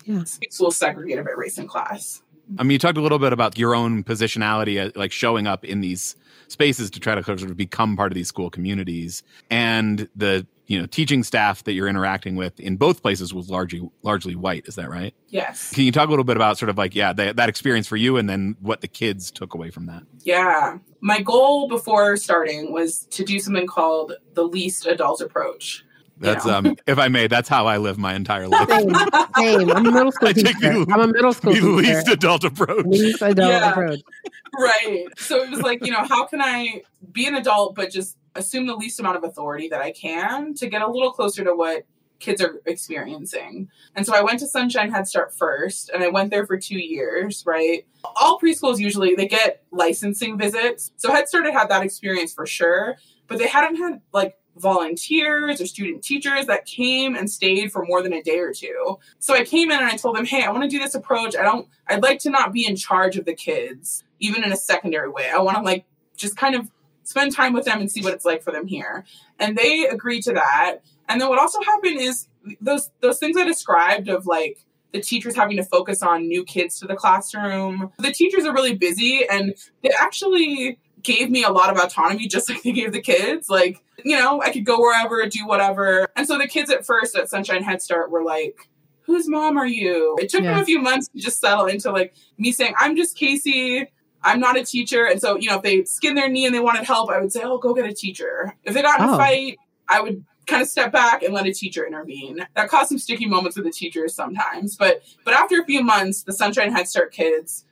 Yeah. 0.06 0.24
schools 0.26 0.78
segregated 0.78 1.26
by 1.26 1.32
race 1.32 1.58
and 1.58 1.67
class. 1.67 2.21
I 2.60 2.63
mean, 2.63 2.71
you 2.71 2.80
talked 2.80 2.98
a 2.98 3.02
little 3.02 3.17
bit 3.19 3.34
about 3.34 3.58
your 3.58 3.74
own 3.76 4.04
positionality, 4.04 4.80
uh, 4.86 4.91
like 4.95 5.12
showing 5.12 5.48
up 5.48 5.65
in 5.65 5.82
these 5.82 6.15
spaces 6.48 6.90
to 6.92 7.00
try 7.00 7.16
to 7.16 7.24
sort 7.24 7.42
of 7.44 7.58
become 7.58 7.96
part 7.96 8.12
of 8.12 8.16
these 8.16 8.28
school 8.28 8.50
communities, 8.50 9.24
and 9.50 10.10
the 10.16 10.46
you 10.68 10.80
know 10.80 10.86
teaching 10.86 11.24
staff 11.24 11.64
that 11.64 11.74
you're 11.74 11.88
interacting 11.88 12.36
with 12.36 12.60
in 12.60 12.76
both 12.78 13.02
places 13.02 13.34
was 13.34 13.50
largely 13.50 13.88
largely 14.04 14.36
white. 14.36 14.68
Is 14.68 14.76
that 14.76 14.90
right? 14.90 15.14
Yes. 15.30 15.72
Can 15.72 15.84
you 15.84 15.92
talk 15.92 16.08
a 16.08 16.10
little 16.10 16.26
bit 16.26 16.36
about 16.36 16.58
sort 16.58 16.70
of 16.70 16.78
like 16.78 16.96
yeah 16.96 17.14
that, 17.14 17.36
that 17.36 17.50
experience 17.50 17.88
for 17.88 17.98
you, 17.98 18.18
and 18.18 18.30
then 18.30 18.56
what 18.60 18.82
the 18.82 18.88
kids 18.88 19.32
took 19.32 19.54
away 19.54 19.70
from 19.70 19.86
that? 19.88 20.04
Yeah. 20.24 20.80
My 21.02 21.22
goal 21.22 21.68
before 21.68 22.18
starting 22.18 22.74
was 22.74 23.06
to 23.12 23.24
do 23.24 23.40
something 23.40 23.68
called 23.68 24.14
the 24.34 24.44
least 24.44 24.86
adult 24.88 25.22
approach. 25.22 25.85
That's 26.17 26.45
Yeah. 26.45 26.58
um, 26.58 26.75
if 26.88 26.97
I 26.97 27.08
may, 27.10 27.28
that's 27.28 27.49
how 27.49 27.67
I 27.67 27.78
live 27.78 27.97
my 27.97 28.13
entire 28.13 28.47
life. 28.47 28.69
Same, 28.69 28.89
same. 28.89 29.69
I'm 29.71 29.86
a 29.86 29.91
middle 29.91 30.12
school 30.12 30.28
I 30.30 30.34
take 30.34 30.45
teacher. 30.58 30.73
the- 30.86 30.88
I'm 30.93 31.01
a 31.01 31.08
middle 31.08 31.34
school 31.34 31.54
the 31.54 31.60
teacher. 31.60 31.71
least 31.95 32.08
adult 32.08 32.43
approach. 32.45 32.86
Least 32.86 33.21
adult 33.21 33.49
Yeah. 33.51 33.71
approach. 33.71 33.99
right. 34.58 35.06
So 35.17 35.41
it 35.43 35.49
was 35.49 35.62
like, 35.62 35.86
you 35.86 35.91
know, 35.91 36.04
how 36.04 36.25
can 36.25 36.41
I 36.41 36.84
be 37.12 37.28
an 37.28 37.36
adult 37.36 37.75
but 37.75 37.91
just 37.91 38.17
assume 38.36 38.65
the 38.67 38.75
least 38.75 38.99
amount 38.99 39.17
of 39.17 39.23
authority 39.23 39.67
that 39.69 39.82
I 39.82 39.91
can 39.91 40.54
to 40.56 40.67
get 40.67 40.82
a 40.82 40.88
little 40.89 41.12
closer 41.12 41.43
to 41.43 41.54
what 41.56 41.84
kids 42.19 42.41
are 42.41 42.62
experiencing. 42.65 43.67
And 43.95 44.06
so 44.06 44.15
I 44.15 44.21
went 44.21 44.39
to 44.39 44.47
Sunshine 44.47 44.89
Head 44.91 45.08
Start 45.08 45.34
first 45.36 45.89
and 45.93 46.01
I 46.04 46.08
went 46.08 46.32
there 46.32 46.45
for 46.45 46.58
2 46.58 46.75
years, 46.78 47.43
right? 47.45 47.86
All 48.04 48.39
preschools 48.39 48.80
usually 48.80 49.15
they 49.15 49.28
get 49.28 49.63
licensing 49.71 50.38
visits. 50.38 50.91
So 50.95 51.12
Head 51.12 51.28
Start 51.28 51.45
had 51.45 51.54
had 51.54 51.69
that 51.69 51.84
experience 51.84 52.34
for 52.34 52.45
sure, 52.45 52.95
but 53.28 53.38
they 53.38 53.47
hadn't 53.47 53.75
had 53.78 54.01
like 54.13 54.38
volunteers 54.58 55.60
or 55.60 55.65
student 55.65 56.04
teachers 56.04 56.46
that 56.46 56.65
came 56.65 57.15
and 57.15 57.30
stayed 57.30 57.72
for 57.72 57.86
more 57.86 58.02
than 58.02 58.13
a 58.13 58.24
day 58.24 58.39
or 58.39 58.54
two. 58.54 58.98
So 59.20 59.34
I 59.34 59.44
came 59.44 59.72
in 59.72 59.78
and 59.78 59.88
I 59.88 59.98
told 59.98 60.15
them, 60.15 60.26
"Hey, 60.26 60.44
I 60.44 60.52
want 60.52 60.63
to 60.63 60.70
do 60.70 60.80
this 60.80 60.96
approach. 60.96 61.36
I 61.36 61.44
don't 61.44 61.68
I'd 61.88 62.04
like 62.04 62.20
to 62.20 62.30
not 62.30 62.54
be 62.54 62.65
in 62.65 62.76
charge 62.76 63.18
of 63.18 63.26
the 63.26 63.34
kids 63.34 64.04
even 64.20 64.44
in 64.44 64.52
a 64.52 64.58
secondary 64.58 65.10
way. 65.10 65.30
I 65.30 65.39
want 65.39 65.58
to 65.58 65.63
like 65.63 65.86
just 66.15 66.38
kind 66.38 66.56
of 66.56 66.72
spend 67.04 67.36
time 67.36 67.54
with 67.54 67.65
them 67.65 67.80
and 67.80 67.91
see 67.91 68.02
what 68.02 68.13
it's 68.13 68.26
like 68.26 68.44
for 68.44 68.52
them 68.52 68.68
here." 68.68 69.06
And 69.39 69.58
they 69.58 69.88
agreed 69.88 70.24
to 70.24 70.34
that. 70.34 70.78
And 71.08 71.20
then 71.22 71.30
what 71.30 71.39
also 71.39 71.62
happened 71.62 72.00
is 72.00 72.28
those 72.62 72.91
those 73.02 73.20
things 73.20 73.38
I 73.38 73.44
described 73.44 74.08
of 74.08 74.26
like 74.26 74.65
the 74.94 75.02
teachers 75.02 75.36
having 75.36 75.58
to 75.58 75.63
focus 75.63 76.02
on 76.02 76.28
new 76.28 76.46
kids 76.46 76.80
to 76.80 76.88
the 76.88 76.96
classroom. 76.96 77.91
The 78.00 78.13
teachers 78.13 78.46
are 78.46 78.54
really 78.54 78.76
busy 78.76 79.28
and 79.30 79.54
they 79.84 79.91
actually 80.00 80.80
gave 81.06 81.30
me 81.30 81.44
a 81.44 81.50
lot 81.50 81.70
of 81.70 81.78
autonomy 81.82 82.28
just 82.28 82.50
like 82.50 82.62
they 82.63 82.74
gave 82.74 82.91
the 82.91 83.02
kids. 83.02 83.50
Like, 83.50 83.82
you 84.04 84.18
know, 84.18 84.41
I 84.41 84.52
could 84.52 84.65
go 84.65 84.80
wherever, 84.80 85.26
do 85.28 85.48
whatever. 85.48 86.08
And 86.18 86.28
so 86.28 86.38
the 86.38 86.48
kids 86.48 86.70
at 86.70 86.86
first 86.86 87.15
at 87.15 87.30
Sunshine 87.30 87.63
Head 87.63 87.82
Start 87.82 88.12
were 88.12 88.24
like, 88.24 88.68
Whose 89.04 89.30
mom 89.30 89.56
are 89.58 89.68
you? 89.68 90.18
It 90.20 90.30
took 90.30 90.41
them 90.44 90.58
a 90.58 90.65
few 90.65 90.80
months 90.82 91.08
to 91.10 91.20
just 91.20 91.39
settle 91.39 91.68
into 91.68 91.91
like 91.91 92.15
me 92.39 92.52
saying, 92.52 92.74
I'm 92.80 92.96
just 92.98 93.15
Casey. 93.15 93.88
I'm 94.24 94.39
not 94.39 94.58
a 94.58 94.65
teacher. 94.65 95.06
And 95.06 95.22
so, 95.22 95.38
you 95.38 95.48
know, 95.48 95.58
if 95.58 95.62
they 95.62 95.84
skinned 95.84 96.18
their 96.18 96.28
knee 96.28 96.48
and 96.48 96.56
they 96.56 96.60
wanted 96.60 96.84
help, 96.86 97.12
I 97.12 97.20
would 97.22 97.32
say, 97.32 97.41
Oh, 97.44 97.60
go 97.60 97.74
get 97.76 97.86
a 97.86 97.94
teacher. 97.94 98.56
If 98.63 98.74
they 98.74 98.82
got 98.82 99.00
in 99.00 99.08
Oh. 99.10 99.13
a 99.13 99.18
fight, 99.18 99.58
I 99.88 100.02
would 100.02 100.26
kind 100.48 100.62
of 100.63 100.68
step 100.68 100.91
back 100.91 101.22
and 101.22 101.34
let 101.36 101.46
a 101.46 101.52
teacher 101.54 101.86
intervene. 101.86 102.46
That 102.56 102.68
caused 102.70 102.89
some 102.89 102.98
sticky 102.98 103.28
moments 103.28 103.56
with 103.56 103.65
the 103.65 103.72
teachers 103.72 104.15
sometimes. 104.15 104.76
But 104.76 105.04
but 105.24 105.36
after 105.36 105.62
a 105.62 105.65
few 105.65 105.84
months, 105.84 106.24
the 106.24 106.34
Sunshine 106.34 106.72
Head 106.72 106.88
Start 106.88 107.12
kids 107.13 107.65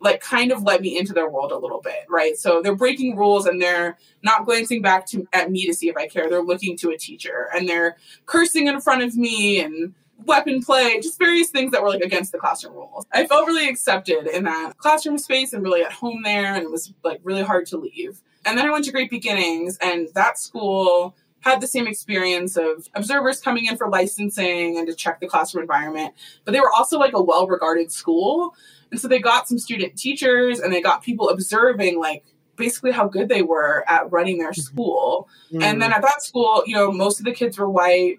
like 0.00 0.20
kind 0.20 0.50
of 0.50 0.62
let 0.62 0.80
me 0.80 0.98
into 0.98 1.12
their 1.12 1.28
world 1.28 1.52
a 1.52 1.58
little 1.58 1.80
bit, 1.80 2.06
right? 2.08 2.36
So 2.36 2.62
they're 2.62 2.74
breaking 2.74 3.16
rules 3.16 3.46
and 3.46 3.60
they're 3.60 3.98
not 4.22 4.46
glancing 4.46 4.82
back 4.82 5.06
to 5.06 5.26
at 5.32 5.50
me 5.50 5.66
to 5.66 5.74
see 5.74 5.88
if 5.88 5.96
I 5.96 6.06
care. 6.06 6.28
They're 6.28 6.42
looking 6.42 6.76
to 6.78 6.90
a 6.90 6.96
teacher 6.96 7.48
and 7.54 7.68
they're 7.68 7.96
cursing 8.26 8.66
in 8.66 8.80
front 8.80 9.02
of 9.02 9.16
me 9.16 9.60
and 9.60 9.94
weapon 10.24 10.62
play, 10.62 11.00
just 11.00 11.18
various 11.18 11.50
things 11.50 11.72
that 11.72 11.82
were 11.82 11.88
like 11.88 12.02
against 12.02 12.32
the 12.32 12.38
classroom 12.38 12.74
rules. 12.74 13.06
I 13.12 13.26
felt 13.26 13.46
really 13.46 13.68
accepted 13.68 14.26
in 14.26 14.44
that 14.44 14.76
classroom 14.78 15.18
space 15.18 15.52
and 15.52 15.62
really 15.62 15.82
at 15.82 15.92
home 15.92 16.22
there 16.22 16.54
and 16.54 16.62
it 16.62 16.70
was 16.70 16.92
like 17.04 17.20
really 17.22 17.42
hard 17.42 17.66
to 17.66 17.76
leave. 17.76 18.20
And 18.44 18.56
then 18.56 18.66
I 18.66 18.70
went 18.70 18.86
to 18.86 18.92
Great 18.92 19.10
Beginnings 19.10 19.78
and 19.82 20.08
that 20.14 20.38
school 20.38 21.14
had 21.40 21.60
the 21.60 21.66
same 21.66 21.86
experience 21.86 22.56
of 22.56 22.88
observers 22.94 23.40
coming 23.40 23.66
in 23.66 23.76
for 23.76 23.88
licensing 23.88 24.78
and 24.78 24.86
to 24.86 24.94
check 24.94 25.20
the 25.20 25.26
classroom 25.26 25.62
environment, 25.62 26.14
but 26.44 26.52
they 26.52 26.60
were 26.60 26.72
also 26.72 26.98
like 26.98 27.14
a 27.14 27.22
well-regarded 27.22 27.90
school. 27.90 28.54
And 28.90 29.00
so 29.00 29.08
they 29.08 29.18
got 29.18 29.48
some 29.48 29.58
student 29.58 29.96
teachers 29.96 30.60
and 30.60 30.72
they 30.72 30.82
got 30.82 31.02
people 31.02 31.30
observing 31.30 31.98
like 31.98 32.24
basically 32.56 32.90
how 32.90 33.08
good 33.08 33.28
they 33.28 33.42
were 33.42 33.84
at 33.88 34.10
running 34.12 34.38
their 34.38 34.52
school. 34.52 35.28
And 35.62 35.80
then 35.80 35.92
at 35.92 36.02
that 36.02 36.22
school, 36.22 36.62
you 36.66 36.74
know, 36.74 36.92
most 36.92 37.18
of 37.18 37.24
the 37.24 37.32
kids 37.32 37.58
were 37.58 37.70
white. 37.70 38.18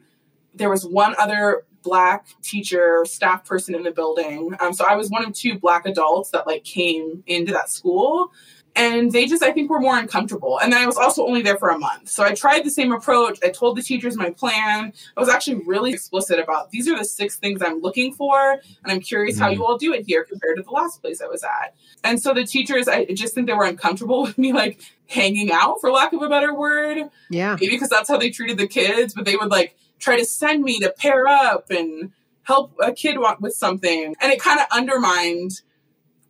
There 0.55 0.69
was 0.69 0.85
one 0.85 1.15
other 1.19 1.63
black 1.83 2.27
teacher 2.41 3.03
staff 3.05 3.45
person 3.45 3.75
in 3.75 3.83
the 3.83 3.91
building. 3.91 4.55
Um, 4.59 4.73
so 4.73 4.85
I 4.85 4.95
was 4.95 5.09
one 5.09 5.25
of 5.25 5.33
two 5.33 5.59
black 5.59 5.85
adults 5.85 6.31
that 6.31 6.47
like 6.47 6.63
came 6.63 7.23
into 7.27 7.53
that 7.53 7.69
school. 7.69 8.31
And 8.75 9.11
they 9.11 9.25
just, 9.25 9.43
I 9.43 9.51
think, 9.51 9.69
were 9.69 9.81
more 9.81 9.97
uncomfortable. 9.97 10.57
And 10.59 10.71
then 10.71 10.81
I 10.81 10.85
was 10.85 10.95
also 10.95 11.25
only 11.25 11.41
there 11.41 11.57
for 11.57 11.69
a 11.69 11.77
month. 11.77 12.07
So 12.07 12.23
I 12.23 12.33
tried 12.33 12.63
the 12.63 12.71
same 12.71 12.93
approach. 12.93 13.37
I 13.43 13.49
told 13.49 13.75
the 13.77 13.81
teachers 13.81 14.15
my 14.15 14.29
plan. 14.29 14.93
I 15.17 15.19
was 15.19 15.27
actually 15.27 15.61
really 15.65 15.91
explicit 15.91 16.39
about 16.39 16.71
these 16.71 16.87
are 16.87 16.97
the 16.97 17.03
six 17.03 17.35
things 17.35 17.61
I'm 17.61 17.81
looking 17.81 18.13
for. 18.13 18.51
And 18.53 18.91
I'm 18.91 19.01
curious 19.01 19.37
how 19.37 19.49
Mhm. 19.49 19.55
you 19.55 19.65
all 19.65 19.77
do 19.77 19.93
it 19.93 20.05
here 20.07 20.23
compared 20.23 20.55
to 20.57 20.63
the 20.63 20.71
last 20.71 21.01
place 21.01 21.21
I 21.21 21.27
was 21.27 21.43
at. 21.43 21.75
And 22.03 22.21
so 22.21 22.33
the 22.33 22.45
teachers, 22.45 22.87
I 22.87 23.05
just 23.05 23.33
think 23.35 23.47
they 23.47 23.53
were 23.53 23.65
uncomfortable 23.65 24.21
with 24.23 24.37
me 24.37 24.53
like 24.53 24.79
hanging 25.07 25.51
out, 25.51 25.81
for 25.81 25.91
lack 25.91 26.13
of 26.13 26.21
a 26.21 26.29
better 26.29 26.53
word 26.53 27.09
yeah. 27.29 27.57
maybe 27.59 27.73
because 27.73 27.89
that's 27.89 28.07
how 28.07 28.17
they 28.17 28.29
treated 28.29 28.57
the 28.57 28.67
kids, 28.67 29.13
but 29.13 29.25
they 29.25 29.35
would 29.35 29.51
like 29.51 29.75
try 29.99 30.17
to 30.17 30.23
send 30.25 30.63
me 30.63 30.79
to 30.79 30.89
pair 30.97 31.27
up 31.27 31.69
and 31.69 32.11
help 32.43 32.73
a 32.81 32.93
kid 32.93 33.17
with 33.41 33.53
something. 33.53 34.15
And 34.21 34.31
it 34.31 34.39
kind 34.41 34.59
of 34.61 34.65
undermined 34.71 35.61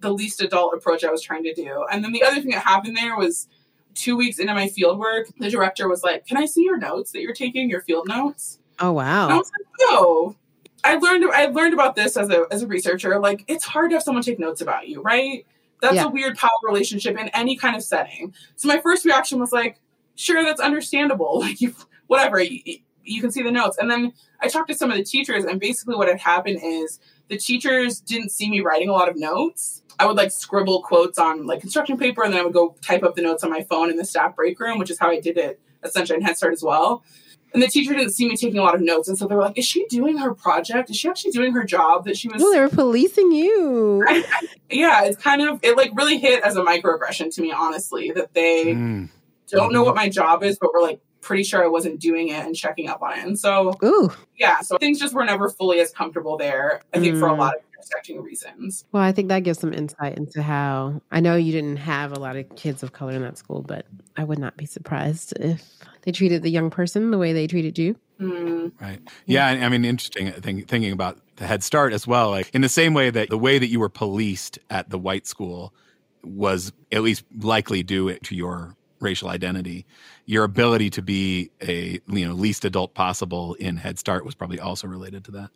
the 0.02 0.12
least 0.14 0.42
adult 0.42 0.74
approach 0.74 1.04
I 1.04 1.12
was 1.12 1.22
trying 1.22 1.44
to 1.44 1.54
do. 1.54 1.86
And 1.92 2.04
then 2.04 2.12
the 2.12 2.24
other 2.24 2.42
thing 2.42 2.52
that 2.52 2.64
happened 2.64 2.98
there 2.98 3.16
was 3.18 3.48
two 3.94 4.16
weeks 4.18 4.40
into 4.40 4.54
my 4.54 4.68
field 4.68 5.00
work, 5.00 5.28
the 5.40 5.50
director 5.50 5.88
was 5.88 6.04
like, 6.04 6.26
Can 6.28 6.38
I 6.38 6.46
see 6.46 6.64
your 6.64 6.78
notes 6.78 7.12
that 7.12 7.22
you're 7.22 7.34
taking, 7.34 7.70
your 7.70 7.82
field 7.82 8.08
notes? 8.08 8.60
Oh 8.80 8.98
And 9.00 9.10
I 9.10 9.28
wow. 9.28 9.38
was 9.38 9.52
like, 9.58 9.68
No. 9.92 10.36
I 10.84 10.96
learned 10.96 11.26
I 11.32 11.46
learned 11.48 11.74
about 11.76 11.96
this 11.96 12.18
as 12.18 12.30
a 12.32 12.46
as 12.52 12.64
a 12.64 12.68
researcher. 12.68 13.20
Like 13.20 13.44
it's 13.48 13.64
hard 13.66 13.92
to 13.92 13.96
have 13.98 14.04
someone 14.04 14.24
take 14.24 14.40
notes 14.40 14.62
about 14.62 14.88
you, 14.88 15.02
right? 15.02 15.46
That's 15.82 15.96
Yeah. 15.96 16.06
a 16.06 16.10
weird 16.10 16.38
power 16.38 16.50
relationship 16.66 17.18
in 17.20 17.30
any 17.30 17.56
kind 17.56 17.76
of 17.76 17.84
setting. 17.84 18.34
So 18.56 18.68
my 18.68 18.80
first 18.82 19.06
reaction 19.06 19.40
was 19.40 19.52
like, 19.52 19.80
sure, 20.16 20.44
that's 20.44 20.62
understandable. 20.62 21.40
Like 21.42 21.62
you, 21.62 21.76
whatever, 22.08 22.42
you, 22.42 22.80
you 23.04 23.22
can 23.22 23.32
see 23.32 23.42
the 23.42 23.52
notes. 23.52 23.78
And 23.78 23.90
then 23.92 24.14
I 24.42 24.48
talked 24.48 24.70
to 24.70 24.76
some 24.76 24.92
of 24.92 24.98
the 24.98 25.04
teachers, 25.04 25.44
and 25.44 25.60
basically 25.60 25.96
what 25.96 26.08
had 26.08 26.20
happened 26.20 26.60
is 26.64 27.00
the 27.30 27.38
teachers 27.38 28.00
didn't 28.00 28.30
see 28.32 28.50
me 28.50 28.62
writing 28.62 28.90
a 28.90 28.92
lot 28.92 29.10
of 29.10 29.16
notes. 29.16 29.81
I 30.00 30.06
would 30.06 30.16
like 30.18 30.32
scribble 30.32 30.82
quotes 30.82 31.18
on 31.20 31.46
like 31.46 31.60
construction 31.62 31.98
paper, 31.98 32.24
and 32.24 32.34
then 32.34 32.40
I 32.42 32.44
would 32.44 32.54
go 32.54 32.76
type 32.82 33.04
up 33.04 33.16
the 33.16 33.22
notes 33.22 33.44
on 33.44 33.50
my 33.50 33.64
phone 33.64 33.90
in 33.90 33.98
the 33.98 34.06
staff 34.06 34.36
break 34.36 34.60
room, 34.60 34.80
which 34.80 34.90
is 34.90 34.98
how 35.00 35.10
I 35.10 35.20
did 35.20 35.38
it 35.38 35.60
at 35.84 35.94
Sunshine 35.94 36.22
Head 36.22 36.38
Start 36.38 36.54
as 36.54 36.64
well. 36.64 37.04
And 37.54 37.62
the 37.62 37.68
teacher 37.68 37.94
didn't 37.94 38.12
see 38.14 38.30
me 38.30 38.38
taking 38.38 38.60
a 38.60 38.64
lot 38.64 38.76
of 38.76 38.82
notes, 38.82 39.10
and 39.10 39.18
so 39.18 39.28
they 39.28 39.36
were 39.36 39.42
like, 39.42 39.58
"Is 39.58 39.66
she 39.66 39.86
doing 39.88 40.18
her 40.18 40.34
project? 40.34 40.90
Is 40.90 40.96
she 40.96 41.10
actually 41.10 41.32
doing 41.32 41.52
her 41.54 41.66
job 41.66 42.06
that 42.06 42.18
she 42.18 42.30
was?" 42.30 42.42
Oh, 42.42 42.52
they 42.52 42.60
were 42.62 42.70
policing 42.70 43.32
you. 43.34 44.04
yeah, 44.70 45.04
it's 45.04 45.18
kind 45.18 45.42
of 45.42 45.60
it 45.62 45.76
like 45.76 45.92
really 45.94 46.18
hit 46.18 46.44
as 46.44 46.56
a 46.56 46.62
microaggression 46.62 47.34
to 47.36 47.42
me, 47.42 47.52
honestly, 47.52 48.12
that 48.12 48.34
they 48.34 48.74
Mm. 48.76 49.10
don't 49.50 49.74
know 49.74 49.84
what 49.84 49.96
my 49.96 50.08
job 50.08 50.44
is, 50.44 50.58
but 50.62 50.72
we're 50.74 50.82
like 50.82 51.02
pretty 51.22 51.44
sure 51.44 51.64
I 51.64 51.68
wasn't 51.68 52.00
doing 52.00 52.30
it 52.30 52.44
and 52.46 52.56
checking 52.56 52.90
up 52.90 53.02
on 53.02 53.14
it. 53.18 53.26
And 53.26 53.38
so 53.40 53.74
Ooh. 53.84 54.12
yeah, 54.38 54.62
so 54.62 54.78
things 54.78 55.00
just 55.00 55.14
were 55.14 55.24
never 55.26 55.50
fully 55.50 55.80
as 55.80 55.92
comfortable 55.92 56.38
there. 56.38 56.82
I 56.94 57.00
think 57.00 57.18
for 57.18 57.28
a 57.28 57.32
Mm. 57.32 57.38
lot 57.38 57.56
of 57.56 57.62
intersecting 57.76 58.22
reasons. 58.22 58.86
Well, 58.92 59.02
I 59.04 59.12
think 59.12 59.30
that 59.30 59.40
gives 59.44 59.60
some 59.60 59.74
insight 59.74 60.18
into 60.18 60.42
how 60.42 61.02
I 61.12 61.20
know 61.20 61.36
you 61.36 61.52
didn't 61.52 61.78
have 61.78 62.12
a 62.12 62.20
lot 62.20 62.36
of 62.36 62.56
kids 62.56 62.84
of 62.84 62.92
color 62.94 63.14
in 63.14 63.22
that 63.22 63.38
school, 63.38 63.62
but 63.62 63.86
I 64.18 64.24
would 64.24 64.40
not 64.40 64.56
be 64.58 64.66
surprised 64.66 65.34
if 65.40 65.64
they 66.04 66.12
treated 66.12 66.44
the 66.44 66.50
young 66.50 66.70
person 66.70 67.12
the 67.12 67.18
way 67.18 67.34
they 67.34 67.48
treated 67.48 67.78
you. 67.80 67.96
Mm, 68.20 68.72
Right. 68.80 69.00
Yeah. 69.26 69.48
I 69.48 69.52
I 69.66 69.70
mean, 69.70 69.84
interesting 69.86 70.32
think, 70.32 70.68
thinking 70.68 70.92
about 70.92 71.18
the 71.38 71.48
Head 71.48 71.64
Start 71.64 71.92
as 71.94 72.06
well. 72.06 72.30
Like 72.30 72.50
in 72.54 72.62
the 72.62 72.70
same 72.70 72.94
way 72.94 73.10
that 73.10 73.30
the 73.30 73.38
way 73.38 73.58
that 73.58 73.68
you 73.68 73.80
were 73.80 73.90
policed 73.90 74.60
at 74.70 74.90
the 74.92 75.00
white 75.00 75.26
school 75.26 75.74
was 76.24 76.72
at 76.92 77.02
least 77.02 77.24
likely 77.40 77.82
due 77.82 78.14
to 78.16 78.36
your 78.36 78.76
racial 79.02 79.30
identity. 79.30 79.86
Your 80.26 80.44
ability 80.44 80.90
to 80.92 81.02
be 81.02 81.52
a 81.62 82.00
you 82.08 82.28
know 82.28 82.34
least 82.34 82.64
adult 82.66 82.94
possible 82.94 83.56
in 83.56 83.76
Head 83.78 84.00
Start 84.00 84.26
was 84.26 84.36
probably 84.36 84.60
also 84.60 84.88
related 84.88 85.26
to 85.26 85.32
that. 85.32 85.50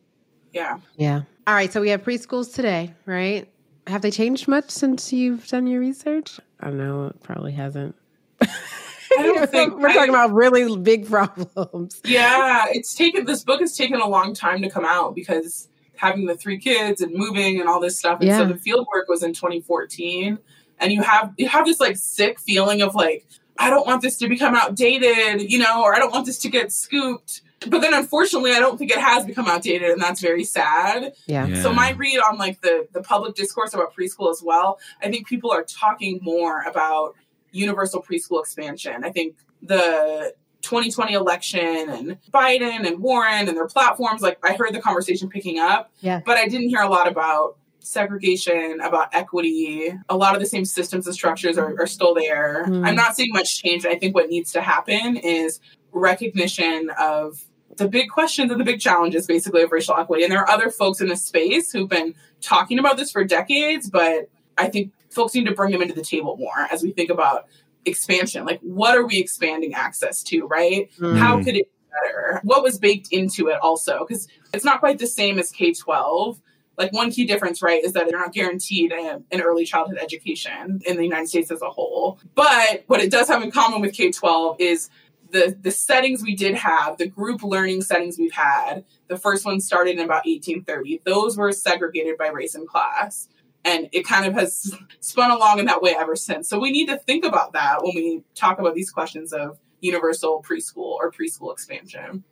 yeah. 0.53 0.79
Yeah. 0.97 1.21
All 1.47 1.53
right. 1.53 1.71
So 1.71 1.79
we 1.81 1.89
have 1.89 2.03
preschools 2.03 2.53
today, 2.53 2.93
right? 3.05 3.47
Have 3.87 4.01
they 4.01 4.09
changed 4.11 4.47
much 4.47 4.69
since 4.71 5.13
you've 5.13 5.47
done 5.47 5.67
your 5.67 5.79
research? 5.79 6.39
I 6.59 6.67
don't 6.69 6.77
know. 6.77 7.07
It 7.07 7.21
probably 7.21 7.51
hasn't. 7.51 7.95
I 8.41 9.21
don't 9.21 9.49
think 9.49 9.75
We're 9.77 9.89
I- 9.89 9.93
talking 9.93 10.09
about 10.09 10.33
really 10.33 10.75
big 10.77 11.07
problems. 11.09 12.01
Yeah, 12.03 12.65
it's 12.69 12.93
taken 12.95 13.25
this 13.25 13.43
book 13.43 13.61
has 13.61 13.75
taken 13.77 13.99
a 14.01 14.07
long 14.07 14.33
time 14.33 14.61
to 14.63 14.69
come 14.69 14.85
out 14.85 15.15
because 15.15 15.67
having 15.97 16.25
the 16.25 16.35
three 16.35 16.57
kids 16.57 16.99
and 17.01 17.13
moving 17.13 17.59
and 17.59 17.69
all 17.69 17.79
this 17.79 17.97
stuff. 17.97 18.19
And 18.21 18.31
so 18.31 18.45
the 18.45 18.57
field 18.57 18.85
work 18.93 19.07
was 19.07 19.23
in 19.23 19.31
2014. 19.33 20.37
And 20.79 20.91
you 20.91 21.01
have 21.01 21.33
you 21.37 21.47
have 21.47 21.65
this 21.65 21.79
like 21.79 21.97
sick 21.97 22.39
feeling 22.39 22.81
of 22.81 22.95
like, 22.95 23.25
I 23.57 23.69
don't 23.69 23.87
want 23.87 24.01
this 24.01 24.17
to 24.17 24.27
become 24.27 24.55
outdated, 24.55 25.49
you 25.49 25.57
know, 25.59 25.81
or 25.83 25.95
I 25.95 25.99
don't 25.99 26.11
want 26.11 26.25
this 26.25 26.39
to 26.39 26.49
get 26.49 26.71
scooped. 26.71 27.41
But 27.67 27.79
then 27.79 27.93
unfortunately, 27.93 28.51
I 28.51 28.59
don't 28.59 28.77
think 28.77 28.91
it 28.91 28.99
has 28.99 29.25
become 29.25 29.47
outdated, 29.47 29.89
and 29.89 30.01
that's 30.01 30.21
very 30.21 30.43
sad. 30.43 31.13
Yeah. 31.25 31.47
Yeah. 31.47 31.61
So 31.63 31.73
my 31.73 31.91
read 31.91 32.19
on 32.19 32.37
like 32.37 32.61
the 32.61 32.87
the 32.91 33.01
public 33.01 33.35
discourse 33.35 33.73
about 33.73 33.95
preschool 33.95 34.29
as 34.29 34.41
well, 34.43 34.77
I 35.01 35.09
think 35.09 35.27
people 35.27 35.51
are 35.51 35.63
talking 35.63 36.19
more 36.21 36.61
about 36.63 37.15
universal 37.51 38.03
preschool 38.03 38.41
expansion. 38.41 39.03
I 39.05 39.09
think 39.11 39.37
the 39.61 40.33
2020 40.61 41.13
election 41.13 41.89
and 41.89 42.17
Biden 42.33 42.85
and 42.85 42.99
Warren 42.99 43.47
and 43.47 43.55
their 43.55 43.67
platforms, 43.67 44.21
like 44.21 44.37
I 44.43 44.53
heard 44.55 44.73
the 44.73 44.81
conversation 44.81 45.29
picking 45.29 45.59
up, 45.59 45.91
Yeah. 46.01 46.21
but 46.25 46.37
I 46.37 46.47
didn't 46.47 46.69
hear 46.69 46.81
a 46.81 46.89
lot 46.89 47.07
about 47.07 47.55
segregation, 47.85 48.79
about 48.81 49.09
equity. 49.13 49.93
A 50.09 50.17
lot 50.17 50.33
of 50.35 50.41
the 50.41 50.45
same 50.45 50.65
systems 50.65 51.05
and 51.05 51.15
structures 51.15 51.57
are, 51.57 51.75
are 51.79 51.87
still 51.87 52.13
there. 52.13 52.65
Mm. 52.67 52.87
I'm 52.87 52.95
not 52.95 53.15
seeing 53.15 53.31
much 53.31 53.61
change. 53.61 53.85
I 53.85 53.95
think 53.95 54.15
what 54.15 54.29
needs 54.29 54.51
to 54.53 54.61
happen 54.61 55.17
is 55.17 55.59
recognition 55.91 56.89
of 56.99 57.45
the 57.77 57.87
big 57.87 58.09
questions 58.09 58.51
and 58.51 58.59
the 58.59 58.65
big 58.65 58.79
challenges 58.79 59.27
basically 59.27 59.61
of 59.61 59.71
racial 59.71 59.95
equity. 59.95 60.23
And 60.23 60.31
there 60.31 60.39
are 60.39 60.49
other 60.49 60.69
folks 60.69 61.01
in 61.01 61.07
this 61.07 61.23
space 61.23 61.71
who've 61.71 61.89
been 61.89 62.15
talking 62.41 62.79
about 62.79 62.97
this 62.97 63.11
for 63.11 63.23
decades, 63.23 63.89
but 63.89 64.29
I 64.57 64.67
think 64.67 64.91
folks 65.09 65.35
need 65.35 65.45
to 65.45 65.53
bring 65.53 65.71
them 65.71 65.81
into 65.81 65.93
the 65.93 66.03
table 66.03 66.37
more 66.37 66.67
as 66.71 66.83
we 66.83 66.91
think 66.91 67.09
about 67.09 67.47
expansion. 67.85 68.45
Like, 68.45 68.59
what 68.61 68.97
are 68.97 69.05
we 69.05 69.19
expanding 69.19 69.73
access 69.73 70.23
to, 70.23 70.47
right? 70.47 70.89
Mm. 70.99 71.17
How 71.17 71.37
could 71.37 71.55
it 71.55 71.67
be 71.67 71.97
better? 72.03 72.41
What 72.43 72.63
was 72.63 72.79
baked 72.79 73.09
into 73.11 73.47
it 73.49 73.59
also? 73.61 74.05
Because 74.07 74.27
it's 74.53 74.65
not 74.65 74.79
quite 74.79 74.99
the 74.99 75.07
same 75.07 75.39
as 75.39 75.51
K 75.51 75.73
12. 75.73 76.41
Like, 76.77 76.91
one 76.93 77.11
key 77.11 77.25
difference, 77.25 77.61
right, 77.61 77.83
is 77.83 77.93
that 77.93 78.09
they're 78.09 78.19
not 78.19 78.33
guaranteed 78.33 78.91
a- 78.91 79.21
an 79.31 79.41
early 79.41 79.65
childhood 79.65 79.97
education 80.01 80.81
in 80.85 80.97
the 80.97 81.03
United 81.03 81.27
States 81.27 81.51
as 81.51 81.61
a 81.61 81.69
whole. 81.69 82.19
But 82.33 82.83
what 82.87 83.01
it 83.01 83.11
does 83.11 83.27
have 83.27 83.41
in 83.43 83.51
common 83.51 83.81
with 83.81 83.93
K 83.93 84.11
12 84.11 84.57
is 84.59 84.89
the, 85.31 85.57
the 85.59 85.71
settings 85.71 86.23
we 86.23 86.35
did 86.35 86.55
have, 86.55 86.97
the 86.97 87.07
group 87.07 87.43
learning 87.43 87.81
settings 87.81 88.17
we've 88.17 88.31
had, 88.31 88.85
the 89.07 89.17
first 89.17 89.45
one 89.45 89.59
started 89.59 89.95
in 89.97 89.99
about 89.99 90.25
1830. 90.25 91.01
Those 91.05 91.37
were 91.37 91.51
segregated 91.51 92.17
by 92.17 92.27
race 92.27 92.55
and 92.55 92.67
class. 92.67 93.27
And 93.63 93.89
it 93.91 94.05
kind 94.05 94.25
of 94.27 94.33
has 94.35 94.77
spun 94.99 95.31
along 95.31 95.59
in 95.59 95.65
that 95.65 95.81
way 95.81 95.95
ever 95.97 96.15
since. 96.15 96.47
So 96.47 96.59
we 96.59 96.71
need 96.71 96.87
to 96.87 96.97
think 96.97 97.25
about 97.25 97.53
that 97.53 97.83
when 97.83 97.95
we 97.95 98.23
talk 98.35 98.59
about 98.59 98.75
these 98.75 98.91
questions 98.91 99.33
of 99.33 99.57
universal 99.81 100.43
preschool 100.47 100.77
or 100.99 101.11
preschool 101.11 101.51
expansion. 101.51 102.23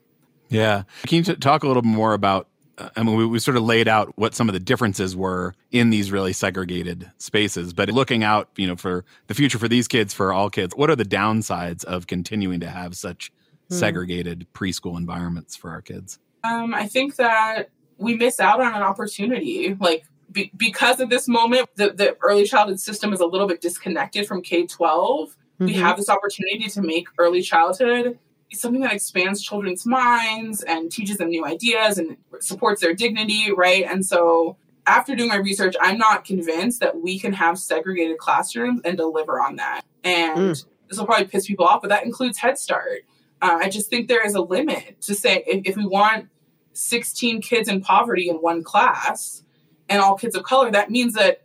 Yeah. 0.50 0.84
Can 1.08 1.18
you 1.18 1.24
t- 1.24 1.36
talk 1.36 1.64
a 1.64 1.68
little 1.68 1.84
more 1.84 2.14
about? 2.14 2.48
I 2.96 3.04
mean, 3.04 3.16
we, 3.16 3.26
we 3.26 3.40
sort 3.40 3.56
of 3.58 3.64
laid 3.64 3.88
out 3.88 4.14
what 4.18 4.34
some 4.34 4.50
of 4.50 4.54
the 4.54 4.60
differences 4.60 5.16
were 5.16 5.54
in 5.72 5.92
these 5.92 6.12
really 6.12 6.34
segregated 6.34 7.12
spaces, 7.20 7.72
but 7.74 7.90
looking 7.90 8.24
out, 8.24 8.50
you 8.56 8.66
know, 8.68 8.76
for 8.76 9.06
the 9.28 9.34
future 9.36 9.60
for 9.60 9.68
these 9.68 9.88
kids, 9.88 10.14
for 10.14 10.34
all 10.34 10.50
kids, 10.50 10.76
what 10.76 10.90
are 10.90 10.96
the 10.96 11.06
downsides 11.06 11.84
of 11.86 12.08
continuing 12.08 12.60
to 12.62 12.68
have 12.68 12.96
such 12.96 13.32
Hmm. 13.70 13.76
segregated 13.76 14.46
preschool 14.54 14.98
environments 14.98 15.56
for 15.56 15.70
our 15.72 15.82
kids? 15.82 16.20
Um, 16.44 16.74
I 16.74 16.86
think 16.88 17.16
that 17.16 17.70
we 17.98 18.16
miss 18.16 18.40
out 18.42 18.60
on 18.60 18.74
an 18.74 18.82
opportunity. 18.82 19.78
Like, 19.80 20.04
be, 20.32 20.52
because 20.58 21.00
of 21.00 21.10
this 21.10 21.30
moment, 21.30 21.70
the, 21.78 21.92
the 21.92 22.18
early 22.22 22.44
childhood 22.44 22.82
system 22.82 23.14
is 23.14 23.22
a 23.22 23.26
little 23.26 23.48
bit 23.48 23.62
disconnected 23.62 24.28
from 24.28 24.42
K 24.42 24.66
12. 24.68 25.38
We 25.60 25.74
Mhm. 25.74 25.76
have 25.76 25.96
this 25.98 26.10
opportunity 26.10 26.68
to 26.68 26.82
make 26.82 27.08
early 27.18 27.42
childhood 27.42 28.20
something 28.54 28.82
that 28.82 28.94
expands 28.94 29.42
children's 29.42 29.86
minds 29.86 30.62
and 30.64 30.92
teaches 30.92 31.18
them 31.18 31.30
new 31.30 31.46
ideas 31.46 31.98
and 31.98 32.18
supports 32.40 32.82
their 32.82 32.94
dignity, 32.94 33.52
right? 33.52 33.86
And 33.86 34.06
so, 34.06 34.58
after 34.86 35.16
doing 35.16 35.30
my 35.30 35.38
research, 35.38 35.76
I'm 35.82 35.98
not 35.98 36.26
convinced 36.26 36.82
that 36.82 37.02
we 37.02 37.18
can 37.18 37.32
have 37.34 37.58
segregated 37.58 38.18
classrooms 38.18 38.82
and 38.84 38.98
deliver 38.98 39.40
on 39.40 39.56
that. 39.56 39.82
And 40.04 40.50
this 40.90 40.98
will 40.98 41.06
probably 41.06 41.26
piss 41.26 41.48
people 41.48 41.66
off, 41.66 41.82
but 41.82 41.88
that 41.90 42.06
includes 42.06 42.38
Head 42.38 42.58
Start. 42.58 43.06
Uh, 43.42 43.60
I 43.62 43.70
just 43.70 43.90
think 43.90 44.08
there 44.08 44.26
is 44.26 44.36
a 44.36 44.42
limit 44.42 45.02
to 45.02 45.16
say 45.16 45.44
if, 45.48 45.66
if 45.66 45.78
we 45.78 45.86
want 45.86 46.28
16 46.74 47.42
kids 47.42 47.70
in 47.70 47.82
poverty 47.82 48.30
in 48.30 48.38
one 48.38 48.64
class 48.64 49.44
and 49.90 50.02
all 50.02 50.16
kids 50.18 50.36
of 50.36 50.44
color, 50.44 50.72
that 50.72 50.90
means 50.90 51.14
that 51.14 51.43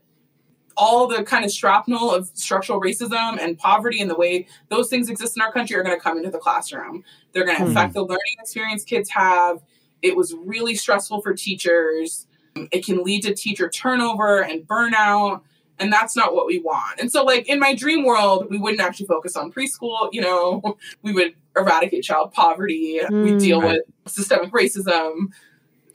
all 0.78 1.08
the 1.08 1.24
kind 1.24 1.44
of 1.44 1.50
shrapnel 1.52 2.10
of 2.14 2.30
structural 2.34 2.80
racism 2.80 3.36
and 3.40 3.58
poverty 3.58 4.00
and 4.00 4.08
the 4.08 4.14
way 4.14 4.46
those 4.68 4.88
things 4.88 5.10
exist 5.10 5.36
in 5.36 5.42
our 5.42 5.52
country 5.52 5.74
are 5.76 5.82
going 5.82 5.96
to 5.96 6.00
come 6.00 6.16
into 6.16 6.30
the 6.30 6.38
classroom. 6.38 7.02
They're 7.32 7.44
going 7.44 7.58
to 7.58 7.64
Hmm. 7.64 7.70
affect 7.72 7.94
the 7.94 8.02
learning 8.02 8.36
experience 8.38 8.84
kids 8.84 9.10
have. 9.10 9.58
It 10.02 10.16
was 10.16 10.34
really 10.44 10.76
stressful 10.76 11.20
for 11.20 11.34
teachers. 11.34 12.26
It 12.70 12.86
can 12.86 13.02
lead 13.02 13.24
to 13.24 13.34
teacher 13.34 13.68
turnover 13.68 14.42
and 14.44 14.66
burnout. 14.66 15.42
And 15.80 15.92
that's 15.92 16.16
not 16.16 16.34
what 16.34 16.46
we 16.46 16.58
want. 16.60 16.98
And 17.00 17.10
so, 17.10 17.22
like, 17.24 17.48
in 17.48 17.60
my 17.60 17.72
dream 17.74 18.04
world, 18.04 18.48
we 18.50 18.58
wouldn't 18.58 18.80
actually 18.80 19.06
focus 19.06 19.36
on 19.36 19.52
preschool. 19.52 20.08
You 20.12 20.20
know, 20.22 20.76
we 21.02 21.12
would 21.12 21.34
eradicate 21.56 22.02
child 22.04 22.32
poverty. 22.32 23.00
we 23.10 23.32
Mm. 23.32 23.40
deal 23.40 23.60
Right. 23.62 23.80
with 24.04 24.12
systemic 24.12 24.50
racism. 24.52 25.28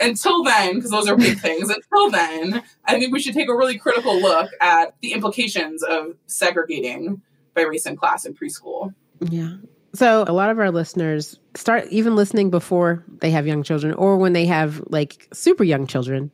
Until 0.04 0.44
then, 0.44 0.76
because 0.76 0.92
those 0.92 1.08
are 1.08 1.16
big 1.16 1.40
things, 1.40 1.70
until 1.70 2.10
then, 2.12 2.62
I 2.86 3.00
think 3.00 3.14
we 3.14 3.20
should 3.22 3.34
take 3.34 3.50
a 3.50 3.56
really 3.56 3.78
critical 3.78 4.20
look 4.22 4.50
at 4.62 4.96
the 5.02 5.14
implications 5.14 5.82
of 5.84 6.16
segregating 6.28 7.22
by 7.56 7.62
race 7.62 7.86
and 7.86 7.98
class 7.98 8.26
in 8.26 8.34
preschool. 8.34 8.94
Yeah. 9.30 9.58
So 9.96 10.26
a 10.28 10.34
lot 10.34 10.50
of 10.50 10.58
our 10.60 10.72
listeners 10.72 11.40
start 11.56 11.88
even 11.90 12.16
listening 12.16 12.50
before 12.50 13.04
they 13.20 13.30
have 13.32 13.46
young 13.46 13.62
children 13.62 13.94
or 13.94 14.18
when 14.18 14.34
they 14.34 14.48
have 14.48 14.82
like 14.90 15.28
super 15.34 15.64
young 15.64 15.86
children 15.86 16.32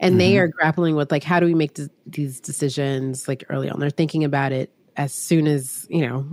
and 0.00 0.18
they 0.18 0.32
Mhm. 0.32 0.40
are 0.40 0.48
grappling 0.48 0.96
with 0.96 1.12
like 1.12 1.22
how 1.22 1.38
do 1.38 1.44
we 1.44 1.54
make 1.54 1.74
th- 1.74 1.90
these 2.06 2.40
decisions 2.40 3.28
like 3.28 3.44
early 3.50 3.68
on. 3.68 3.78
They're 3.80 3.90
thinking 3.90 4.24
about 4.24 4.52
it 4.52 4.72
as 4.96 5.12
soon 5.12 5.46
as, 5.46 5.86
you 5.90 6.06
know, 6.06 6.26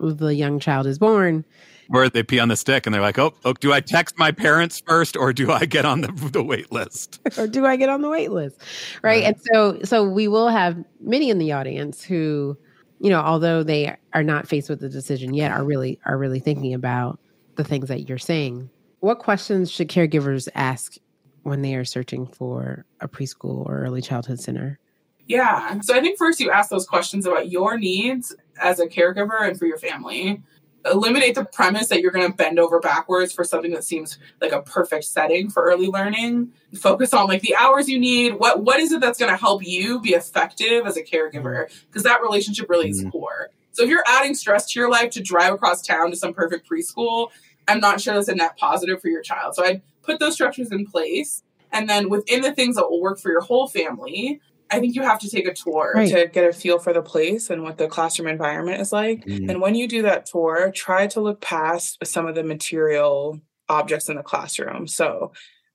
the 0.00 0.34
young 0.34 0.60
child 0.60 0.86
is 0.86 0.98
born. 0.98 1.46
Or 1.92 2.08
they 2.08 2.22
pee 2.22 2.38
on 2.38 2.48
the 2.48 2.56
stick 2.56 2.86
and 2.86 2.94
they're 2.94 3.02
like, 3.02 3.18
oh, 3.18 3.34
oh 3.44 3.54
do 3.54 3.72
I 3.72 3.80
text 3.80 4.18
my 4.18 4.30
parents 4.30 4.82
first 4.86 5.16
or 5.16 5.32
do 5.32 5.50
I 5.50 5.64
get 5.64 5.84
on 5.84 6.02
the, 6.02 6.12
the 6.32 6.42
wait 6.42 6.70
list? 6.70 7.20
or 7.38 7.46
do 7.46 7.64
I 7.64 7.76
get 7.76 7.88
on 7.88 8.02
the 8.02 8.10
wait 8.10 8.30
list? 8.30 8.60
Right. 9.02 9.18
Right. 9.18 9.24
And 9.24 9.36
so 9.52 9.78
so 9.84 10.08
we 10.08 10.28
will 10.28 10.48
have 10.48 10.82
many 11.00 11.30
in 11.30 11.38
the 11.38 11.52
audience 11.52 12.02
who, 12.02 12.56
you 13.00 13.10
know, 13.10 13.20
although 13.20 13.62
they 13.62 13.96
are 14.12 14.22
not 14.22 14.46
faced 14.46 14.68
with 14.68 14.80
the 14.80 14.88
decision 14.88 15.34
yet, 15.34 15.50
are 15.50 15.64
really 15.64 15.98
are 16.04 16.18
really 16.18 16.40
thinking 16.40 16.74
about 16.74 17.18
the 17.56 17.64
things 17.64 17.88
that 17.88 18.08
you're 18.08 18.18
saying. 18.18 18.68
What 19.00 19.18
questions 19.18 19.70
should 19.70 19.88
caregivers 19.88 20.48
ask 20.54 20.96
when 21.42 21.62
they 21.62 21.74
are 21.74 21.84
searching 21.84 22.26
for 22.26 22.84
a 23.00 23.08
preschool 23.08 23.66
or 23.66 23.80
early 23.80 24.02
childhood 24.02 24.40
center? 24.40 24.78
Yeah. 25.26 25.78
So 25.80 25.94
I 25.94 26.00
think 26.00 26.18
first 26.18 26.40
you 26.40 26.50
ask 26.50 26.70
those 26.70 26.86
questions 26.86 27.26
about 27.26 27.50
your 27.50 27.78
needs 27.78 28.34
as 28.60 28.80
a 28.80 28.86
caregiver 28.86 29.46
and 29.46 29.58
for 29.58 29.66
your 29.66 29.78
family. 29.78 30.42
Eliminate 30.90 31.34
the 31.34 31.44
premise 31.44 31.88
that 31.88 32.00
you're 32.00 32.10
going 32.12 32.30
to 32.30 32.36
bend 32.36 32.58
over 32.58 32.80
backwards 32.80 33.32
for 33.32 33.44
something 33.44 33.72
that 33.72 33.84
seems 33.84 34.18
like 34.40 34.52
a 34.52 34.62
perfect 34.62 35.04
setting 35.04 35.50
for 35.50 35.64
early 35.64 35.86
learning. 35.88 36.52
Focus 36.74 37.12
on 37.14 37.26
like 37.26 37.42
the 37.42 37.54
hours 37.56 37.88
you 37.88 37.98
need. 37.98 38.34
What 38.34 38.62
what 38.64 38.80
is 38.80 38.92
it 38.92 39.00
that's 39.00 39.18
going 39.18 39.30
to 39.30 39.36
help 39.36 39.66
you 39.66 40.00
be 40.00 40.10
effective 40.14 40.86
as 40.86 40.96
a 40.96 41.02
caregiver? 41.02 41.70
Because 41.86 42.02
that 42.02 42.22
relationship 42.22 42.68
really 42.68 42.88
is 42.90 43.04
Mhm. 43.04 43.12
core. 43.12 43.50
So 43.72 43.84
if 43.84 43.90
you're 43.90 44.04
adding 44.06 44.34
stress 44.34 44.70
to 44.72 44.80
your 44.80 44.90
life 44.90 45.10
to 45.12 45.22
drive 45.22 45.54
across 45.54 45.82
town 45.82 46.10
to 46.10 46.16
some 46.16 46.34
perfect 46.34 46.68
preschool, 46.68 47.28
I'm 47.68 47.80
not 47.80 48.00
sure 48.00 48.14
that's 48.14 48.28
a 48.28 48.34
net 48.34 48.56
positive 48.56 49.00
for 49.00 49.08
your 49.08 49.22
child. 49.22 49.54
So 49.54 49.64
I'd 49.64 49.82
put 50.02 50.18
those 50.18 50.34
structures 50.34 50.72
in 50.72 50.86
place. 50.86 51.42
And 51.70 51.88
then 51.88 52.08
within 52.08 52.40
the 52.40 52.52
things 52.52 52.76
that 52.76 52.88
will 52.90 53.00
work 53.00 53.18
for 53.20 53.30
your 53.30 53.42
whole 53.42 53.68
family, 53.68 54.40
I 54.70 54.80
think 54.80 54.94
you 54.94 55.02
have 55.02 55.18
to 55.20 55.30
take 55.30 55.46
a 55.46 55.54
tour 55.54 55.92
Right. 55.94 56.10
to 56.10 56.26
get 56.28 56.48
a 56.48 56.52
feel 56.52 56.78
for 56.78 56.92
the 56.92 57.02
place 57.02 57.50
and 57.50 57.62
what 57.62 57.78
the 57.78 57.88
classroom 57.88 58.28
environment 58.28 58.80
is 58.80 58.92
like. 58.92 59.24
Mm. 59.24 59.50
And 59.50 59.60
when 59.60 59.74
you 59.74 59.88
do 59.88 60.02
that 60.02 60.26
tour, 60.26 60.70
try 60.74 61.06
to 61.08 61.20
look 61.20 61.40
past 61.40 61.98
some 62.04 62.26
of 62.26 62.34
the 62.34 62.44
material 62.44 63.40
objects 63.68 64.08
in 64.08 64.16
the 64.16 64.22
classroom. 64.22 64.86
So, 64.86 65.32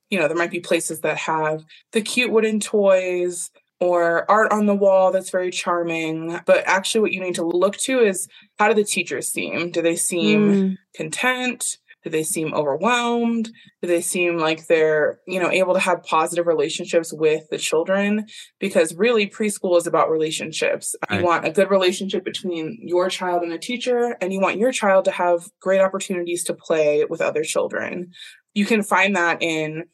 you 0.10 0.20
know, 0.20 0.28
there 0.28 0.38
might 0.38 0.52
be 0.52 0.60
places 0.60 1.02
that 1.02 1.18
have 1.18 1.64
the 1.92 2.02
cute 2.02 2.32
wooden 2.32 2.60
toys 2.60 3.50
or 3.80 4.30
art 4.32 4.52
on 4.52 4.66
the 4.66 4.76
wall 4.76 5.12
that's 5.12 5.30
very 5.30 5.52
charming. 5.52 6.40
But 6.46 6.64
actually, 6.68 7.02
what 7.02 7.12
you 7.12 7.20
need 7.22 7.36
to 7.36 7.46
look 7.46 7.76
to 7.78 8.00
is 8.00 8.28
how 8.58 8.68
do 8.70 8.74
the 8.74 8.84
teachers 8.84 9.28
seem? 9.28 9.72
Do 9.72 9.82
they 9.82 9.96
seem 9.96 10.42
Mm, 10.52 10.78
content? 10.96 11.78
Do 12.04 12.10
they 12.10 12.24
seem 12.24 12.54
overwhelmed? 12.54 13.50
Do 13.82 13.88
they 13.88 14.02
seem 14.02 14.38
like 14.38 14.68
they're, 14.68 15.20
you 15.26 15.40
know, 15.40 15.50
able 15.50 15.74
to 15.74 15.80
have 15.80 16.04
positive 16.04 16.48
relationships 16.48 17.14
with 17.14 17.44
the 17.50 17.58
children? 17.58 18.26
Because 18.60 18.96
really 18.96 19.28
preschool 19.28 19.78
is 19.78 19.88
about 19.88 20.12
relationships. 20.12 20.96
Right. 21.10 21.20
You 21.20 21.26
want 21.26 21.46
a 21.46 21.52
good 21.52 21.70
relationship 21.72 22.26
between 22.26 22.78
your 22.82 23.10
child 23.10 23.44
and 23.44 23.54
a 23.54 23.58
teacher, 23.58 24.18
and 24.20 24.34
you 24.34 24.40
want 24.40 24.58
your 24.58 24.72
child 24.72 25.06
to 25.06 25.12
have 25.12 25.48
great 25.62 25.82
opportunities 25.82 26.44
to 26.46 26.54
play 26.54 27.06
with 27.10 27.22
other 27.22 27.44
children. 27.44 28.12
You 28.54 28.66
can 28.66 28.84
find 28.84 29.16
that 29.16 29.42
in, 29.42 29.86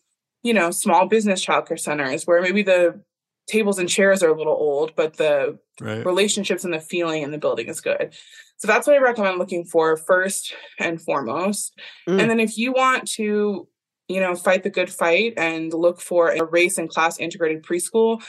you 0.41 0.53
know, 0.53 0.72
small 0.72 1.07
business 1.07 1.45
childcare 1.45 1.80
centers 1.80 2.24
where 2.26 2.41
maybe 2.41 2.64
the 2.64 3.01
tables 3.49 3.79
and 3.79 3.89
chairs 3.89 4.21
are 4.23 4.29
a 4.29 4.37
little 4.37 4.53
old, 4.53 4.95
but 4.95 5.17
the 5.17 5.57
Right. 5.81 6.05
relationships 6.05 6.63
and 6.65 6.73
the 6.73 6.79
feeling 6.79 7.23
in 7.23 7.31
the 7.31 7.37
building 7.37 7.67
is 7.67 7.81
good. 7.81 8.13
So 8.57 8.67
that's 8.67 8.85
what 8.85 8.97
I 8.97 8.99
recommend 8.99 9.37
looking 9.39 9.63
for 9.63 9.95
first 9.95 10.53
and 10.77 11.01
foremost. 11.01 11.79
Mm. 12.07 12.21
And 12.21 12.29
then 12.29 12.39
if 12.41 12.57
you 12.57 12.73
want 12.73 13.07
to, 13.11 13.67
you 14.09 14.19
know, 14.19 14.35
fight 14.35 14.63
the 14.63 14.69
good 14.69 14.89
fight 14.89 15.33
and 15.37 15.73
look 15.73 16.01
for 16.01 16.31
a 16.31 16.43
race 16.43 16.77
and 16.77 16.89
class 16.89 17.17
integrated 17.17 17.63
preschool, 17.63 18.21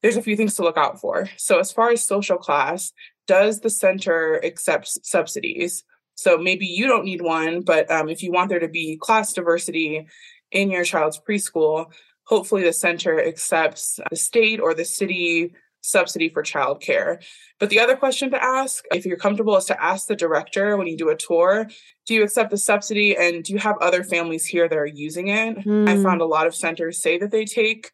there's 0.00 0.16
a 0.16 0.22
few 0.22 0.36
things 0.36 0.54
to 0.56 0.62
look 0.62 0.76
out 0.76 1.00
for. 1.00 1.28
So 1.36 1.58
as 1.58 1.72
far 1.72 1.90
as 1.90 2.04
social 2.04 2.36
class, 2.36 2.92
does 3.26 3.60
the 3.60 3.70
center 3.70 4.36
accept 4.44 4.88
subsidies? 5.04 5.84
So 6.14 6.38
maybe 6.38 6.66
you 6.66 6.86
don't 6.86 7.04
need 7.04 7.22
one, 7.22 7.62
but 7.62 7.90
um, 7.90 8.08
if 8.08 8.22
you 8.22 8.30
want 8.30 8.48
there 8.48 8.60
to 8.60 8.68
be 8.68 8.96
class 8.96 9.32
diversity 9.32 10.06
in 10.52 10.70
your 10.70 10.84
child's 10.84 11.18
preschool, 11.18 11.86
hopefully 12.24 12.62
the 12.62 12.72
center 12.72 13.22
accepts 13.22 13.98
the 14.10 14.16
state 14.16 14.60
or 14.60 14.74
the 14.74 14.84
city 14.84 15.54
subsidy 15.82 16.28
for 16.28 16.42
childcare. 16.42 17.22
But 17.58 17.70
the 17.70 17.80
other 17.80 17.96
question 17.96 18.30
to 18.30 18.42
ask, 18.42 18.84
if 18.92 19.04
you're 19.04 19.16
comfortable, 19.16 19.56
is 19.56 19.64
to 19.66 19.82
ask 19.82 20.06
the 20.06 20.16
director 20.16 20.76
when 20.76 20.86
you 20.86 20.96
do 20.96 21.10
a 21.10 21.16
tour, 21.16 21.68
do 22.06 22.14
you 22.14 22.22
accept 22.22 22.50
the 22.50 22.56
subsidy 22.56 23.16
and 23.16 23.44
do 23.44 23.52
you 23.52 23.58
have 23.58 23.76
other 23.80 24.04
families 24.04 24.46
here 24.46 24.68
that 24.68 24.78
are 24.78 24.86
using 24.86 25.28
it? 25.28 25.58
Mm. 25.58 25.88
I 25.88 26.02
found 26.02 26.20
a 26.20 26.26
lot 26.26 26.46
of 26.46 26.54
centers 26.54 27.02
say 27.02 27.18
that 27.18 27.30
they 27.30 27.44
take 27.44 27.90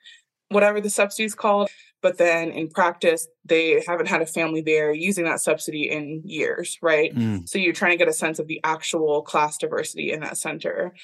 whatever 0.50 0.80
the 0.80 0.90
subsidy 0.90 1.24
is 1.24 1.34
called, 1.34 1.68
but 2.00 2.18
then 2.18 2.50
in 2.50 2.68
practice, 2.68 3.26
they 3.44 3.82
haven't 3.86 4.08
had 4.08 4.22
a 4.22 4.26
family 4.26 4.62
there 4.62 4.92
using 4.92 5.24
that 5.24 5.40
subsidy 5.40 5.90
in 5.90 6.22
years, 6.24 6.78
right? 6.80 7.14
Mm. 7.14 7.48
So 7.48 7.58
you're 7.58 7.72
trying 7.72 7.92
to 7.92 7.98
get 7.98 8.08
a 8.08 8.12
sense 8.12 8.38
of 8.38 8.46
the 8.46 8.60
actual 8.64 9.22
class 9.22 9.58
diversity 9.58 10.12
in 10.12 10.20
that 10.20 10.38
center. 10.38 10.94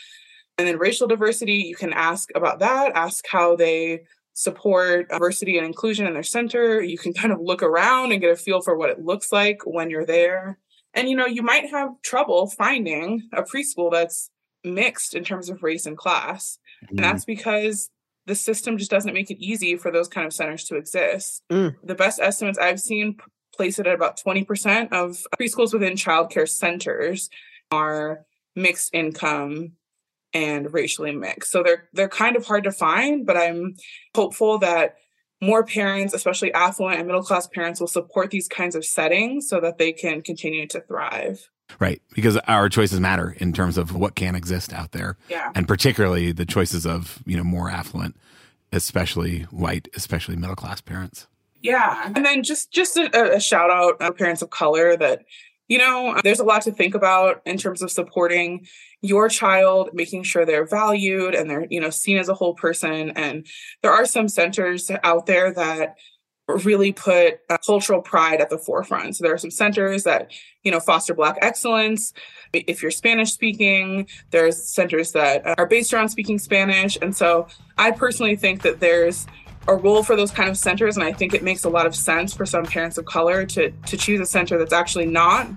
And 0.59 0.69
then 0.69 0.79
racial 0.79 1.09
diversity, 1.09 1.55
you 1.55 1.75
can 1.75 1.93
ask 1.93 2.31
about 2.35 2.61
that, 2.61 2.93
ask 2.95 3.25
how 3.29 3.57
they 3.57 4.05
support 4.35 5.09
diversity 5.09 5.57
and 5.57 5.67
inclusion 5.67 6.07
in 6.07 6.15
their 6.15 6.23
center. 6.23 6.81
You 6.81 6.99
can 6.99 7.13
kind 7.15 7.33
of 7.33 7.41
look 7.41 7.63
around 7.63 8.13
and 8.13 8.21
get 8.21 8.31
a 8.31 8.37
feel 8.37 8.61
for 8.61 8.77
what 8.77 8.91
it 8.91 9.05
looks 9.05 9.33
like 9.33 9.63
when 9.65 9.91
you're 9.91 10.07
there. 10.07 10.59
And 10.93 11.09
you 11.09 11.17
know, 11.17 11.27
you 11.27 11.43
might 11.43 11.71
have 11.71 12.01
trouble 12.03 12.49
finding 12.49 13.29
a 13.33 13.43
preschool 13.43 13.91
that's 13.91 14.31
mixed 14.63 15.15
in 15.15 15.25
terms 15.25 15.49
of 15.49 15.63
race 15.63 15.87
and 15.87 15.97
class. 15.97 16.59
Mm-hmm. 16.85 16.97
And 16.97 17.05
that's 17.05 17.25
because 17.25 17.91
the 18.27 18.35
system 18.35 18.79
just 18.79 18.91
doesn't 18.91 19.13
make 19.13 19.31
it 19.31 19.45
easy 19.45 19.77
for 19.77 19.91
those 19.91 20.09
kind 20.09 20.27
of 20.27 20.33
centers 20.33 20.65
to 20.65 20.77
exist. 20.77 21.43
Mm. 21.51 21.75
The 21.83 21.95
best 21.95 22.21
estimates 22.21 22.59
I've 22.59 22.81
seen 22.81 23.17
place 23.55 23.79
it 23.79 23.87
at 23.87 23.95
about 23.95 24.19
20% 24.19 24.93
of 24.93 25.23
preschools 25.39 25.73
within 25.73 25.95
childcare 25.95 26.49
centers 26.49 27.29
are 27.71 28.25
mixed 28.57 28.91
income 28.95 29.73
and 30.35 30.73
racially 30.75 31.13
mixed. 31.13 31.51
So 31.51 31.63
they're 31.63 31.89
they're 31.93 32.09
kind 32.09 32.37
of 32.37 32.45
hard 32.45 32.65
to 32.65 32.73
find, 32.73 33.25
but 33.25 33.37
I'm 33.37 33.77
hopeful 34.15 34.59
that 34.59 34.97
more 35.41 35.65
parents, 35.65 36.15
especially 36.15 36.53
affluent 36.53 36.99
and 36.99 37.07
middle 37.07 37.23
class 37.23 37.47
parents, 37.47 37.81
will 37.81 37.87
support 37.87 38.31
these 38.31 38.49
kinds 38.49 38.75
of 38.75 38.85
settings 38.85 39.49
so 39.49 39.61
that 39.61 39.79
they 39.79 39.93
can 39.93 40.23
continue 40.23 40.67
to 40.69 40.81
thrive. 40.81 41.49
Right. 41.79 42.03
Because 42.15 42.37
our 42.49 42.69
choices 42.69 43.01
matter 43.01 43.37
in 43.39 43.53
terms 43.53 43.79
of 43.79 43.95
what 43.95 44.15
can 44.15 44.35
exist 44.35 44.73
out 44.73 44.93
there. 44.93 45.17
Yeah. 45.29 45.51
And 45.55 45.67
particularly 45.67 46.33
the 46.33 46.45
choices 46.45 46.87
of, 46.87 47.23
you 47.27 47.37
know, 47.37 47.45
more 47.45 47.71
affluent, 47.71 48.17
especially 48.73 49.43
white, 49.45 49.89
especially 49.95 50.37
middle 50.37 50.57
class 50.57 50.81
parents. 50.81 51.27
Yeah. 51.63 52.13
And 52.15 52.25
then 52.25 52.43
just 52.43 52.71
just 52.71 52.97
a, 52.97 53.37
a 53.37 53.41
shout 53.41 53.71
out 53.71 53.99
to 54.01 54.07
uh, 54.07 54.11
parents 54.13 54.43
of 54.43 54.51
color 54.51 54.97
that 54.97 55.23
you 55.69 55.79
know, 55.79 56.21
there's 56.23 56.41
a 56.41 56.45
lot 56.45 56.63
to 56.63 56.73
think 56.73 56.95
about 56.95 57.41
in 57.47 57.57
terms 57.57 57.83
of 57.83 57.91
supporting 57.91 58.67
your 59.01 59.29
child, 59.29 59.91
making 59.93 60.23
sure 60.23 60.45
they're 60.45 60.67
valued 60.67 61.35
and 61.35 61.49
they're, 61.49 61.67
you 61.71 61.81
know, 61.81 61.91
seen 61.91 62.19
as 62.19 62.29
a 62.29 62.35
whole 62.35 62.55
person. 62.55 63.11
And 63.11 63.47
there 63.83 63.93
are 63.93 64.07
some 64.07 64.29
centers 64.29 64.91
out 65.03 65.27
there 65.27 65.53
that 65.55 65.97
really 66.47 66.93
put 66.93 67.41
uh, 67.49 67.57
cultural 67.65 68.03
pride 68.03 68.41
at 68.41 68.51
the 68.51 68.59
forefront. 68.59 69.17
So 69.17 69.25
there 69.25 69.33
are 69.33 69.39
some 69.39 69.51
centers 69.51 70.05
that, 70.05 70.31
you 70.63 70.71
know, 70.71 70.81
foster 70.81 71.15
Black 71.15 71.39
excellence. 71.41 72.13
If 72.53 72.83
you're 72.83 72.91
Spanish 72.91 73.33
speaking, 73.33 74.09
there's 74.31 74.63
centers 74.69 75.13
that 75.13 75.43
are 75.59 75.67
based 75.67 75.95
around 75.95 76.11
speaking 76.11 76.39
Spanish. 76.39 76.99
And 77.01 77.17
so 77.17 77.47
I 77.79 77.93
personally 77.93 78.37
think 78.37 78.61
that 78.63 78.81
there's 78.81 79.27
a 79.67 79.75
role 79.75 80.03
for 80.03 80.17
those 80.17 80.31
kind 80.31 80.49
of 80.49 80.57
centers. 80.57 80.97
And 80.97 81.05
I 81.05 81.13
think 81.13 81.35
it 81.35 81.43
makes 81.43 81.65
a 81.65 81.69
lot 81.69 81.87
of 81.87 81.95
sense 81.95 82.35
for 82.35 82.47
some 82.47 82.65
parents 82.65 82.99
of 82.99 83.05
color 83.05 83.47
to, 83.47 83.71
to 83.71 83.97
choose 83.97 84.21
a 84.21 84.27
center 84.27 84.59
that's 84.59 84.73
actually 84.73 85.07
not 85.07 85.49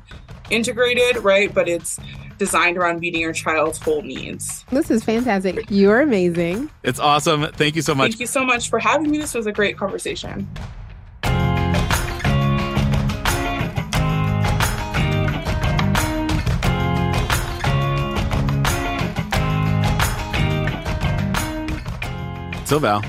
integrated, 0.50 1.18
right? 1.24 1.54
But 1.54 1.68
it's 1.68 2.00
designed 2.38 2.78
around 2.78 3.00
meeting 3.00 3.22
your 3.22 3.34
child's 3.34 3.80
whole 3.80 4.02
needs. 4.02 4.64
This 4.72 4.92
is 4.92 5.04
fantastic. 5.04 5.66
You're 5.70 6.02
amazing. 6.02 6.70
It's 6.84 7.00
awesome. 7.00 7.48
Thank 7.54 7.76
you 7.76 7.82
so 7.82 7.96
much. 7.96 8.12
Thank 8.12 8.22
you 8.22 8.28
so 8.28 8.46
much 8.46 8.70
for 8.70 8.80
having 8.80 9.12
me. 9.12 9.18
This 9.18 9.34
was 9.34 9.48
a 9.48 9.52
great 9.52 9.78
conversation. 9.78 10.48
So 22.66 22.80
Val, 22.80 23.02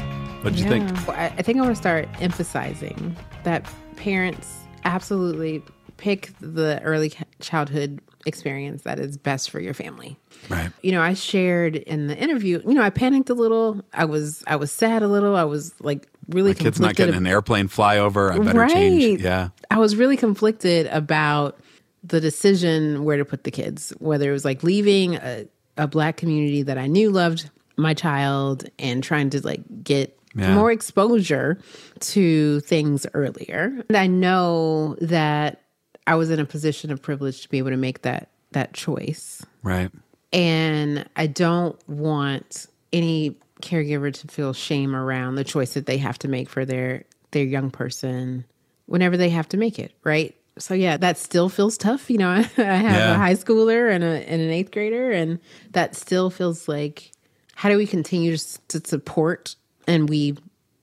what 0.42 0.54
did 0.54 0.60
yeah. 0.60 0.74
you 0.74 0.86
think? 0.86 1.08
I 1.08 1.42
think 1.42 1.58
I 1.58 1.62
want 1.62 1.72
to 1.72 1.80
start 1.80 2.08
emphasizing 2.20 3.16
that 3.44 3.68
parents 3.96 4.58
absolutely 4.84 5.62
pick 5.96 6.32
the 6.40 6.80
early 6.82 7.12
childhood 7.40 8.00
experience 8.26 8.82
that 8.82 8.98
is 8.98 9.16
best 9.16 9.50
for 9.50 9.60
your 9.60 9.74
family. 9.74 10.16
Right. 10.48 10.70
You 10.82 10.92
know, 10.92 11.02
I 11.02 11.14
shared 11.14 11.76
in 11.76 12.06
the 12.06 12.16
interview, 12.16 12.62
you 12.66 12.74
know, 12.74 12.82
I 12.82 12.90
panicked 12.90 13.30
a 13.30 13.34
little. 13.34 13.82
I 13.92 14.04
was 14.04 14.44
I 14.46 14.56
was 14.56 14.70
sad 14.70 15.02
a 15.02 15.08
little. 15.08 15.36
I 15.36 15.44
was 15.44 15.74
like 15.80 16.08
really 16.28 16.50
My 16.50 16.54
kid's 16.54 16.80
not 16.80 16.94
getting 16.94 17.14
an 17.14 17.26
airplane 17.26 17.68
flyover. 17.68 18.32
I 18.32 18.38
better 18.38 18.60
right. 18.60 18.70
change. 18.70 19.22
Yeah. 19.22 19.48
I 19.70 19.78
was 19.78 19.96
really 19.96 20.16
conflicted 20.16 20.86
about 20.86 21.58
the 22.04 22.20
decision 22.20 23.04
where 23.04 23.16
to 23.16 23.24
put 23.24 23.44
the 23.44 23.50
kids, 23.50 23.92
whether 23.98 24.30
it 24.30 24.32
was 24.32 24.44
like 24.44 24.62
leaving 24.62 25.16
a, 25.16 25.46
a 25.76 25.88
black 25.88 26.16
community 26.16 26.62
that 26.62 26.78
I 26.78 26.86
knew 26.86 27.10
loved 27.10 27.50
my 27.76 27.94
child 27.94 28.68
and 28.78 29.02
trying 29.02 29.30
to 29.30 29.44
like 29.44 29.62
get 29.82 30.17
yeah. 30.38 30.54
more 30.54 30.70
exposure 30.70 31.58
to 32.00 32.60
things 32.60 33.06
earlier. 33.14 33.84
And 33.88 33.96
I 33.96 34.06
know 34.06 34.96
that 35.00 35.62
I 36.06 36.14
was 36.14 36.30
in 36.30 36.40
a 36.40 36.44
position 36.44 36.90
of 36.90 37.02
privilege 37.02 37.42
to 37.42 37.48
be 37.48 37.58
able 37.58 37.70
to 37.70 37.76
make 37.76 38.02
that 38.02 38.30
that 38.52 38.72
choice. 38.72 39.44
Right. 39.62 39.90
And 40.32 41.08
I 41.16 41.26
don't 41.26 41.76
want 41.88 42.66
any 42.92 43.36
caregiver 43.60 44.12
to 44.12 44.28
feel 44.28 44.52
shame 44.52 44.94
around 44.94 45.34
the 45.34 45.44
choice 45.44 45.74
that 45.74 45.86
they 45.86 45.98
have 45.98 46.18
to 46.20 46.28
make 46.28 46.48
for 46.48 46.64
their 46.64 47.04
their 47.32 47.44
young 47.44 47.70
person 47.70 48.44
whenever 48.86 49.16
they 49.16 49.28
have 49.28 49.48
to 49.50 49.56
make 49.56 49.78
it, 49.78 49.92
right? 50.04 50.34
So 50.58 50.74
yeah, 50.74 50.96
that 50.96 51.18
still 51.18 51.48
feels 51.48 51.76
tough. 51.76 52.10
You 52.10 52.18
know, 52.18 52.30
I 52.30 52.42
have 52.42 52.56
yeah. 52.56 53.14
a 53.14 53.16
high 53.16 53.34
schooler 53.34 53.90
and 53.90 54.02
a 54.02 54.28
and 54.28 54.40
an 54.40 54.50
eighth 54.50 54.70
grader, 54.70 55.10
and 55.10 55.38
that 55.72 55.94
still 55.94 56.30
feels 56.30 56.68
like 56.68 57.12
how 57.54 57.68
do 57.68 57.76
we 57.76 57.86
continue 57.86 58.36
to 58.36 58.80
support 58.84 59.56
and 59.88 60.08
we 60.08 60.36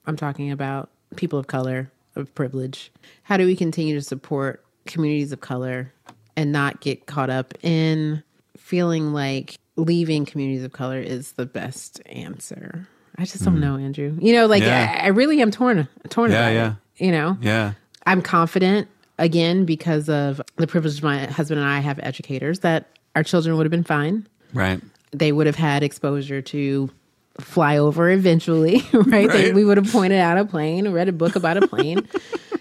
i'm 0.05 0.17
talking 0.17 0.51
about 0.51 0.89
people 1.15 1.39
of 1.39 1.47
color 1.47 1.89
of 2.15 2.33
privilege. 2.35 2.91
How 3.23 3.37
do 3.37 3.45
we 3.45 3.55
continue 3.55 3.95
to 3.95 4.01
support 4.01 4.63
communities 4.85 5.31
of 5.31 5.41
color 5.41 5.91
and 6.35 6.51
not 6.51 6.79
get 6.81 7.05
caught 7.05 7.29
up 7.29 7.53
in 7.63 8.23
feeling 8.57 9.13
like 9.13 9.57
leaving 9.75 10.25
communities 10.25 10.63
of 10.63 10.71
color 10.71 10.99
is 10.99 11.33
the 11.33 11.45
best 11.45 12.01
answer? 12.07 12.87
I 13.17 13.25
just 13.25 13.43
don't 13.43 13.57
mm. 13.57 13.61
know 13.61 13.77
andrew. 13.77 14.17
You 14.19 14.33
know 14.33 14.45
like 14.45 14.63
yeah. 14.63 14.99
I, 15.01 15.05
I, 15.05 15.07
really 15.09 15.41
am 15.41 15.51
torn 15.51 15.87
torn 16.09 16.31
yeah, 16.31 16.37
about 16.37 16.53
yeah. 16.53 16.73
it 16.97 17.05
you 17.05 17.11
know? 17.11 17.37
Yeah. 17.41 17.73
I'm 18.05 18.21
confident 18.21 18.87
again 19.17 19.65
because 19.65 20.09
of 20.09 20.41
the 20.57 20.67
privilege 20.67 21.01
my 21.01 21.25
husband 21.25 21.59
and 21.59 21.69
i 21.69 21.79
have 21.79 21.97
educators 22.03 22.59
that 22.59 22.87
our 23.15 23.23
children 23.23 23.55
would 23.55 23.65
have 23.65 23.71
been 23.71 23.83
fine. 23.83 24.27
Right. 24.53 24.81
They 25.11 25.31
would 25.31 25.47
have 25.47 25.55
had 25.55 25.83
exposure 25.83 26.41
to 26.41 26.89
fly 27.39 27.77
over 27.77 28.09
eventually, 28.09 28.83
right? 28.93 29.05
right. 29.07 29.31
They, 29.31 29.53
we 29.53 29.65
would 29.65 29.77
have 29.77 29.91
pointed 29.91 30.19
out 30.19 30.37
a 30.37 30.45
plane, 30.45 30.89
read 30.89 31.09
a 31.09 31.13
book 31.13 31.35
about 31.35 31.57
a 31.57 31.67
plane, 31.67 32.07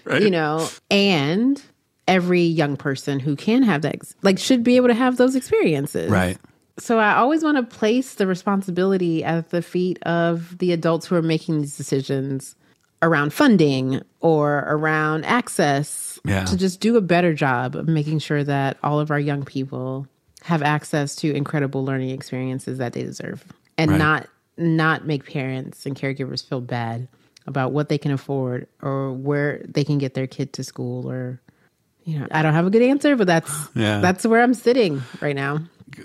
right. 0.03 0.21
you 0.21 0.29
know, 0.29 0.67
and 0.89 1.61
every 2.07 2.41
young 2.41 2.77
person 2.77 3.19
who 3.19 3.35
can 3.35 3.63
have 3.63 3.81
that, 3.83 3.95
like, 4.21 4.37
should 4.37 4.63
be 4.63 4.75
able 4.75 4.87
to 4.87 4.93
have 4.93 5.17
those 5.17 5.35
experiences. 5.35 6.11
Right. 6.11 6.37
So 6.77 6.99
I 6.99 7.15
always 7.15 7.43
want 7.43 7.57
to 7.57 7.63
place 7.63 8.15
the 8.15 8.27
responsibility 8.27 9.23
at 9.23 9.49
the 9.49 9.61
feet 9.61 9.97
of 10.03 10.57
the 10.57 10.73
adults 10.73 11.05
who 11.05 11.15
are 11.15 11.21
making 11.21 11.61
these 11.61 11.77
decisions 11.77 12.55
around 13.01 13.33
funding 13.33 14.01
or 14.19 14.65
around 14.67 15.25
access 15.25 16.19
yeah. 16.25 16.43
to 16.45 16.57
just 16.57 16.81
do 16.81 16.97
a 16.97 17.01
better 17.01 17.33
job 17.33 17.75
of 17.75 17.87
making 17.87 18.19
sure 18.19 18.43
that 18.43 18.77
all 18.83 18.99
of 18.99 19.11
our 19.11 19.19
young 19.19 19.45
people 19.45 20.07
have 20.41 20.61
access 20.61 21.15
to 21.15 21.33
incredible 21.33 21.85
learning 21.85 22.09
experiences 22.09 22.77
that 22.77 22.93
they 22.93 23.03
deserve 23.03 23.43
and 23.77 23.91
right. 23.91 23.97
not 23.97 24.29
not 24.57 25.05
make 25.05 25.25
parents 25.25 25.85
and 25.85 25.95
caregivers 25.95 26.45
feel 26.47 26.61
bad 26.61 27.07
about 27.47 27.71
what 27.71 27.89
they 27.89 27.97
can 27.97 28.11
afford 28.11 28.67
or 28.81 29.13
where 29.13 29.63
they 29.67 29.83
can 29.83 29.97
get 29.97 30.13
their 30.13 30.27
kid 30.27 30.53
to 30.53 30.63
school 30.63 31.09
or 31.09 31.41
you 32.03 32.17
know 32.17 32.27
i 32.31 32.41
don't 32.41 32.53
have 32.53 32.65
a 32.65 32.69
good 32.69 32.81
answer 32.81 33.15
but 33.15 33.27
that's 33.27 33.51
yeah. 33.75 33.99
that's 33.99 34.25
where 34.25 34.41
i'm 34.41 34.53
sitting 34.53 35.01
right 35.21 35.35
now 35.35 35.59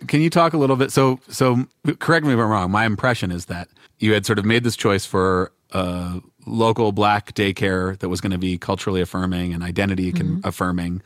can 0.06 0.20
you 0.20 0.30
talk 0.30 0.52
a 0.52 0.58
little 0.58 0.76
bit 0.76 0.92
so 0.92 1.18
so 1.28 1.64
correct 1.98 2.26
me 2.26 2.32
if 2.32 2.38
i'm 2.38 2.48
wrong 2.48 2.70
my 2.70 2.84
impression 2.84 3.30
is 3.30 3.46
that 3.46 3.68
you 3.98 4.12
had 4.12 4.26
sort 4.26 4.38
of 4.38 4.44
made 4.44 4.64
this 4.64 4.76
choice 4.76 5.04
for 5.04 5.52
a 5.72 6.20
local 6.46 6.92
black 6.92 7.32
daycare 7.34 7.98
that 7.98 8.08
was 8.08 8.20
going 8.20 8.32
to 8.32 8.38
be 8.38 8.58
culturally 8.58 9.00
affirming 9.00 9.54
and 9.54 9.62
identity 9.62 10.12
mm-hmm. 10.12 10.40
affirming 10.44 11.02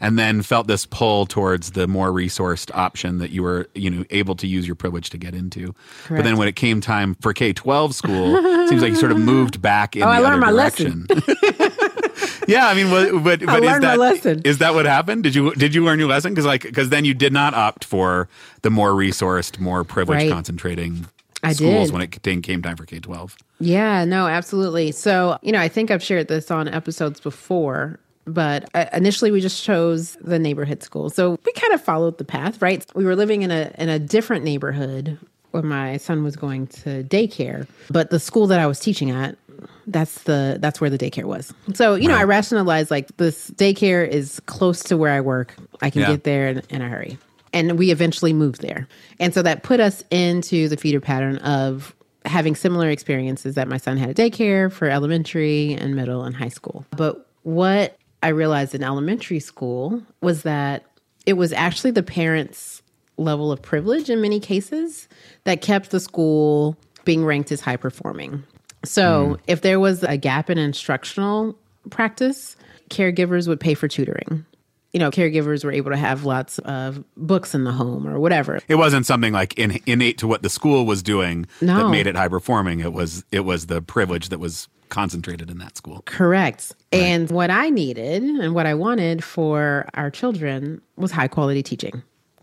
and 0.00 0.18
then 0.18 0.42
felt 0.42 0.66
this 0.68 0.86
pull 0.86 1.26
towards 1.26 1.72
the 1.72 1.88
more 1.88 2.10
resourced 2.10 2.70
option 2.74 3.18
that 3.18 3.30
you 3.30 3.42
were 3.42 3.68
you 3.74 3.90
know 3.90 4.04
able 4.10 4.34
to 4.36 4.46
use 4.46 4.66
your 4.66 4.76
privilege 4.76 5.10
to 5.10 5.18
get 5.18 5.34
into. 5.34 5.74
Correct. 6.04 6.22
But 6.22 6.24
then 6.24 6.36
when 6.36 6.48
it 6.48 6.56
came 6.56 6.80
time 6.80 7.14
for 7.20 7.32
K 7.32 7.52
twelve 7.52 7.94
school, 7.94 8.36
it 8.36 8.68
seems 8.68 8.82
like 8.82 8.90
you 8.90 8.96
sort 8.96 9.12
of 9.12 9.18
moved 9.34 9.60
back 9.60 9.96
in 9.96 10.02
oh, 10.02 10.06
the 10.06 10.12
I 10.12 10.32
other 10.32 10.40
direction. 10.52 11.06
yeah, 12.48 12.66
I 12.68 12.74
mean, 12.74 12.90
what, 12.90 13.24
but 13.24 13.40
but 13.46 13.62
is 13.62 13.66
learned 13.66 13.82
my 13.82 13.88
that 13.90 13.98
lesson. 13.98 14.42
is 14.44 14.58
that 14.58 14.74
what 14.74 14.86
happened? 14.86 15.22
Did 15.22 15.34
you 15.34 15.52
did 15.54 15.74
you 15.74 15.84
learn 15.84 15.98
your 15.98 16.08
lesson? 16.08 16.32
Because 16.32 16.46
like 16.46 16.62
because 16.62 16.90
then 16.90 17.04
you 17.04 17.14
did 17.14 17.32
not 17.32 17.54
opt 17.54 17.84
for 17.84 18.28
the 18.62 18.70
more 18.70 18.90
resourced, 18.90 19.58
more 19.58 19.84
privileged, 19.84 20.22
Right. 20.24 20.32
concentrating 20.32 21.06
I 21.42 21.52
schools 21.52 21.88
did. 21.88 21.92
when 21.92 22.02
it 22.02 22.22
came 22.22 22.42
came 22.42 22.62
time 22.62 22.76
for 22.76 22.84
K 22.86 22.98
twelve. 23.00 23.36
Yeah, 23.60 24.04
no, 24.04 24.26
absolutely. 24.28 24.92
So, 24.92 25.38
you 25.42 25.50
know, 25.52 25.60
I 25.60 25.68
think 25.68 25.90
I've 25.90 26.02
shared 26.02 26.28
this 26.28 26.50
on 26.50 26.68
episodes 26.68 27.18
before, 27.20 27.98
but 28.34 28.68
uh, 28.74 28.86
initially 28.92 29.30
we 29.30 29.40
just 29.40 29.62
chose 29.62 30.16
the 30.20 30.38
neighborhood 30.38 30.82
school. 30.82 31.10
So 31.10 31.38
we 31.44 31.52
kind 31.52 31.72
of 31.72 31.82
followed 31.82 32.18
the 32.18 32.24
path, 32.24 32.60
right? 32.62 32.84
We 32.94 33.04
were 33.04 33.16
living 33.16 33.42
in 33.42 33.50
a 33.50 33.72
in 33.78 33.88
a 33.88 33.98
different 33.98 34.44
neighborhood 34.44 35.18
when 35.50 35.66
my 35.66 35.96
son 35.96 36.22
was 36.24 36.36
going 36.36 36.66
to 36.68 37.02
daycare, 37.04 37.66
but 37.90 38.10
the 38.10 38.20
school 38.20 38.46
that 38.48 38.60
I 38.60 38.66
was 38.66 38.78
teaching 38.80 39.10
at 39.10 39.36
that's 39.86 40.22
the 40.24 40.58
that's 40.60 40.80
where 40.80 40.90
the 40.90 40.98
daycare 40.98 41.24
was. 41.24 41.52
So, 41.74 41.94
you 41.94 42.08
know, 42.08 42.16
I 42.16 42.24
rationalized 42.24 42.90
like 42.90 43.16
this 43.16 43.50
daycare 43.52 44.06
is 44.06 44.40
close 44.46 44.82
to 44.84 44.96
where 44.96 45.12
I 45.12 45.20
work. 45.20 45.54
I 45.80 45.90
can 45.90 46.02
Yeah. 46.02 46.08
get 46.12 46.24
there 46.24 46.48
in, 46.48 46.62
in 46.70 46.82
a 46.82 46.88
hurry. 46.88 47.18
And 47.54 47.78
we 47.78 47.90
eventually 47.90 48.34
moved 48.34 48.60
there. 48.60 48.86
And 49.18 49.32
so 49.32 49.40
that 49.42 49.62
put 49.62 49.80
us 49.80 50.04
into 50.10 50.68
the 50.68 50.76
feeder 50.76 51.00
pattern 51.00 51.38
of 51.38 51.94
having 52.26 52.54
similar 52.54 52.90
experiences 52.90 53.54
that 53.54 53.68
my 53.68 53.78
son 53.78 53.96
had 53.96 54.10
at 54.10 54.16
daycare 54.16 54.70
for 54.70 54.88
elementary 54.90 55.72
and 55.72 55.96
middle 55.96 56.22
and 56.24 56.36
high 56.36 56.50
school. 56.50 56.84
But 56.94 57.26
what 57.44 57.96
I 58.22 58.28
realized 58.28 58.74
in 58.74 58.82
elementary 58.82 59.40
school 59.40 60.02
was 60.20 60.42
that 60.42 60.84
it 61.26 61.34
was 61.34 61.52
actually 61.52 61.90
the 61.92 62.02
parents' 62.02 62.82
level 63.16 63.52
of 63.52 63.60
privilege 63.60 64.08
in 64.08 64.20
many 64.20 64.40
cases 64.40 65.08
that 65.44 65.60
kept 65.60 65.90
the 65.90 66.00
school 66.00 66.76
being 67.04 67.24
ranked 67.24 67.52
as 67.52 67.60
high 67.60 67.76
performing. 67.76 68.42
So 68.84 69.26
hmm. 69.26 69.34
if 69.46 69.62
there 69.62 69.80
was 69.80 70.02
a 70.02 70.16
gap 70.16 70.50
in 70.50 70.58
instructional 70.58 71.56
practice, 71.90 72.56
caregivers 72.90 73.48
would 73.48 73.60
pay 73.60 73.74
for 73.74 73.88
tutoring. 73.88 74.44
You 74.92 75.00
know, 75.00 75.10
caregivers 75.10 75.64
were 75.64 75.72
able 75.72 75.90
to 75.90 75.96
have 75.96 76.24
lots 76.24 76.58
of 76.60 77.04
books 77.16 77.54
in 77.54 77.64
the 77.64 77.72
home 77.72 78.08
or 78.08 78.18
whatever. 78.18 78.60
It 78.68 78.76
wasn't 78.76 79.04
something 79.04 79.34
like 79.34 79.58
in, 79.58 79.80
innate 79.84 80.18
to 80.18 80.26
what 80.26 80.42
the 80.42 80.48
school 80.48 80.86
was 80.86 81.02
doing 81.02 81.46
that 81.60 81.90
made 81.90 82.06
it 82.06 82.16
high 82.16 82.28
performing. 82.28 82.80
It 82.80 82.94
was 82.94 83.24
it 83.30 83.40
was 83.40 83.66
the 83.66 83.82
privilege 83.82 84.30
that 84.30 84.40
was 84.40 84.66
concentrated 84.88 85.50
in 85.50 85.58
that 85.58 85.76
school. 85.76 86.02
Correct. 86.06 86.72
And 86.92 87.30
what 87.30 87.50
I 87.50 87.70
needed 87.70 88.22
and 88.22 88.54
what 88.54 88.66
I 88.66 88.74
wanted 88.74 89.22
for 89.24 89.88
our 89.94 90.10
children 90.10 90.80
was 90.96 91.10
high 91.10 91.28
quality 91.28 91.62
teaching. 91.62 92.02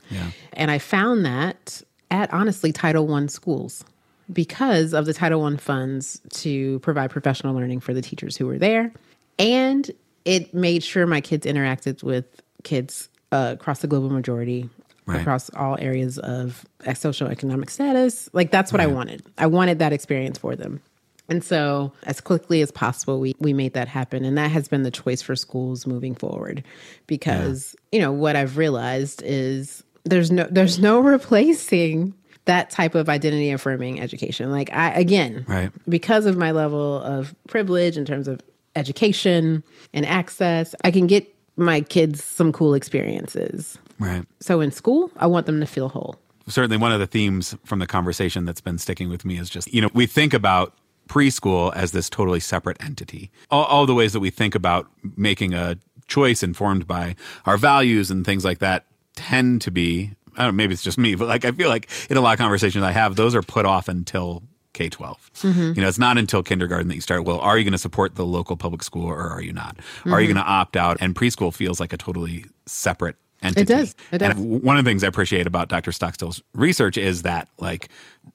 Yeah. 0.09 0.31
And 0.53 0.69
I 0.71 0.77
found 0.79 1.25
that 1.25 1.81
at 2.11 2.31
honestly 2.33 2.71
Title 2.71 3.11
I 3.13 3.25
schools 3.27 3.83
because 4.31 4.93
of 4.93 5.05
the 5.05 5.13
Title 5.13 5.43
I 5.43 5.55
funds 5.57 6.21
to 6.31 6.79
provide 6.79 7.11
professional 7.11 7.55
learning 7.55 7.79
for 7.79 7.93
the 7.93 8.01
teachers 8.01 8.37
who 8.37 8.45
were 8.47 8.57
there. 8.57 8.91
And 9.39 9.89
it 10.23 10.53
made 10.53 10.83
sure 10.83 11.05
my 11.05 11.21
kids 11.21 11.45
interacted 11.45 12.03
with 12.03 12.25
kids 12.63 13.09
uh, 13.31 13.55
across 13.59 13.79
the 13.79 13.87
global 13.87 14.09
majority, 14.09 14.69
Right. 15.07 15.21
across 15.21 15.51
all 15.51 15.77
areas 15.79 16.17
of 16.17 16.65
socioeconomic 16.79 17.69
status. 17.69 18.27
Like 18.33 18.49
that's 18.49 18.71
what 18.71 18.81
I 18.81 18.87
wanted. 18.87 19.23
I 19.37 19.45
wanted 19.45 19.77
that 19.77 19.93
experience 19.93 20.39
for 20.39 20.55
them. 20.55 20.81
And 21.27 21.43
so, 21.43 21.91
as 22.03 22.21
quickly 22.21 22.61
as 22.61 22.71
possible, 22.71 23.19
we, 23.19 23.35
we 23.39 23.51
made 23.53 23.73
that 23.73 23.87
happen. 23.87 24.23
And 24.23 24.37
that 24.37 24.51
has 24.51 24.67
been 24.67 24.83
the 24.83 24.91
choice 24.91 25.21
for 25.23 25.35
schools 25.35 25.87
moving 25.87 26.13
forward. 26.15 26.63
Because, 27.07 27.75
you 27.91 27.99
know, 27.99 28.11
what 28.11 28.35
I've 28.35 28.57
realized 28.57 29.21
is 29.25 29.83
there's 30.03 30.31
no 30.31 30.47
there's 30.51 30.79
no 30.79 30.99
replacing 31.15 32.13
that 32.45 32.69
type 32.69 32.93
of 32.93 33.09
identity 33.09 33.49
affirming 33.51 33.99
education. 33.99 34.51
Like 34.51 34.71
I 34.71 34.91
again, 34.91 35.45
Right. 35.47 35.71
because 35.89 36.25
of 36.27 36.37
my 36.37 36.51
level 36.51 37.01
of 37.01 37.33
privilege 37.47 37.97
in 37.97 38.05
terms 38.05 38.27
of 38.27 38.39
education 38.75 39.63
and 39.93 40.05
access, 40.05 40.75
I 40.83 40.91
can 40.91 41.07
get 41.07 41.27
my 41.57 41.81
kids 41.81 42.23
some 42.23 42.51
cool 42.51 42.73
experiences. 42.73 43.79
Right. 43.99 44.25
So 44.41 44.59
in 44.61 44.71
school, 44.71 45.09
I 45.17 45.25
want 45.27 45.45
them 45.45 45.59
to 45.61 45.65
feel 45.65 45.89
whole. 45.89 46.17
certainly 46.47 46.77
one 46.77 46.91
of 46.91 46.99
the 46.99 47.07
themes 47.07 47.55
from 47.63 47.79
the 47.79 47.87
conversation 47.87 48.45
that's 48.45 48.61
been 48.61 48.77
sticking 48.77 49.09
with 49.09 49.25
me 49.25 49.39
is 49.39 49.49
just 49.49 49.73
you 49.73 49.81
know 49.81 49.89
we 49.93 50.05
think 50.05 50.33
about 50.33 50.73
preschool 51.07 51.73
as 51.75 51.91
this 51.91 52.09
totally 52.09 52.39
separate 52.39 52.81
entity 52.83 53.31
all, 53.51 53.65
all 53.65 53.85
the 53.85 53.93
ways 53.93 54.13
that 54.13 54.19
we 54.19 54.29
think 54.29 54.55
about 54.55 54.87
making 55.15 55.53
a 55.53 55.77
choice 56.07 56.43
informed 56.43 56.87
by 56.87 57.15
our 57.45 57.57
values 57.57 58.11
and 58.11 58.25
things 58.25 58.43
like 58.43 58.59
that 58.59 58.85
tend 59.15 59.61
to 59.61 59.71
be 59.71 60.11
I 60.37 60.43
don't 60.43 60.47
know, 60.47 60.57
maybe 60.57 60.73
it's 60.73 60.83
just 60.83 60.97
me, 60.97 61.15
but 61.15 61.27
like 61.27 61.45
I 61.45 61.51
feel 61.51 61.69
like 61.69 61.89
in 62.09 62.17
a 62.17 62.21
lot 62.21 62.33
of 62.33 62.39
conversations 62.39 62.83
I 62.83 62.91
have, 62.91 63.15
those 63.15 63.33
are 63.35 63.41
put 63.41 63.65
off 63.65 63.87
until 63.87 64.43
K 64.73 64.89
12. 64.89 65.31
Mm-hmm. 65.33 65.61
You 65.75 65.81
know, 65.81 65.87
it's 65.87 65.97
not 65.97 66.17
until 66.17 66.43
kindergarten 66.43 66.89
that 66.89 66.95
you 66.95 67.01
start, 67.01 67.23
well, 67.23 67.39
are 67.39 67.57
you 67.57 67.63
going 67.63 67.71
to 67.71 67.77
support 67.77 68.15
the 68.15 68.25
local 68.25 68.57
public 68.57 68.83
school 68.83 69.07
or 69.07 69.29
are 69.29 69.41
you 69.41 69.53
not? 69.53 69.77
Are 70.05 70.19
you 70.19 70.27
mm-hmm. 70.27 70.33
going 70.33 70.45
to 70.45 70.51
opt 70.51 70.75
out? 70.75 70.97
And 70.99 71.15
preschool 71.15 71.53
feels 71.53 71.79
like 71.79 71.93
a 71.93 71.97
totally 71.97 72.45
separate 72.65 73.15
entity. 73.41 73.65
does. 73.65 73.95
It 74.11 74.19
does. 74.19 74.31
And 74.31 74.63
one 74.63 74.77
of 74.77 74.85
the 74.85 74.89
things 74.89 75.03
I 75.03 75.07
appreciate 75.07 75.47
about 75.47 75.67
Dr. 75.67 75.91
Stockstill's 75.91 76.41
research 76.53 76.97
is 76.97 77.23
that, 77.23 77.47
like, 77.59 77.89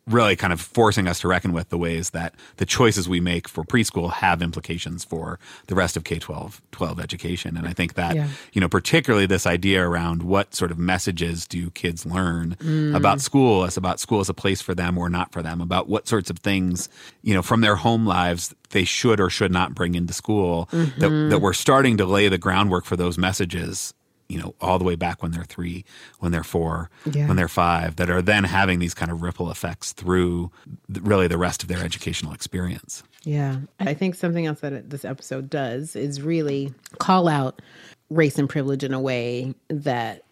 really 0.06 0.36
kind 0.36 0.52
of 0.52 0.60
forcing 0.60 1.06
us 1.06 1.20
to 1.20 1.28
reckon 1.28 1.52
with 1.52 1.68
the 1.68 1.78
ways 1.78 2.10
that 2.10 2.34
the 2.56 2.66
choices 2.66 3.08
we 3.08 3.20
make 3.20 3.48
for 3.48 3.64
preschool 3.64 4.12
have 4.12 4.42
implications 4.42 5.04
for 5.04 5.38
the 5.66 5.74
rest 5.74 5.96
of 5.96 6.04
K 6.04 6.18
12 6.18 6.60
12 6.72 7.00
education. 7.00 7.56
And 7.56 7.66
I 7.66 7.72
think 7.72 7.94
that, 7.94 8.16
Yeah. 8.16 8.28
you 8.52 8.60
know, 8.60 8.68
particularly 8.68 9.26
this 9.26 9.46
idea 9.46 9.86
around 9.86 10.22
what 10.22 10.54
sort 10.54 10.70
of 10.70 10.78
messages 10.78 11.46
do 11.46 11.70
kids 11.70 12.06
learn 12.06 12.56
mm. 12.60 12.94
about 12.94 13.20
school 13.20 13.64
as 13.64 13.76
about 13.76 14.00
school 14.00 14.20
as 14.20 14.28
a 14.28 14.34
place 14.34 14.60
for 14.60 14.74
them 14.74 14.98
or 14.98 15.08
not 15.08 15.32
for 15.32 15.42
them, 15.42 15.60
about 15.60 15.88
what 15.88 16.08
sorts 16.08 16.30
of 16.30 16.38
things, 16.38 16.88
you 17.22 17.34
know, 17.34 17.42
from 17.42 17.60
their 17.60 17.76
home 17.76 18.06
lives 18.06 18.54
they 18.70 18.84
should 18.84 19.20
or 19.20 19.30
should 19.30 19.52
not 19.52 19.74
bring 19.74 19.94
into 19.94 20.12
school, 20.12 20.68
that, 20.70 20.98
that 20.98 21.10
mm-hmm. 21.10 21.42
we're 21.42 21.52
starting 21.52 21.96
to 21.96 22.04
lay 22.04 22.28
the 22.28 22.38
groundwork 22.38 22.84
for 22.84 22.96
those 22.96 23.18
messages 23.18 23.94
you 24.30 24.38
know, 24.38 24.54
all 24.60 24.78
the 24.78 24.84
way 24.84 24.94
back 24.94 25.22
when 25.22 25.32
they're 25.32 25.44
three, 25.44 25.84
when 26.20 26.30
they're 26.30 26.44
four, 26.44 26.88
Yeah. 27.10 27.26
when 27.26 27.36
they're 27.36 27.48
five, 27.48 27.96
that 27.96 28.08
are 28.08 28.22
then 28.22 28.44
having 28.44 28.78
these 28.78 28.94
kind 28.94 29.10
of 29.10 29.22
ripple 29.22 29.50
effects 29.50 29.92
through 29.92 30.50
really 30.88 31.26
the 31.26 31.36
rest 31.36 31.62
of 31.62 31.68
their 31.68 31.82
educational 31.82 32.32
experience. 32.32 33.02
Yeah. 33.24 33.56
I 33.80 33.92
think 33.92 34.14
something 34.14 34.46
else 34.46 34.60
that 34.60 34.90
this 34.90 35.04
episode 35.04 35.50
does 35.50 35.96
is 35.96 36.22
really 36.22 36.72
call 36.98 37.28
out 37.28 37.60
race 38.08 38.38
and 38.38 38.48
privilege 38.48 38.84
in 38.84 38.94
a 38.94 39.00
way 39.00 39.54
that 39.68 40.22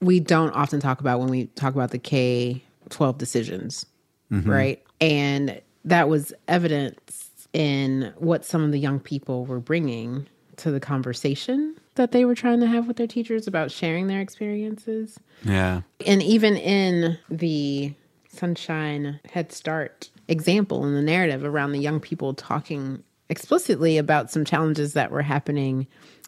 we 0.00 0.20
don't 0.20 0.52
often 0.52 0.80
talk 0.80 1.00
about 1.00 1.18
when 1.18 1.28
we 1.28 1.46
talk 1.46 1.74
about 1.74 1.90
the 1.90 1.98
K 1.98 2.62
12 2.88 3.18
decisions, 3.18 3.84
mm-hmm. 4.30 4.48
right? 4.48 4.82
And 5.00 5.60
that 5.84 6.08
was 6.08 6.32
evidence 6.48 7.30
in 7.52 8.12
what 8.16 8.44
some 8.44 8.62
of 8.62 8.70
the 8.70 8.78
young 8.78 9.00
people 9.00 9.44
were 9.44 9.60
bringing 9.60 10.26
to 10.56 10.70
the 10.70 10.80
conversation 10.80 11.74
that 12.00 12.12
they 12.12 12.24
were 12.24 12.34
trying 12.34 12.60
to 12.60 12.66
have 12.66 12.88
with 12.88 12.96
their 12.96 13.06
teachers 13.06 13.46
about 13.46 13.70
sharing 13.70 14.06
their 14.06 14.22
experiences. 14.22 15.20
Yeah. 15.44 15.82
And 16.06 16.22
even 16.22 16.56
in 16.56 17.18
the 17.28 17.92
Sunshine 18.26 19.20
Head 19.30 19.52
Start 19.52 20.08
example 20.26 20.86
in 20.86 20.94
the 20.94 21.02
narrative 21.02 21.44
around 21.44 21.72
the 21.72 21.78
young 21.78 22.00
people 22.00 22.32
talking 22.32 23.02
explicitly 23.28 23.98
about 23.98 24.30
some 24.30 24.46
challenges 24.46 24.94
that 24.94 25.10
were 25.10 25.20
happening 25.20 25.86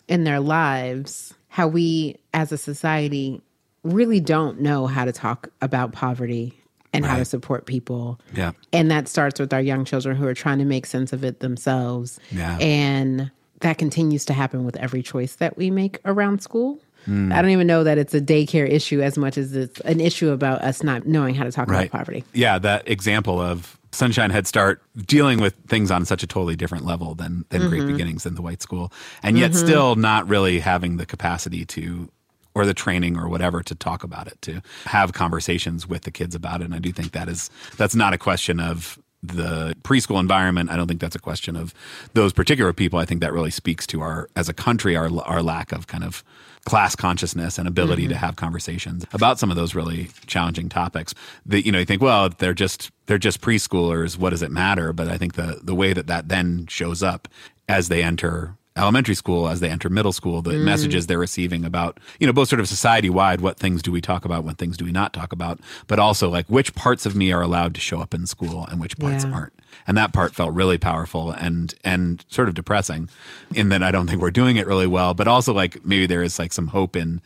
in 0.08 0.24
their 0.24 0.40
lives, 0.40 1.32
how 1.48 1.68
we 1.68 2.18
as 2.34 2.52
a 2.52 2.58
society 2.58 3.40
really 3.82 4.20
don't 4.20 4.60
know 4.60 4.86
how 4.86 5.06
to 5.06 5.12
talk 5.12 5.48
about 5.62 5.92
poverty 5.92 6.52
and 6.92 7.06
how 7.06 7.16
to 7.16 7.24
support 7.24 7.64
people. 7.64 8.20
Yeah. 8.34 8.52
And 8.74 8.90
that 8.90 9.08
starts 9.08 9.40
with 9.40 9.54
our 9.54 9.62
young 9.62 9.86
children 9.86 10.16
who 10.16 10.26
are 10.26 10.34
trying 10.34 10.58
to 10.58 10.66
make 10.66 10.84
sense 10.84 11.14
of 11.14 11.24
it 11.24 11.40
themselves. 11.40 12.20
Yeah. 12.30 12.58
And 12.58 13.30
that 13.62 13.78
continues 13.78 14.24
to 14.26 14.32
happen 14.32 14.64
with 14.64 14.76
every 14.76 15.02
choice 15.02 15.36
that 15.36 15.56
we 15.56 15.70
make 15.70 15.98
around 16.04 16.42
school. 16.42 16.78
Hmm. 17.04 17.32
I 17.32 17.42
don't 17.42 17.50
even 17.50 17.66
know 17.66 17.82
that 17.82 17.98
it's 17.98 18.14
a 18.14 18.20
daycare 18.20 18.68
issue 18.68 19.00
as 19.00 19.18
much 19.18 19.36
as 19.36 19.56
it's 19.56 19.80
an 19.80 20.00
issue 20.00 20.30
about 20.30 20.62
us 20.62 20.82
not 20.82 21.06
knowing 21.06 21.34
how 21.34 21.44
to 21.44 21.50
talk 21.50 21.68
Right. 21.68 21.86
about 21.86 21.98
poverty. 21.98 22.24
Yeah. 22.32 22.58
That 22.58 22.88
example 22.88 23.40
of 23.40 23.78
Sunshine 23.90 24.30
Head 24.30 24.46
Start 24.46 24.82
dealing 25.06 25.40
with 25.40 25.54
things 25.66 25.90
on 25.90 26.04
such 26.04 26.22
a 26.22 26.26
totally 26.26 26.56
different 26.56 26.84
level 26.86 27.14
than, 27.14 27.44
than 27.50 27.68
Great 27.68 27.82
mm-hmm. 27.82 27.92
Beginnings 27.92 28.24
in 28.24 28.34
the 28.34 28.42
white 28.42 28.62
school, 28.62 28.92
and 29.22 29.38
yet 29.38 29.50
mm-hmm. 29.50 29.66
still 29.66 29.96
not 29.96 30.28
really 30.28 30.60
having 30.60 30.96
the 30.96 31.06
capacity 31.06 31.64
to 31.66 32.08
or 32.54 32.66
the 32.66 32.74
training 32.74 33.16
or 33.16 33.28
whatever 33.28 33.62
to 33.62 33.74
talk 33.74 34.04
about 34.04 34.26
it, 34.26 34.40
to 34.42 34.60
have 34.84 35.14
conversations 35.14 35.88
with 35.88 36.02
the 36.02 36.10
kids 36.10 36.34
about 36.34 36.60
it. 36.60 36.64
And 36.64 36.74
I 36.74 36.78
do 36.78 36.92
think 36.92 37.12
that 37.12 37.28
is 37.28 37.50
that's 37.76 37.94
not 37.94 38.12
a 38.12 38.18
question 38.18 38.60
of 38.60 38.98
the 39.22 39.76
preschool 39.82 40.18
environment. 40.18 40.70
I 40.70 40.76
don't 40.76 40.88
think 40.88 41.00
that's 41.00 41.14
a 41.14 41.20
question 41.20 41.56
of 41.56 41.72
those 42.14 42.32
particular 42.32 42.72
people. 42.72 42.98
I 42.98 43.04
think 43.04 43.20
that 43.20 43.32
really 43.32 43.50
speaks 43.50 43.86
to 43.88 44.00
our 44.00 44.28
as 44.36 44.48
a 44.48 44.52
country 44.52 44.96
our 44.96 45.08
our 45.24 45.42
lack 45.42 45.72
of 45.72 45.86
kind 45.86 46.04
of 46.04 46.24
class 46.64 46.94
consciousness 46.94 47.58
and 47.58 47.66
ability 47.66 48.06
to 48.06 48.14
mm-hmm. 48.14 48.24
have 48.24 48.36
conversations 48.36 49.04
about 49.12 49.38
some 49.38 49.50
of 49.50 49.56
those 49.56 49.74
really 49.74 50.10
challenging 50.26 50.68
topics. 50.68 51.14
That 51.46 51.64
you 51.64 51.72
know 51.72 51.78
you 51.78 51.84
think 51.84 52.02
well 52.02 52.28
they're 52.30 52.54
just 52.54 52.90
they're 53.06 53.18
just 53.18 53.40
preschoolers. 53.40 54.18
What 54.18 54.30
does 54.30 54.42
it 54.42 54.50
matter? 54.50 54.92
But 54.92 55.08
I 55.08 55.18
think 55.18 55.34
the 55.34 55.60
the 55.62 55.74
way 55.74 55.92
that 55.92 56.08
that 56.08 56.28
then 56.28 56.66
shows 56.66 57.02
up 57.02 57.28
as 57.68 57.88
they 57.88 58.02
enter 58.02 58.56
elementary 58.76 59.14
school 59.14 59.48
as 59.48 59.60
they 59.60 59.68
enter 59.68 59.88
middle 59.90 60.12
school, 60.12 60.40
the 60.40 60.52
mm. 60.52 60.64
messages 60.64 61.06
they're 61.06 61.18
receiving 61.18 61.64
about, 61.64 61.98
you 62.18 62.26
know, 62.26 62.32
both 62.32 62.48
sort 62.48 62.60
of 62.60 62.68
society 62.68 63.10
wide, 63.10 63.40
what 63.40 63.58
things 63.58 63.82
do 63.82 63.92
we 63.92 64.00
talk 64.00 64.24
about, 64.24 64.44
what 64.44 64.58
things 64.58 64.76
do 64.76 64.84
we 64.84 64.92
not 64.92 65.12
talk 65.12 65.32
about, 65.32 65.60
but 65.86 65.98
also 65.98 66.28
like 66.30 66.46
which 66.46 66.74
parts 66.74 67.04
of 67.04 67.14
me 67.14 67.32
are 67.32 67.42
allowed 67.42 67.74
to 67.74 67.80
show 67.80 68.00
up 68.00 68.14
in 68.14 68.26
school 68.26 68.66
and 68.70 68.80
which 68.80 68.98
parts 68.98 69.24
Yeah. 69.24 69.32
aren't. 69.32 69.52
And 69.86 69.96
that 69.96 70.12
part 70.12 70.34
felt 70.34 70.54
really 70.54 70.78
powerful 70.78 71.32
and 71.32 71.74
and 71.84 72.24
sort 72.28 72.48
of 72.48 72.54
depressing 72.54 73.08
in 73.54 73.68
that 73.70 73.82
I 73.82 73.90
don't 73.90 74.06
think 74.06 74.22
we're 74.22 74.30
doing 74.30 74.56
it 74.56 74.66
really 74.66 74.86
well, 74.86 75.12
but 75.14 75.28
also 75.28 75.52
like 75.52 75.84
maybe 75.84 76.06
there 76.06 76.22
is 76.22 76.38
like 76.38 76.52
some 76.52 76.68
hope 76.68 76.96
in 76.96 77.20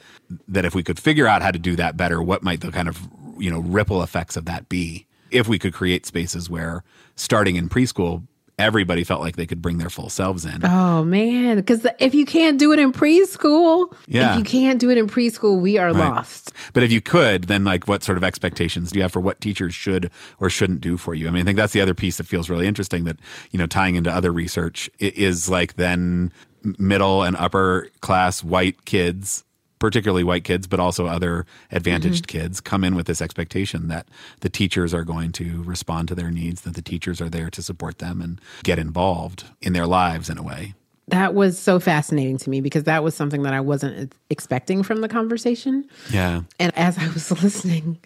that 0.48 0.64
if 0.64 0.74
we 0.74 0.82
could 0.82 0.98
figure 0.98 1.26
out 1.26 1.42
how 1.42 1.50
to 1.50 1.58
do 1.58 1.76
that 1.76 1.96
better, 1.96 2.22
what 2.22 2.42
might 2.42 2.60
the 2.60 2.72
kind 2.72 2.88
of, 2.88 3.00
you 3.38 3.50
know, 3.50 3.60
ripple 3.60 4.02
effects 4.02 4.36
of 4.36 4.46
that 4.46 4.68
be? 4.68 5.06
If 5.30 5.48
we 5.48 5.58
could 5.58 5.72
create 5.74 6.06
spaces 6.06 6.48
where 6.48 6.82
starting 7.16 7.56
in 7.56 7.68
preschool 7.68 8.22
everybody 8.58 9.04
felt 9.04 9.20
like 9.20 9.36
they 9.36 9.46
could 9.46 9.60
bring 9.60 9.78
their 9.78 9.90
full 9.90 10.08
selves 10.08 10.44
in. 10.46 10.64
Oh 10.64 11.04
man, 11.04 11.56
because 11.56 11.86
if 11.98 12.14
you 12.14 12.24
can't 12.24 12.58
do 12.58 12.72
it 12.72 12.78
in 12.78 12.92
preschool, 12.92 13.92
Yeah. 14.06 14.32
if 14.32 14.38
you 14.38 14.44
can't 14.44 14.78
do 14.80 14.90
it 14.90 14.96
in 14.98 15.06
preschool, 15.08 15.60
we 15.60 15.76
are 15.76 15.92
Right. 15.92 16.08
lost. 16.08 16.52
But 16.72 16.82
if 16.82 16.90
you 16.90 17.00
could, 17.00 17.44
then 17.44 17.64
like 17.64 17.86
what 17.86 18.02
sort 18.02 18.16
of 18.16 18.24
expectations 18.24 18.90
do 18.92 18.98
you 18.98 19.02
have 19.02 19.12
for 19.12 19.20
what 19.20 19.40
teachers 19.40 19.74
should 19.74 20.10
or 20.40 20.48
shouldn't 20.48 20.80
do 20.80 20.96
for 20.96 21.14
you? 21.14 21.28
I 21.28 21.30
mean, 21.30 21.42
I 21.42 21.44
think 21.44 21.56
that's 21.58 21.74
the 21.74 21.80
other 21.82 21.94
piece 21.94 22.16
that 22.16 22.26
feels 22.26 22.48
really 22.48 22.66
interesting 22.66 23.04
that, 23.04 23.18
you 23.50 23.58
know, 23.58 23.66
tying 23.66 23.94
into 23.94 24.10
other 24.10 24.32
research 24.32 24.88
is 24.98 25.48
like 25.50 25.74
then 25.74 26.32
middle 26.78 27.22
and 27.22 27.36
upper 27.36 27.88
class 28.00 28.42
white 28.42 28.86
kids, 28.86 29.44
particularly 29.78 30.24
white 30.24 30.44
kids, 30.44 30.66
but 30.66 30.80
also 30.80 31.06
other 31.06 31.46
advantaged 31.70 32.26
mm-hmm. 32.26 32.38
kids 32.38 32.60
come 32.60 32.84
in 32.84 32.94
with 32.94 33.06
this 33.06 33.20
expectation 33.20 33.88
that 33.88 34.06
the 34.40 34.48
teachers 34.48 34.94
are 34.94 35.04
going 35.04 35.32
to 35.32 35.62
respond 35.62 36.08
to 36.08 36.14
their 36.14 36.30
needs, 36.30 36.62
that 36.62 36.74
the 36.74 36.82
teachers 36.82 37.20
are 37.20 37.28
there 37.28 37.50
to 37.50 37.62
support 37.62 37.98
them 37.98 38.20
and 38.20 38.40
get 38.62 38.78
involved 38.78 39.44
in 39.60 39.72
their 39.72 39.86
lives 39.86 40.30
in 40.30 40.38
a 40.38 40.42
way. 40.42 40.74
That 41.08 41.34
was 41.34 41.56
so 41.56 41.78
fascinating 41.78 42.36
to 42.38 42.50
me 42.50 42.60
because 42.60 42.82
that 42.84 43.04
was 43.04 43.14
something 43.14 43.44
that 43.44 43.54
I 43.54 43.60
wasn't 43.60 44.12
expecting 44.28 44.82
from 44.82 45.02
the 45.02 45.08
conversation. 45.08 45.88
Yeah. 46.10 46.42
And 46.58 46.76
as 46.76 46.98
I 46.98 47.06
was 47.08 47.30
listening 47.42 48.00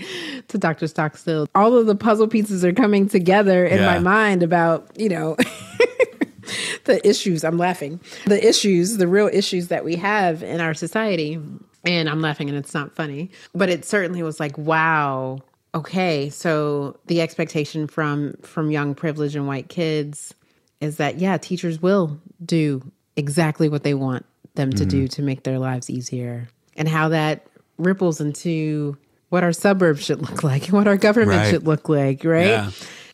to 0.49 0.59
Dr. 0.59 0.87
Stockstill, 0.87 1.49
all 1.55 1.79
of 1.79 1.87
the 1.87 1.95
puzzle 1.95 2.29
pieces 2.29 2.63
are 2.63 2.75
coming 2.75 3.09
together 3.09 3.65
in 3.65 3.83
my 3.83 3.99
mind 4.01 4.43
about, 4.43 4.91
you 4.99 5.09
know, 5.09 5.37
the 6.85 7.07
issues. 7.09 7.45
I'm 7.45 7.59
laughing. 7.59 8.01
The 8.27 8.47
issues, 8.47 8.97
the 8.97 9.09
real 9.09 9.29
issues 9.33 9.69
that 9.69 9.85
we 9.85 9.97
have 9.97 10.43
in 10.43 10.61
our 10.61 10.75
society. 10.75 11.41
And 11.85 12.09
I'm 12.09 12.21
laughing 12.21 12.49
and 12.49 12.59
it's 12.59 12.75
not 12.75 12.95
funny. 12.95 13.31
But 13.55 13.71
it 13.71 13.85
certainly 13.85 14.23
was 14.23 14.39
like, 14.39 14.57
wow, 14.59 15.39
okay, 15.75 16.29
so 16.31 16.99
the 17.07 17.21
expectation 17.21 17.87
from 17.87 18.35
from 18.43 18.71
young 18.71 18.95
privileged 18.95 19.37
and 19.37 19.47
white 19.47 19.69
kids 19.69 20.35
is 20.81 20.97
that 20.97 21.19
yeah, 21.19 21.37
teachers 21.39 21.81
will 21.81 22.21
do 22.45 22.83
exactly 23.17 23.69
what 23.69 23.83
they 23.83 23.95
want 23.95 24.27
them 24.55 24.71
to 24.71 24.85
do 24.85 25.05
mm-hmm. 25.05 25.07
to 25.07 25.23
make 25.23 25.45
their 25.45 25.59
lives 25.59 25.89
easier. 25.89 26.49
And 26.77 26.89
how 26.89 27.09
that 27.11 27.47
ripples 27.79 28.21
into 28.21 28.97
what 29.29 29.45
our 29.45 29.53
suburbs 29.53 30.05
should 30.05 30.21
look 30.21 30.43
like 30.43 30.65
and 30.65 30.73
what 30.73 30.89
our 30.89 30.97
government 30.97 31.39
Right. 31.39 31.51
should 31.51 31.67
look 31.67 31.89
like, 31.89 32.25
right? 32.25 32.47
Yeah. 32.47 32.71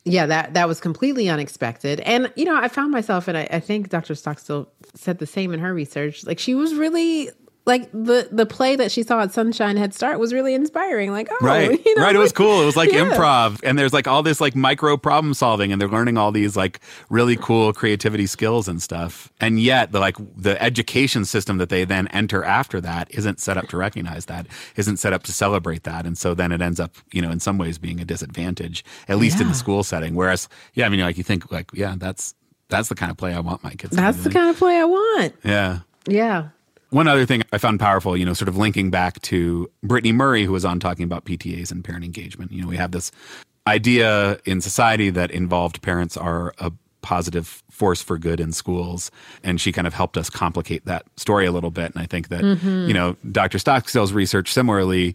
Yeah, 0.06 0.24
that 0.26 0.54
that 0.54 0.68
was 0.68 0.80
completely 0.80 1.28
unexpected. 1.28 1.98
And 2.00 2.32
you 2.36 2.44
know, 2.44 2.56
I 2.56 2.68
found 2.68 2.92
myself, 2.92 3.26
and 3.26 3.36
I, 3.36 3.48
I 3.50 3.58
think 3.58 3.88
Dr. 3.88 4.14
Stockstill 4.14 4.68
said 4.94 5.18
the 5.18 5.26
same 5.26 5.52
in 5.52 5.58
her 5.58 5.74
research. 5.74 6.24
Like 6.24 6.38
she 6.38 6.54
was 6.54 6.74
really 6.74 7.30
like 7.66 7.90
the 7.90 8.28
the 8.30 8.46
play 8.46 8.76
that 8.76 8.92
she 8.92 9.02
saw 9.02 9.22
at 9.22 9.32
Sunshine 9.32 9.76
Head 9.76 9.92
Start 9.92 10.20
was 10.20 10.32
really 10.32 10.54
inspiring. 10.54 11.10
Like, 11.10 11.28
oh, 11.30 11.36
Right. 11.40 11.70
you 11.84 11.96
know, 11.96 12.02
right. 12.02 12.14
It 12.14 12.18
was 12.18 12.30
cool. 12.32 12.62
It 12.62 12.64
was 12.64 12.76
like 12.76 12.92
Yeah. 12.92 13.10
improv 13.10 13.58
and 13.64 13.76
there's 13.76 13.92
like 13.92 14.06
all 14.06 14.22
this 14.22 14.40
like 14.40 14.54
micro 14.54 14.96
problem 14.96 15.34
solving 15.34 15.72
and 15.72 15.80
they're 15.80 15.88
learning 15.88 16.16
all 16.16 16.30
these 16.30 16.56
like 16.56 16.78
really 17.10 17.36
cool 17.36 17.72
creativity 17.72 18.26
skills 18.26 18.68
and 18.68 18.80
stuff. 18.80 19.32
And 19.40 19.58
yet 19.58 19.90
the 19.90 19.98
like 19.98 20.16
the 20.36 20.60
education 20.62 21.24
system 21.24 21.58
that 21.58 21.68
they 21.68 21.84
then 21.84 22.06
enter 22.08 22.44
after 22.44 22.80
that 22.82 23.08
isn't 23.10 23.40
set 23.40 23.56
up 23.56 23.66
to 23.68 23.76
recognize 23.76 24.26
that, 24.26 24.46
isn't 24.76 24.98
set 24.98 25.12
up 25.12 25.24
to 25.24 25.32
celebrate 25.32 25.82
that. 25.82 26.06
And 26.06 26.16
so 26.16 26.34
then 26.34 26.52
it 26.52 26.62
ends 26.62 26.78
up, 26.78 26.94
you 27.12 27.20
know, 27.20 27.32
in 27.32 27.40
some 27.40 27.58
ways 27.58 27.78
being 27.78 28.00
a 28.00 28.04
disadvantage, 28.04 28.84
at 29.08 29.18
least 29.18 29.40
in 29.40 29.48
the 29.48 29.54
school 29.54 29.82
setting. 29.82 30.14
Whereas, 30.14 30.48
yeah, 30.74 30.86
I 30.86 30.88
mean, 30.88 31.00
like 31.00 31.18
you 31.18 31.24
think 31.24 31.50
like, 31.50 31.68
yeah, 31.74 31.96
that's 31.98 32.34
that's 32.68 32.88
the 32.88 32.94
kind 32.94 33.10
of 33.10 33.16
play 33.16 33.34
I 33.34 33.40
want 33.40 33.64
my 33.64 33.70
kids 33.70 33.90
to 33.90 33.96
That's 33.96 34.22
the 34.22 34.30
kind 34.30 34.50
of 34.50 34.56
play 34.56 34.76
I 34.78 34.84
want. 34.84 35.34
Yeah. 35.44 35.80
Yeah. 36.08 36.48
One 36.90 37.08
other 37.08 37.26
thing 37.26 37.42
I 37.52 37.58
found 37.58 37.80
powerful, 37.80 38.16
you 38.16 38.24
know, 38.24 38.32
sort 38.32 38.48
of 38.48 38.56
linking 38.56 38.90
back 38.90 39.20
to 39.22 39.70
Brittany 39.82 40.12
Murray, 40.12 40.44
who 40.44 40.52
was 40.52 40.64
on 40.64 40.78
talking 40.78 41.04
about 41.04 41.24
PTAs 41.24 41.72
and 41.72 41.84
parent 41.84 42.04
engagement. 42.04 42.52
You 42.52 42.62
know, 42.62 42.68
we 42.68 42.76
have 42.76 42.92
this 42.92 43.10
idea 43.66 44.38
in 44.44 44.60
society 44.60 45.10
that 45.10 45.30
involved 45.30 45.82
parents 45.82 46.16
are 46.16 46.54
a 46.58 46.72
positive 47.02 47.62
force 47.70 48.02
for 48.02 48.18
good 48.18 48.40
in 48.40 48.52
schools. 48.52 49.12
And 49.44 49.60
she 49.60 49.70
kind 49.70 49.86
of 49.86 49.94
helped 49.94 50.16
us 50.16 50.28
complicate 50.28 50.84
that 50.86 51.06
story 51.16 51.46
a 51.46 51.52
little 51.52 51.70
bit. 51.70 51.94
And 51.94 52.02
I 52.02 52.06
think 52.06 52.28
that, 52.28 52.42
mm-hmm. 52.42 52.88
you 52.88 52.94
know, 52.94 53.16
Dr. 53.30 53.58
Stockstill's 53.58 54.12
research 54.12 54.52
similarly 54.52 55.14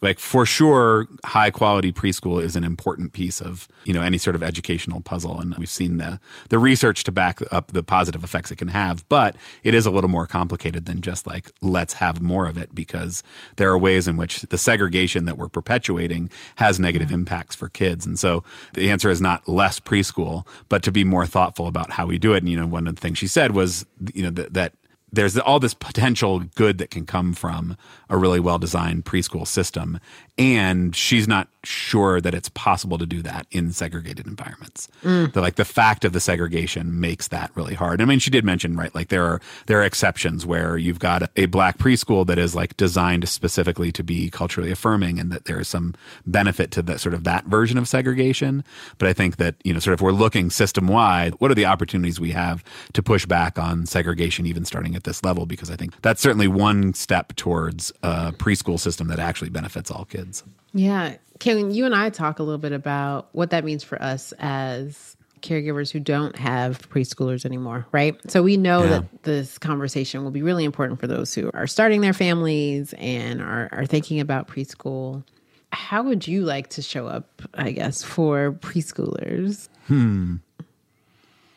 like 0.00 0.18
for 0.18 0.44
sure 0.46 1.06
high 1.24 1.50
quality 1.50 1.92
preschool 1.92 2.42
is 2.42 2.56
an 2.56 2.64
important 2.64 3.12
piece 3.12 3.40
of 3.40 3.68
you 3.84 3.92
know 3.92 4.02
any 4.02 4.18
sort 4.18 4.36
of 4.36 4.42
educational 4.42 5.00
puzzle 5.00 5.38
and 5.40 5.54
we've 5.56 5.68
seen 5.68 5.96
the 5.98 6.20
the 6.48 6.58
research 6.58 7.04
to 7.04 7.12
back 7.12 7.40
up 7.50 7.72
the 7.72 7.82
positive 7.82 8.24
effects 8.24 8.50
it 8.50 8.56
can 8.56 8.68
have 8.68 9.08
but 9.08 9.36
it 9.62 9.74
is 9.74 9.86
a 9.86 9.90
little 9.90 10.10
more 10.10 10.26
complicated 10.26 10.86
than 10.86 11.00
just 11.00 11.26
like 11.26 11.50
let's 11.60 11.94
have 11.94 12.20
more 12.20 12.46
of 12.46 12.56
it 12.56 12.74
because 12.74 13.22
there 13.56 13.70
are 13.70 13.78
ways 13.78 14.08
in 14.08 14.16
which 14.16 14.42
the 14.42 14.58
segregation 14.58 15.24
that 15.24 15.38
we're 15.38 15.48
perpetuating 15.48 16.30
has 16.56 16.80
negative 16.80 17.08
mm-hmm. 17.08 17.16
impacts 17.16 17.54
for 17.54 17.68
kids 17.68 18.06
and 18.06 18.18
so 18.18 18.42
the 18.74 18.90
answer 18.90 19.10
is 19.10 19.20
not 19.20 19.48
less 19.48 19.80
preschool 19.80 20.46
but 20.68 20.82
to 20.82 20.92
be 20.92 21.04
more 21.04 21.26
thoughtful 21.26 21.66
about 21.66 21.90
how 21.90 22.06
we 22.06 22.18
do 22.18 22.32
it 22.34 22.38
and 22.38 22.48
you 22.48 22.56
know 22.56 22.66
one 22.66 22.86
of 22.86 22.94
the 22.94 23.00
things 23.00 23.18
she 23.18 23.26
said 23.26 23.52
was 23.52 23.86
you 24.14 24.22
know 24.22 24.30
that, 24.30 24.54
that 24.54 24.74
there's 25.12 25.38
all 25.38 25.60
this 25.60 25.74
potential 25.74 26.40
good 26.54 26.78
that 26.78 26.90
can 26.90 27.06
come 27.06 27.32
from 27.32 27.76
a 28.08 28.16
really 28.16 28.40
well 28.40 28.58
designed 28.58 29.04
preschool 29.04 29.46
system. 29.46 30.00
And 30.38 30.96
she's 30.96 31.28
not 31.28 31.48
sure 31.64 32.20
that 32.20 32.32
it's 32.32 32.48
possible 32.48 32.96
to 32.96 33.04
do 33.04 33.20
that 33.22 33.46
in 33.50 33.72
segregated 33.72 34.26
environments. 34.26 34.88
Mm. 35.04 35.32
The, 35.34 35.40
like 35.42 35.56
the 35.56 35.66
fact 35.66 36.04
of 36.06 36.14
the 36.14 36.20
segregation 36.20 36.98
makes 36.98 37.28
that 37.28 37.50
really 37.54 37.74
hard. 37.74 38.00
I 38.00 38.06
mean, 38.06 38.18
she 38.18 38.30
did 38.30 38.44
mention, 38.44 38.74
right, 38.74 38.94
like 38.94 39.08
there 39.08 39.24
are, 39.24 39.40
there 39.66 39.80
are 39.80 39.84
exceptions 39.84 40.46
where 40.46 40.78
you've 40.78 40.98
got 40.98 41.22
a, 41.22 41.30
a 41.36 41.46
black 41.46 41.76
preschool 41.76 42.26
that 42.26 42.38
is 42.38 42.54
like 42.54 42.76
designed 42.78 43.28
specifically 43.28 43.92
to 43.92 44.02
be 44.02 44.30
culturally 44.30 44.70
affirming 44.70 45.18
and 45.18 45.30
that 45.30 45.44
there 45.44 45.60
is 45.60 45.68
some 45.68 45.94
benefit 46.26 46.70
to 46.70 46.82
that 46.82 47.00
sort 47.00 47.14
of 47.14 47.24
that 47.24 47.44
version 47.44 47.76
of 47.76 47.86
segregation. 47.86 48.64
But 48.96 49.08
I 49.08 49.12
think 49.12 49.36
that, 49.36 49.56
you 49.62 49.74
know, 49.74 49.80
sort 49.80 49.92
of 49.92 49.98
if 49.98 50.02
we're 50.02 50.12
looking 50.12 50.48
system 50.48 50.86
wide, 50.86 51.34
what 51.34 51.50
are 51.50 51.54
the 51.54 51.66
opportunities 51.66 52.18
we 52.18 52.30
have 52.30 52.64
to 52.94 53.02
push 53.02 53.26
back 53.26 53.58
on 53.58 53.84
segregation 53.84 54.46
even 54.46 54.64
starting 54.64 54.96
at 54.96 54.99
this 55.04 55.24
level? 55.24 55.46
Because 55.46 55.70
I 55.70 55.76
think 55.76 56.00
that's 56.02 56.20
certainly 56.20 56.48
one 56.48 56.94
step 56.94 57.34
towards 57.36 57.92
a 58.02 58.32
preschool 58.32 58.78
system 58.78 59.08
that 59.08 59.18
actually 59.18 59.50
benefits 59.50 59.90
all 59.90 60.04
kids. 60.04 60.42
Yeah. 60.72 61.16
Can 61.38 61.70
you 61.72 61.86
and 61.86 61.94
I 61.94 62.10
talk 62.10 62.38
a 62.38 62.42
little 62.42 62.58
bit 62.58 62.72
about 62.72 63.28
what 63.32 63.50
that 63.50 63.64
means 63.64 63.82
for 63.82 64.00
us 64.02 64.32
as 64.38 65.16
caregivers 65.40 65.90
who 65.90 65.98
don't 66.00 66.36
have 66.36 66.88
preschoolers 66.90 67.46
anymore, 67.46 67.86
right? 67.92 68.14
So 68.30 68.42
we 68.42 68.58
know 68.58 68.82
Yeah. 68.82 68.88
that 68.90 69.22
this 69.22 69.56
conversation 69.58 70.22
will 70.22 70.30
be 70.30 70.42
really 70.42 70.64
important 70.64 71.00
for 71.00 71.06
those 71.06 71.34
who 71.34 71.50
are 71.54 71.66
starting 71.66 72.02
their 72.02 72.12
families 72.12 72.92
and 72.98 73.40
are, 73.40 73.70
are 73.72 73.86
thinking 73.86 74.20
about 74.20 74.48
preschool. 74.48 75.24
How 75.72 76.02
would 76.02 76.28
you 76.28 76.42
like 76.42 76.68
to 76.70 76.82
show 76.82 77.06
up, 77.06 77.40
I 77.54 77.70
guess, 77.70 78.02
for 78.02 78.52
preschoolers? 78.60 79.68
Hmm. 79.86 80.36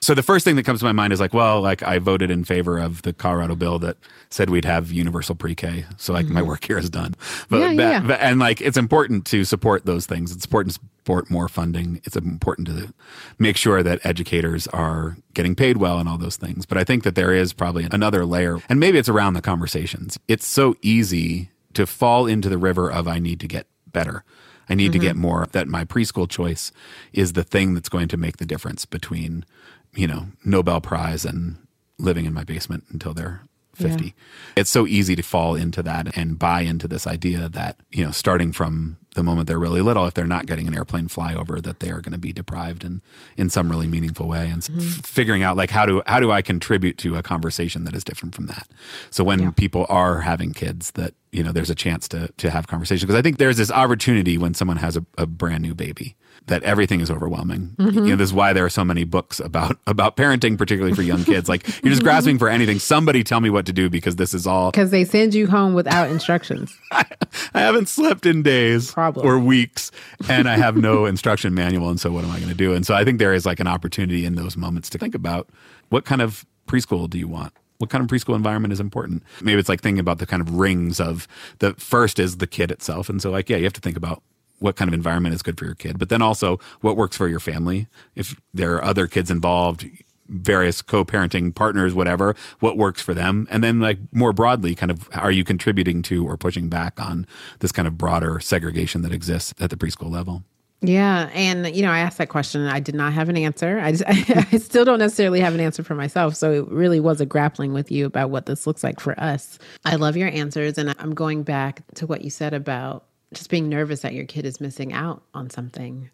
So 0.03 0.13
the 0.13 0.21
first 0.21 0.43
thing 0.43 0.57
that 0.57 0.63
comes 0.63 0.79
to 0.79 0.85
my 0.85 0.91
mind 0.91 1.13
is 1.13 1.21
like, 1.21 1.33
well, 1.33 1.61
like 1.61 1.81
I 1.81 1.97
voted 1.97 2.29
in 2.29 2.43
favor 2.43 2.77
of 2.77 3.03
the 3.03 3.13
Colorado 3.13 3.55
bill 3.55 3.79
that 3.79 3.95
said 4.29 4.49
we'd 4.49 4.65
have 4.65 4.91
universal 4.91 5.33
pre-K. 5.33 5.85
So 5.97 6.11
like 6.11 6.25
my 6.25 6.41
mm-hmm. 6.41 6.49
work 6.49 6.65
here 6.65 6.77
is 6.77 6.89
done. 6.89 7.15
But, 7.49 7.59
Yeah, 7.59 7.71
yeah. 7.71 7.99
but- 8.01 8.19
and 8.19 8.37
like 8.37 8.59
it's 8.59 8.75
important 8.75 9.25
to 9.27 9.45
support 9.45 9.85
those 9.85 10.05
things. 10.05 10.33
It's 10.33 10.43
important 10.43 10.75
to 10.75 10.81
support 10.81 11.29
more 11.29 11.47
funding. 11.47 12.01
It's 12.03 12.17
important 12.17 12.67
to 12.67 12.93
make 13.39 13.55
sure 13.55 13.81
that 13.81 14.05
educators 14.05 14.67
are 14.67 15.15
getting 15.33 15.55
paid 15.55 15.77
well 15.77 15.99
and 15.99 16.09
all 16.09 16.17
those 16.17 16.35
things. 16.35 16.65
But 16.65 16.77
I 16.77 16.83
think 16.83 17.03
that 17.03 17.15
there 17.15 17.33
is 17.33 17.53
probably 17.53 17.87
another 17.89 18.25
layer, 18.25 18.59
and 18.67 18.81
maybe 18.81 18.97
it's 18.97 19.09
around 19.09 19.35
the 19.35 19.41
conversations. 19.41 20.19
It's 20.27 20.45
so 20.45 20.75
easy 20.81 21.49
to 21.75 21.85
fall 21.85 22.27
into 22.27 22.49
the 22.49 22.57
river 22.57 22.91
of 22.91 23.07
I 23.07 23.19
need 23.19 23.39
to 23.39 23.47
get 23.47 23.67
better. 23.87 24.25
I 24.70 24.76
need 24.76 24.91
to 24.93 24.99
get 24.99 25.14
mm-hmm. 25.14 25.22
more. 25.22 25.47
That 25.51 25.68
my 25.68 25.86
preschool 25.86 26.30
choice 26.30 26.72
is 27.11 27.34
the 27.34 27.43
thing 27.43 27.74
that's 27.74 27.89
going 27.89 28.07
to 28.09 28.18
make 28.18 28.38
the 28.38 28.45
difference 28.45 28.86
between, 28.86 29.45
you 29.93 30.07
know, 30.07 30.28
Nobel 30.43 30.82
Prize 30.82 31.26
and 31.26 31.57
living 31.97 32.26
in 32.26 32.34
my 32.34 32.43
basement 32.43 32.86
until 32.91 33.14
they're 33.14 33.41
50. 33.76 34.13
It's 34.55 34.69
so 34.69 34.86
easy 34.86 35.15
to 35.15 35.24
fall 35.24 35.55
into 35.55 35.82
that 35.84 36.15
and 36.15 36.38
buy 36.38 36.61
into 36.61 36.88
this 36.88 37.07
idea 37.07 37.49
that, 37.49 37.78
you 37.91 38.03
know, 38.03 38.11
starting 38.11 38.51
from 38.51 38.97
the 39.15 39.24
moment 39.24 39.47
they're 39.47 39.59
really 39.59 39.82
little, 39.82 40.05
if 40.05 40.13
they're 40.13 40.26
not 40.26 40.45
getting 40.45 40.67
an 40.67 40.76
airplane 40.76 41.07
flyover, 41.07 41.61
that 41.61 41.80
they 41.80 41.89
are 41.89 42.01
going 42.01 42.13
to 42.13 42.17
be 42.17 42.34
deprived 42.34 42.84
in 42.84 43.01
in 43.38 43.49
some 43.49 43.69
really 43.69 43.88
meaningful 43.88 44.28
way, 44.28 44.49
and 44.49 44.61
mm-hmm. 44.61 44.80
f- 44.80 45.05
figuring 45.05 45.43
out 45.43 45.55
like 45.55 45.69
how 45.69 45.86
do 45.86 46.01
how 46.07 46.19
do 46.19 46.32
I 46.32 46.41
contribute 46.41 46.97
to 46.99 47.15
a 47.15 47.24
conversation 47.24 47.84
that 47.86 47.95
is 47.95 48.03
different 48.03 48.36
from 48.36 48.47
that. 48.47 48.67
So 49.09 49.24
when 49.24 49.39
yeah. 49.39 49.51
people 49.51 49.86
are 49.89 50.21
having 50.21 50.53
kids, 50.53 50.91
that 50.91 51.13
you 51.32 51.43
know, 51.43 51.51
there's 51.51 51.69
a 51.69 51.76
chance 51.76 52.07
to 52.09 52.30
to 52.38 52.49
have 52.49 52.67
conversation 52.67 53.07
because 53.07 53.19
I 53.19 53.21
think 53.21 53.38
there's 53.38 53.57
this 53.57 53.71
opportunity 53.71 54.38
when 54.38 54.53
someone 54.53 54.78
has 54.78 54.97
a, 54.97 55.05
a 55.17 55.26
brand 55.26 55.61
new 55.61 55.76
baby 55.76 56.15
that 56.47 56.61
everything 56.63 56.99
is 56.99 57.09
overwhelming. 57.09 57.75
Mm-hmm. 57.77 57.99
You 57.99 58.09
know, 58.11 58.15
this 58.15 58.29
is 58.29 58.33
why 58.33 58.53
there 58.53 58.65
are 58.65 58.69
so 58.69 58.83
many 58.83 59.03
books 59.03 59.39
about 59.39 59.77
about 59.87 60.17
parenting, 60.17 60.57
particularly 60.57 60.95
for 60.95 61.01
young 61.01 61.23
kids. 61.25 61.49
Like 61.49 61.67
you're 61.83 61.91
just 61.91 62.03
grasping 62.03 62.37
for 62.37 62.49
anything. 62.49 62.79
Somebody 62.79 63.23
tell 63.23 63.39
me 63.39 63.49
what 63.49 63.65
to 63.65 63.73
do 63.73 63.89
because 63.89 64.15
this 64.17 64.33
is 64.33 64.45
all 64.45 64.71
because 64.71 64.91
they 64.91 65.05
send 65.05 65.33
you 65.33 65.47
home 65.47 65.73
without 65.73 66.09
instructions. 66.09 66.77
I, 66.91 67.05
I, 67.53 67.61
haven't 67.61 67.89
slept 67.89 68.25
in 68.25 68.43
days 68.43 68.91
Problem. 68.91 69.25
or 69.25 69.39
weeks, 69.39 69.91
and 70.27 70.49
I 70.49 70.57
have 70.57 70.77
no 70.77 71.05
instruction 71.05 71.53
manual. 71.53 71.89
And 71.89 71.99
so, 71.99 72.11
what 72.11 72.23
am 72.23 72.31
I 72.31 72.37
going 72.37 72.49
to 72.49 72.55
do? 72.55 72.73
And 72.73 72.85
so, 72.85 72.93
I 72.93 73.03
think 73.03 73.19
there 73.19 73.33
is 73.33 73.45
like 73.45 73.59
an 73.59 73.67
opportunity 73.67 74.25
in 74.25 74.35
those 74.35 74.57
moments 74.57 74.89
to 74.91 74.97
think 74.97 75.15
about 75.15 75.49
what 75.89 76.05
kind 76.05 76.21
of 76.21 76.45
preschool 76.67 77.09
do 77.09 77.17
you 77.17 77.27
want 77.27 77.53
what 77.79 77.89
kind 77.89 78.01
of 78.01 78.09
preschool 78.09 78.33
environment 78.33 78.71
is 78.71 78.79
important 78.79 79.21
maybe 79.41 79.59
it's 79.59 79.67
like 79.67 79.81
thinking 79.81 79.99
about 79.99 80.19
the 80.19 80.25
kind 80.25 80.41
of 80.41 80.55
rings 80.55 81.01
of 81.01 81.27
the 81.59 81.73
first 81.73 82.17
is 82.17 82.37
the 82.37 82.47
kid 82.47 82.71
itself 82.71 83.09
and 83.09 83.21
so 83.21 83.29
like 83.29 83.49
yeah 83.49 83.57
you 83.57 83.65
have 83.65 83.73
to 83.73 83.81
think 83.81 83.97
about 83.97 84.23
what 84.64 84.78
kind 84.78 84.88
of 84.88 84.93
environment 84.93 85.36
is 85.36 85.43
good 85.43 85.59
for 85.59 85.66
your 85.66 85.76
kid, 85.76 85.99
but 85.99 86.07
then 86.07 86.22
also 86.22 86.57
what 86.80 86.95
works 86.95 87.18
for 87.18 87.28
your 87.28 87.41
family. 87.41 87.88
If 88.16 88.39
there 88.53 88.76
are 88.76 88.84
other 88.84 89.07
kids 89.07 89.30
involved, 89.30 89.86
various 90.30 90.82
co-parenting 90.82 91.53
partners, 91.53 91.93
whatever, 91.93 92.34
what 92.61 92.78
works 92.78 93.01
for 93.01 93.14
them. 93.14 93.45
And 93.51 93.61
then 93.61 93.82
like 93.82 93.99
more 94.14 94.32
broadly, 94.32 94.74
kind 94.74 94.89
of 94.89 95.09
are 95.14 95.32
you 95.32 95.43
contributing 95.43 96.01
to 96.03 96.26
or 96.26 96.38
pushing 96.38 96.70
back 96.70 96.97
on 96.97 97.28
this 97.59 97.74
kind 97.74 97.89
of 97.89 97.97
broader 97.97 98.39
segregation 98.39 99.01
that 99.01 99.11
exists 99.11 99.53
at 99.59 99.70
the 99.70 99.76
preschool 99.76 100.09
level? 100.09 100.45
Yeah, 100.80 101.30
and 101.34 101.74
you 101.76 101.82
know, 101.82 101.91
I 101.91 101.99
asked 101.99 102.18
that 102.18 102.30
question 102.30 102.61
and 102.61 102.70
I 102.70 102.80
did 102.80 102.95
not 102.95 103.11
have 103.11 103.28
an 103.28 103.38
answer. 103.38 103.80
I, 103.80 103.91
just, 103.91 104.03
I, 104.07 104.47
I 104.53 104.57
still 104.59 104.86
don't 104.86 104.99
necessarily 104.99 105.41
have 105.41 105.53
an 105.53 105.59
answer 105.59 105.84
for 105.84 105.95
myself. 105.95 106.36
So 106.38 106.53
it 106.53 106.68
really 106.70 107.01
was 107.01 107.20
a 107.20 107.26
grappling 107.26 107.74
with 107.74 107.91
you 107.91 108.05
about 108.05 108.30
what 108.30 108.45
this 108.45 108.66
looks 108.66 108.82
like 108.84 109.01
for 109.01 109.20
us. 109.20 109.59
I 109.84 109.95
love 109.95 110.16
your 110.16 110.30
answers 110.30 110.78
and 110.78 110.95
I'm 110.99 111.14
going 111.14 111.43
back 111.43 111.84
to 111.95 112.07
what 112.07 112.22
you 112.22 112.30
said 112.30 112.53
about 112.53 113.05
just 113.34 113.49
being 113.49 113.69
nervous 113.69 114.01
that 114.01 114.13
your 114.13 114.25
kid 114.25 114.45
is 114.45 114.61
missing 114.61 114.93
out 114.93 115.23
on 115.34 115.49
something. 115.49 116.09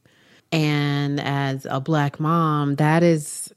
And 0.51 1.19
as 1.19 1.67
a 1.69 1.79
black 1.79 2.19
mom, 2.19 2.75
that 2.75 3.03
is 3.03 3.53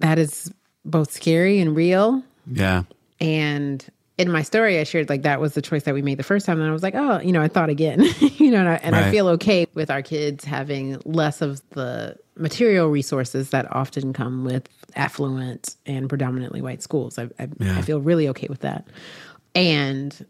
that 0.00 0.18
is 0.18 0.52
both 0.84 1.12
scary 1.12 1.60
and 1.60 1.76
real. 1.76 2.22
Yeah. 2.50 2.82
And 3.20 3.84
in 4.16 4.30
my 4.30 4.42
story, 4.42 4.78
I 4.78 4.84
shared 4.84 5.08
like 5.08 5.22
that 5.22 5.40
was 5.40 5.54
the 5.54 5.62
choice 5.62 5.84
that 5.84 5.94
we 5.94 6.02
made 6.02 6.18
the 6.18 6.24
first 6.24 6.46
time. 6.46 6.60
And 6.60 6.68
I 6.68 6.72
was 6.72 6.82
like, 6.82 6.94
oh, 6.94 7.20
you 7.20 7.32
know, 7.32 7.42
I 7.42 7.48
thought 7.48 7.68
again, 7.68 8.04
you 8.20 8.50
know, 8.50 8.58
and, 8.58 8.68
I, 8.68 8.74
and 8.76 8.94
right. 8.94 9.04
I, 9.06 9.10
feel 9.10 9.28
okay 9.28 9.66
with 9.74 9.90
our 9.90 10.02
kids 10.02 10.44
having 10.44 11.00
less 11.04 11.40
of 11.40 11.62
the 11.70 12.16
material 12.36 12.88
resources 12.88 13.50
that 13.50 13.70
often 13.74 14.12
come 14.12 14.44
with 14.44 14.68
affluent 14.96 15.76
and 15.86 16.08
predominantly 16.08 16.62
white 16.62 16.82
schools. 16.82 17.18
I, 17.18 17.24
I, 17.38 17.48
yeah. 17.58 17.78
I 17.78 17.82
feel 17.82 18.00
really 18.00 18.28
okay 18.28 18.46
with 18.48 18.60
that. 18.60 18.86
And 19.54 20.24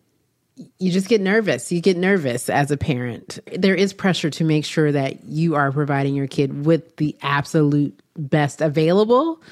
you 0.78 0.92
just 0.92 1.08
get 1.08 1.20
nervous. 1.20 1.72
You 1.72 1.80
get 1.80 1.96
nervous 1.96 2.48
as 2.48 2.70
a 2.70 2.76
parent. 2.76 3.38
There 3.56 3.74
is 3.74 3.92
pressure 3.92 4.30
to 4.30 4.44
make 4.44 4.64
sure 4.64 4.92
that 4.92 5.24
you 5.24 5.54
are 5.54 5.72
providing 5.72 6.14
your 6.14 6.26
kid 6.26 6.64
with 6.64 6.96
the 6.96 7.16
absolute 7.22 7.98
best 8.16 8.60
available. 8.60 9.42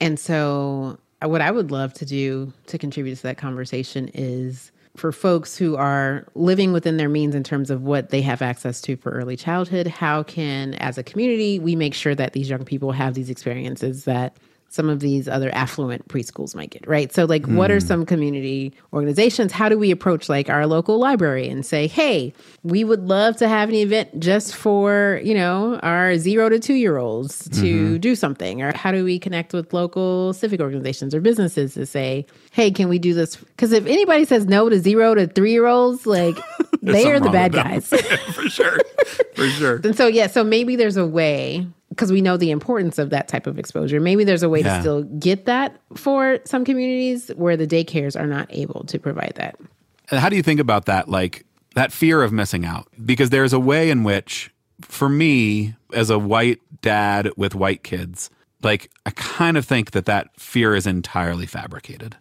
And 0.00 0.18
so, 0.18 0.98
what 1.20 1.40
I 1.40 1.50
would 1.50 1.70
love 1.70 1.92
to 1.94 2.04
do 2.04 2.52
to 2.66 2.78
contribute 2.78 3.16
to 3.16 3.22
that 3.24 3.38
conversation 3.38 4.10
is 4.14 4.72
for 4.96 5.10
folks 5.10 5.56
who 5.56 5.76
are 5.76 6.26
living 6.34 6.72
within 6.72 6.96
their 6.96 7.08
means 7.08 7.34
in 7.34 7.42
terms 7.42 7.70
of 7.70 7.82
what 7.82 8.10
they 8.10 8.20
have 8.22 8.42
access 8.42 8.80
to 8.82 8.96
for 8.96 9.10
early 9.10 9.36
childhood, 9.36 9.86
how 9.86 10.22
can, 10.22 10.74
as 10.74 10.98
a 10.98 11.02
community, 11.02 11.58
we 11.58 11.74
make 11.74 11.94
sure 11.94 12.14
that 12.14 12.34
these 12.34 12.50
young 12.50 12.64
people 12.64 12.92
have 12.92 13.14
these 13.14 13.30
experiences 13.30 14.04
that 14.04 14.36
some 14.72 14.88
of 14.88 15.00
these 15.00 15.28
other 15.28 15.54
affluent 15.54 16.08
preschools 16.08 16.54
might 16.54 16.70
get, 16.70 16.88
right? 16.88 17.12
So, 17.12 17.26
like, 17.26 17.42
mm. 17.42 17.56
what 17.56 17.70
are 17.70 17.78
hmm. 17.78 17.86
some 17.86 18.06
community 18.06 18.72
organizations? 18.94 19.52
How 19.52 19.68
do 19.68 19.78
we 19.78 19.90
approach 19.90 20.30
like 20.30 20.48
our 20.48 20.66
local 20.66 20.98
library 20.98 21.46
and 21.46 21.64
say, 21.64 21.86
hey, 21.86 22.32
we 22.62 22.82
would 22.82 23.06
love 23.06 23.36
to 23.36 23.48
have 23.48 23.68
an 23.68 23.74
event 23.74 24.18
just 24.18 24.56
for, 24.56 25.20
you 25.22 25.34
know, 25.34 25.78
our 25.82 26.16
zero 26.16 26.48
to 26.48 26.58
two 26.58 26.72
year 26.72 26.96
olds 26.96 27.50
to 27.50 27.64
mm-hmm. 27.64 27.96
do 27.98 28.16
something? 28.16 28.62
Or 28.62 28.74
how 28.74 28.92
do 28.92 29.04
we 29.04 29.18
connect 29.18 29.52
with 29.52 29.74
local 29.74 30.32
civic 30.32 30.58
organizations 30.58 31.14
or 31.14 31.20
businesses 31.20 31.74
to 31.74 31.84
say, 31.84 32.24
hey, 32.52 32.70
can 32.70 32.88
we 32.88 32.98
do 32.98 33.14
this? 33.14 33.36
Because 33.36 33.72
if 33.72 33.86
anybody 33.86 34.24
says 34.24 34.46
no 34.46 34.68
to 34.68 34.78
zero 34.78 35.14
to 35.14 35.26
three 35.26 35.52
year 35.52 35.66
olds, 35.66 36.06
like, 36.06 36.36
they 36.82 37.10
are 37.10 37.18
the 37.18 37.30
bad 37.30 37.52
guys. 37.52 37.88
for 38.34 38.48
sure. 38.48 38.78
For 39.34 39.48
sure. 39.48 39.80
and 39.82 39.96
so, 39.96 40.06
yeah, 40.06 40.28
so 40.28 40.44
maybe 40.44 40.76
there's 40.76 40.96
a 40.96 41.06
way 41.06 41.66
because 41.88 42.12
we 42.12 42.20
know 42.20 42.36
the 42.36 42.50
importance 42.50 42.98
of 42.98 43.10
that 43.10 43.28
type 43.28 43.46
of 43.46 43.58
exposure. 43.58 44.00
Maybe 44.00 44.24
there's 44.24 44.42
a 44.42 44.48
way 44.48 44.60
yeah. 44.60 44.76
to 44.76 44.80
still 44.80 45.02
get 45.02 45.46
that 45.46 45.80
for 45.94 46.38
some 46.44 46.64
communities 46.64 47.30
where 47.36 47.56
the 47.56 47.66
daycares 47.66 48.18
are 48.18 48.26
not 48.26 48.46
able 48.50 48.84
to 48.84 48.98
provide 48.98 49.32
that. 49.36 49.58
And 50.10 50.20
how 50.20 50.28
do 50.28 50.36
you 50.36 50.42
think 50.42 50.60
about 50.60 50.86
that? 50.86 51.08
Like 51.08 51.44
that 51.74 51.92
fear 51.92 52.22
of 52.22 52.32
missing 52.32 52.64
out? 52.64 52.86
Because 53.04 53.30
there's 53.30 53.52
a 53.52 53.60
way 53.60 53.90
in 53.90 54.04
which, 54.04 54.50
for 54.80 55.08
me, 55.08 55.74
as 55.94 56.10
a 56.10 56.18
white 56.18 56.60
dad 56.82 57.30
with 57.36 57.54
white 57.54 57.82
kids, 57.82 58.30
like 58.64 58.90
I 59.06 59.10
kind 59.10 59.56
of 59.56 59.64
think 59.64 59.92
that 59.92 60.06
that 60.06 60.28
fear 60.38 60.74
is 60.74 60.86
entirely 60.86 61.46
fabricated. 61.46 62.16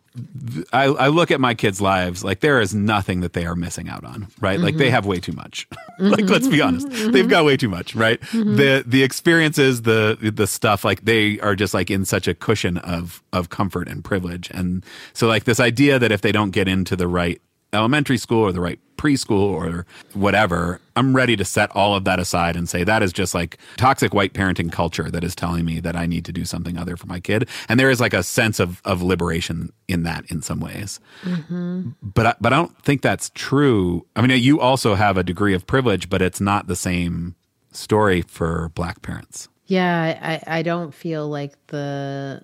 I, 0.74 0.86
I, 0.86 1.08
look 1.08 1.32
at 1.32 1.40
my 1.40 1.54
kids' 1.54 1.80
lives 1.80 2.22
like 2.22 2.42
there 2.42 2.60
is 2.60 2.76
nothing 2.76 3.22
that 3.22 3.32
they 3.32 3.46
are 3.46 3.56
missing 3.56 3.88
out 3.88 4.04
on, 4.04 4.28
right? 4.42 4.56
Mm-hmm. 4.56 4.66
Like 4.66 4.76
they 4.76 4.86
mm-hmm. 4.86 4.96
have 4.96 5.06
way 5.06 5.22
too 5.22 5.32
much. 5.32 5.70
like 6.00 6.30
let's 6.30 6.50
be 6.50 6.62
honest, 6.62 6.88
mm-hmm. 6.88 7.12
they've 7.12 7.30
got 7.30 7.46
way 7.46 7.56
too 7.56 7.70
much, 7.70 7.96
right? 7.96 8.20
Mm-hmm. 8.20 8.58
The 8.58 8.84
the 8.86 9.04
experiences, 9.04 9.84
the 9.84 10.18
the 10.36 10.48
stuff, 10.48 10.84
like 10.84 11.06
they 11.06 11.40
are 11.40 11.56
just 11.56 11.74
like 11.74 11.90
in 11.90 12.04
such 12.04 12.28
a 12.28 12.34
cushion 12.34 12.78
of 12.80 13.24
of 13.32 13.50
comfort 13.50 13.88
and 13.88 14.04
privilege, 14.04 14.52
and 14.52 14.86
so 15.14 15.28
like 15.28 15.46
this 15.46 15.62
idea 15.62 15.98
that 15.98 16.12
if 16.12 16.22
they 16.22 16.34
don't 16.34 16.52
get 16.52 16.68
into 16.68 16.98
the 16.98 17.08
right 17.08 17.42
elementary 17.74 18.18
school 18.18 18.42
or 18.42 18.52
the 18.52 18.62
right 18.62 18.80
preschool 18.98 19.52
or 19.52 19.86
whatever, 20.14 20.80
I'm 20.96 21.16
ready 21.16 21.36
to 21.36 21.44
set 21.44 21.76
all 21.76 21.96
of 21.96 22.04
that 22.04 22.20
aside 22.20 22.56
and 22.56 22.70
say 22.70 22.84
that 22.84 23.02
is 23.02 23.12
just 23.12 23.34
like 23.34 23.58
toxic 23.78 24.14
white 24.14 24.34
parenting 24.34 24.72
culture 24.72 25.10
that 25.10 25.24
is 25.24 25.34
telling 25.34 25.66
me 25.66 25.80
that 25.80 25.96
I 25.96 26.06
need 26.06 26.24
to 26.26 26.32
do 26.32 26.46
something 26.46 26.78
other 26.78 26.96
for 26.96 27.08
my 27.08 27.20
kid. 27.20 27.50
And 27.68 27.80
there 27.80 27.90
is 27.90 28.00
like 28.00 28.14
a 28.14 28.22
sense 28.24 28.60
of 28.60 28.82
of 28.86 29.02
liberation 29.02 29.74
in 29.88 30.04
that 30.04 30.26
in 30.30 30.42
some 30.42 30.60
ways. 30.60 31.00
Mm-hmm. 31.24 31.90
But 32.04 32.26
I, 32.28 32.36
but 32.40 32.54
I 32.54 32.58
don't 32.58 32.78
think 32.84 33.02
that's 33.02 33.32
true. 33.34 34.06
I 34.16 34.22
mean, 34.22 34.40
you 34.42 34.60
also 34.60 34.94
have 34.96 35.18
a 35.18 35.24
degree 35.24 35.56
of 35.56 35.66
privilege, 35.66 36.10
but 36.10 36.22
it's 36.22 36.42
not 36.42 36.68
the 36.68 36.76
same 36.76 37.36
story 37.72 38.22
for 38.22 38.70
black 38.76 39.02
parents. 39.02 39.50
Yeah, 39.66 40.20
I, 40.22 40.60
I 40.60 40.62
don't 40.64 40.94
feel 40.94 41.30
like 41.30 41.56
the 41.68 42.44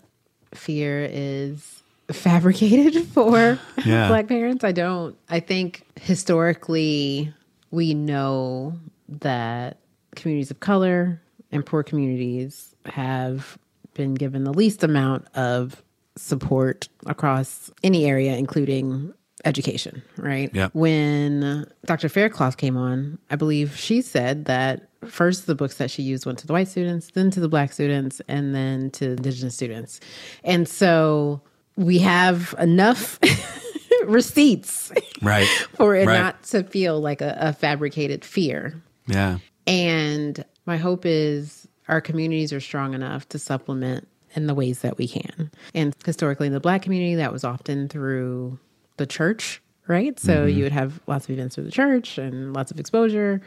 fear 0.56 1.08
is 1.12 1.77
fabricated 2.12 3.06
for 3.14 3.60
yeah. 3.86 4.08
black 4.08 4.28
parents. 4.28 4.64
I 4.64 4.72
don't. 4.72 5.18
I 5.30 5.40
think 5.40 5.84
historically 6.00 7.34
we 7.72 7.94
know 7.94 8.78
that 9.10 9.78
communities 10.16 10.52
of 10.52 10.60
color 10.60 11.22
and 11.52 11.66
poor 11.66 11.84
communities 11.84 12.76
have 12.86 13.58
been 13.94 14.14
given 14.14 14.44
the 14.44 14.54
least 14.54 14.84
amount 14.84 15.28
of 15.36 15.84
support 16.16 16.88
across 17.06 17.72
any 17.84 18.06
area, 18.06 18.36
including 18.36 19.14
education, 19.46 20.02
right? 20.18 20.54
Yep. 20.54 20.72
When 20.74 21.66
Dr. 21.86 22.10
Faircloth 22.10 22.58
came 22.58 22.76
on, 22.76 23.18
I 23.30 23.36
believe 23.36 23.78
she 23.78 24.02
said 24.02 24.46
that 24.46 24.90
first 25.08 25.46
the 25.46 25.56
books 25.56 25.78
that 25.78 25.92
she 25.92 26.04
used 26.04 26.26
went 26.26 26.40
to 26.40 26.48
the 26.48 26.54
white 26.54 26.68
students, 26.68 27.12
then 27.14 27.32
to 27.32 27.40
the 27.40 27.48
black 27.48 27.72
students, 27.72 28.22
and 28.28 28.54
then 28.54 28.90
to 28.92 29.12
indigenous 29.12 29.56
students. 29.56 30.00
And 30.44 30.68
so 30.68 31.42
we 31.78 32.00
have 32.00 32.54
enough 32.60 33.20
receipts 34.06 34.92
right. 35.22 35.48
for 35.76 35.96
it 35.96 36.08
right. 36.08 36.20
not 36.20 36.44
to 36.44 36.64
feel 36.64 37.00
like 37.00 37.22
a, 37.22 37.38
a 37.40 37.54
fabricated 37.54 38.26
fear. 38.26 38.82
Yeah. 39.06 39.38
And 39.66 40.44
my 40.66 40.78
hope 40.78 41.06
is 41.06 41.68
our 41.88 42.02
communities 42.02 42.52
are 42.52 42.60
strong 42.60 42.94
enough 42.94 43.30
to 43.30 43.40
supplement 43.40 44.08
in 44.36 44.48
the 44.48 44.54
ways 44.54 44.82
that 44.82 44.98
we 44.98 45.08
can. 45.08 45.52
And 45.74 45.96
historically 46.06 46.48
in 46.48 46.54
the 46.54 46.60
black 46.60 46.82
community 46.82 47.16
that 47.16 47.32
was 47.32 47.44
often 47.44 47.88
through 47.88 48.60
the 48.98 49.06
church 49.06 49.62
right? 49.88 50.20
So 50.20 50.46
mm-hmm. 50.46 50.58
you 50.58 50.64
would 50.64 50.72
have 50.72 51.00
lots 51.08 51.26
of 51.26 51.32
events 51.32 51.56
through 51.56 51.64
the 51.64 51.72
church 51.72 52.18
and 52.18 52.54
lots 52.54 52.72
of 52.72 52.80
exposure. 52.80 53.42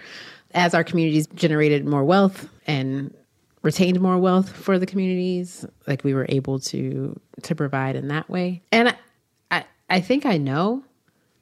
As 0.52 0.74
our 0.74 0.82
communities 0.82 1.26
generated 1.28 1.86
more 1.86 2.04
wealth 2.04 2.48
and 2.66 3.14
retained 3.62 4.00
more 4.00 4.18
wealth 4.18 4.50
for 4.50 4.78
the 4.78 4.86
communities 4.86 5.64
like 5.86 6.02
we 6.04 6.14
were 6.14 6.26
able 6.28 6.58
to 6.58 7.18
to 7.42 7.54
provide 7.54 7.96
in 7.96 8.08
that 8.08 8.28
way 8.28 8.62
and 8.72 8.88
I, 8.88 8.94
I 9.50 9.64
i 9.88 10.00
think 10.00 10.24
i 10.26 10.36
know 10.36 10.82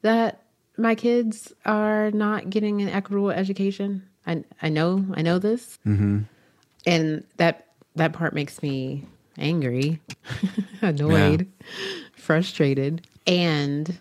that 0.02 0.42
my 0.76 0.94
kids 0.94 1.52
are 1.64 2.10
not 2.10 2.50
getting 2.50 2.82
an 2.82 2.88
equitable 2.88 3.30
education 3.30 4.02
i 4.26 4.42
i 4.62 4.68
know 4.68 5.04
i 5.14 5.22
know 5.22 5.38
this 5.38 5.78
mm-hmm. 5.86 6.20
and 6.86 7.24
that 7.36 7.66
that 7.94 8.12
part 8.12 8.34
makes 8.34 8.62
me 8.62 9.04
angry 9.36 10.00
annoyed 10.82 11.42
yeah. 11.42 11.66
frustrated 12.16 13.06
and 13.26 13.98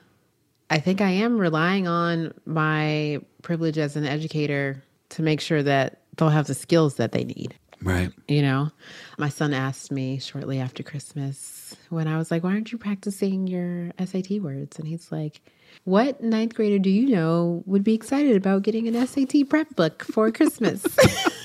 i 0.72 0.80
think 0.80 1.02
i 1.02 1.10
am 1.10 1.38
relying 1.38 1.88
on 1.88 2.34
my 2.46 3.20
privilege 3.44 3.78
as 3.78 3.96
an 3.96 4.06
educator 4.06 4.84
to 5.10 5.22
make 5.22 5.40
sure 5.40 5.64
that 5.64 6.02
they'll 6.18 6.30
have 6.30 6.48
the 6.48 6.56
skills 6.56 6.96
that 6.96 7.12
they 7.12 7.24
need. 7.24 7.56
Right. 7.84 8.12
You 8.28 8.42
know, 8.42 8.72
my 9.18 9.30
son 9.30 9.54
asked 9.54 9.92
me 9.92 10.20
shortly 10.20 10.60
after 10.60 10.84
Christmas 10.84 11.76
when 11.90 12.08
I 12.08 12.18
was 12.18 12.32
like, 12.32 12.44
Why 12.44 12.52
aren't 12.52 12.72
you 12.72 12.78
practicing 12.78 13.48
your 13.48 13.92
SAT 14.04 14.32
words? 14.42 14.80
And 14.80 14.88
he's 14.88 15.12
like, 15.12 15.42
What 15.84 16.22
ninth 16.24 16.56
grader 16.56 16.80
do 16.80 16.90
you 16.90 17.08
know 17.10 17.64
would 17.66 17.84
be 17.84 17.94
excited 17.94 18.36
about 18.36 18.64
getting 18.64 18.88
an 18.88 19.08
SAT 19.08 19.50
prep 19.50 19.76
book 19.76 20.04
for 20.04 20.32
Christmas? 20.32 20.84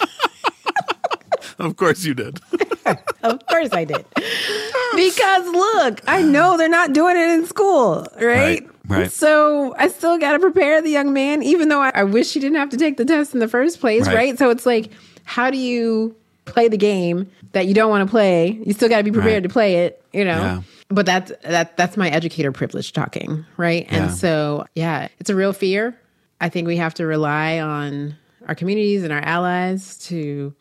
Of 1.58 1.76
course 1.76 2.04
you 2.04 2.14
did. 2.14 2.40
of 3.22 3.46
course 3.46 3.68
I 3.72 3.84
did. 3.84 4.04
Because 4.96 5.46
look, 5.46 6.00
I 6.08 6.22
know 6.22 6.56
they're 6.56 6.68
not 6.68 6.92
doing 6.92 7.16
it 7.16 7.30
in 7.30 7.46
school, 7.46 8.06
right? 8.16 8.62
Right, 8.62 8.68
right. 8.88 9.12
So 9.12 9.74
I 9.78 9.88
still 9.88 10.18
got 10.18 10.32
to 10.32 10.38
prepare 10.40 10.82
the 10.82 10.90
young 10.90 11.12
man, 11.12 11.42
even 11.42 11.68
though 11.68 11.80
I, 11.80 11.92
I 11.94 12.04
wish 12.04 12.32
he 12.32 12.40
didn't 12.40 12.56
have 12.56 12.70
to 12.70 12.76
take 12.76 12.96
the 12.96 13.04
test 13.04 13.34
in 13.34 13.40
the 13.40 13.48
first 13.48 13.80
place, 13.80 14.06
Right. 14.06 14.14
right? 14.14 14.38
So 14.38 14.50
it's 14.50 14.66
like, 14.66 14.90
how 15.24 15.50
do 15.50 15.58
you 15.58 16.16
play 16.52 16.68
the 16.68 16.76
game 16.76 17.30
that 17.52 17.66
you 17.66 17.74
don't 17.74 17.90
want 17.90 18.06
to 18.06 18.10
play? 18.10 18.60
You 18.64 18.72
still 18.72 18.88
got 18.88 18.98
to 18.98 19.04
be 19.04 19.10
prepared 19.12 19.42
Right. 19.42 19.42
to 19.44 19.48
play 19.48 19.76
it, 19.86 20.02
you 20.12 20.24
know? 20.24 20.30
Yeah. 20.40 20.62
But 20.88 21.06
that's 21.06 21.32
that 21.44 21.76
that's 21.78 21.96
my 21.96 22.10
educator 22.10 22.52
privilege 22.52 22.92
talking, 22.92 23.46
right? 23.56 23.86
And 23.90 24.10
so, 24.12 24.66
yeah, 24.74 25.08
it's 25.18 25.30
a 25.30 25.34
real 25.34 25.52
fear. 25.54 25.98
I 26.40 26.48
think 26.50 26.66
we 26.66 26.76
have 26.76 26.92
to 26.94 27.06
rely 27.06 27.60
on 27.60 28.16
our 28.46 28.54
communities 28.54 29.02
and 29.04 29.12
our 29.12 29.20
allies 29.20 29.96
to 30.08 30.52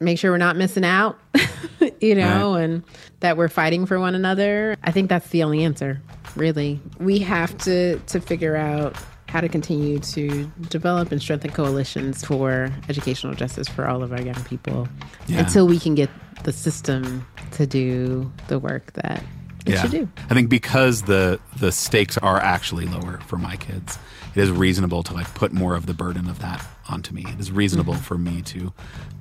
make 0.00 0.18
sure 0.18 0.30
we're 0.30 0.38
not 0.38 0.56
missing 0.56 0.84
out, 0.84 1.18
you 2.00 2.14
know, 2.14 2.54
and 2.54 2.82
that 3.20 3.36
we're 3.36 3.48
fighting 3.48 3.84
for 3.84 3.98
one 3.98 4.14
another. 4.14 4.76
I 4.84 4.90
think 4.92 5.08
that's 5.10 5.28
the 5.30 5.42
only 5.42 5.64
answer, 5.64 6.00
really. 6.36 6.80
We 6.98 7.18
have 7.18 7.56
to 7.58 7.98
to 7.98 8.20
figure 8.20 8.56
out 8.56 8.96
how 9.28 9.40
to 9.40 9.48
continue 9.48 9.98
to 9.98 10.50
develop 10.70 11.12
and 11.12 11.20
strengthen 11.20 11.50
coalitions 11.50 12.24
for 12.24 12.70
educational 12.88 13.34
justice 13.34 13.68
for 13.68 13.86
all 13.86 14.02
of 14.02 14.12
our 14.12 14.20
young 14.22 14.42
people 14.44 14.88
Yeah. 15.26 15.40
until 15.40 15.66
we 15.66 15.78
can 15.78 15.94
get 15.94 16.08
the 16.44 16.52
system 16.52 17.26
to 17.52 17.66
do 17.66 18.30
the 18.48 18.58
work 18.58 18.92
that 18.94 19.22
it 19.66 19.76
should 19.78 19.90
do. 19.90 20.08
I 20.30 20.34
think 20.34 20.48
because 20.48 21.02
the 21.02 21.38
the 21.58 21.70
stakes 21.72 22.16
are 22.18 22.38
actually 22.40 22.86
lower 22.86 23.20
for 23.26 23.36
my 23.36 23.56
kids, 23.56 23.98
it 24.34 24.40
is 24.40 24.50
reasonable 24.50 25.02
to 25.02 25.12
like 25.12 25.32
put 25.34 25.52
more 25.52 25.74
of 25.74 25.84
the 25.84 25.92
burden 25.92 26.26
of 26.30 26.38
that 26.38 26.64
onto 26.88 27.12
me. 27.12 27.26
It 27.28 27.38
is 27.38 27.52
reasonable 27.52 27.92
Mm-hmm. 27.94 28.02
for 28.02 28.16
me 28.16 28.40
to 28.42 28.72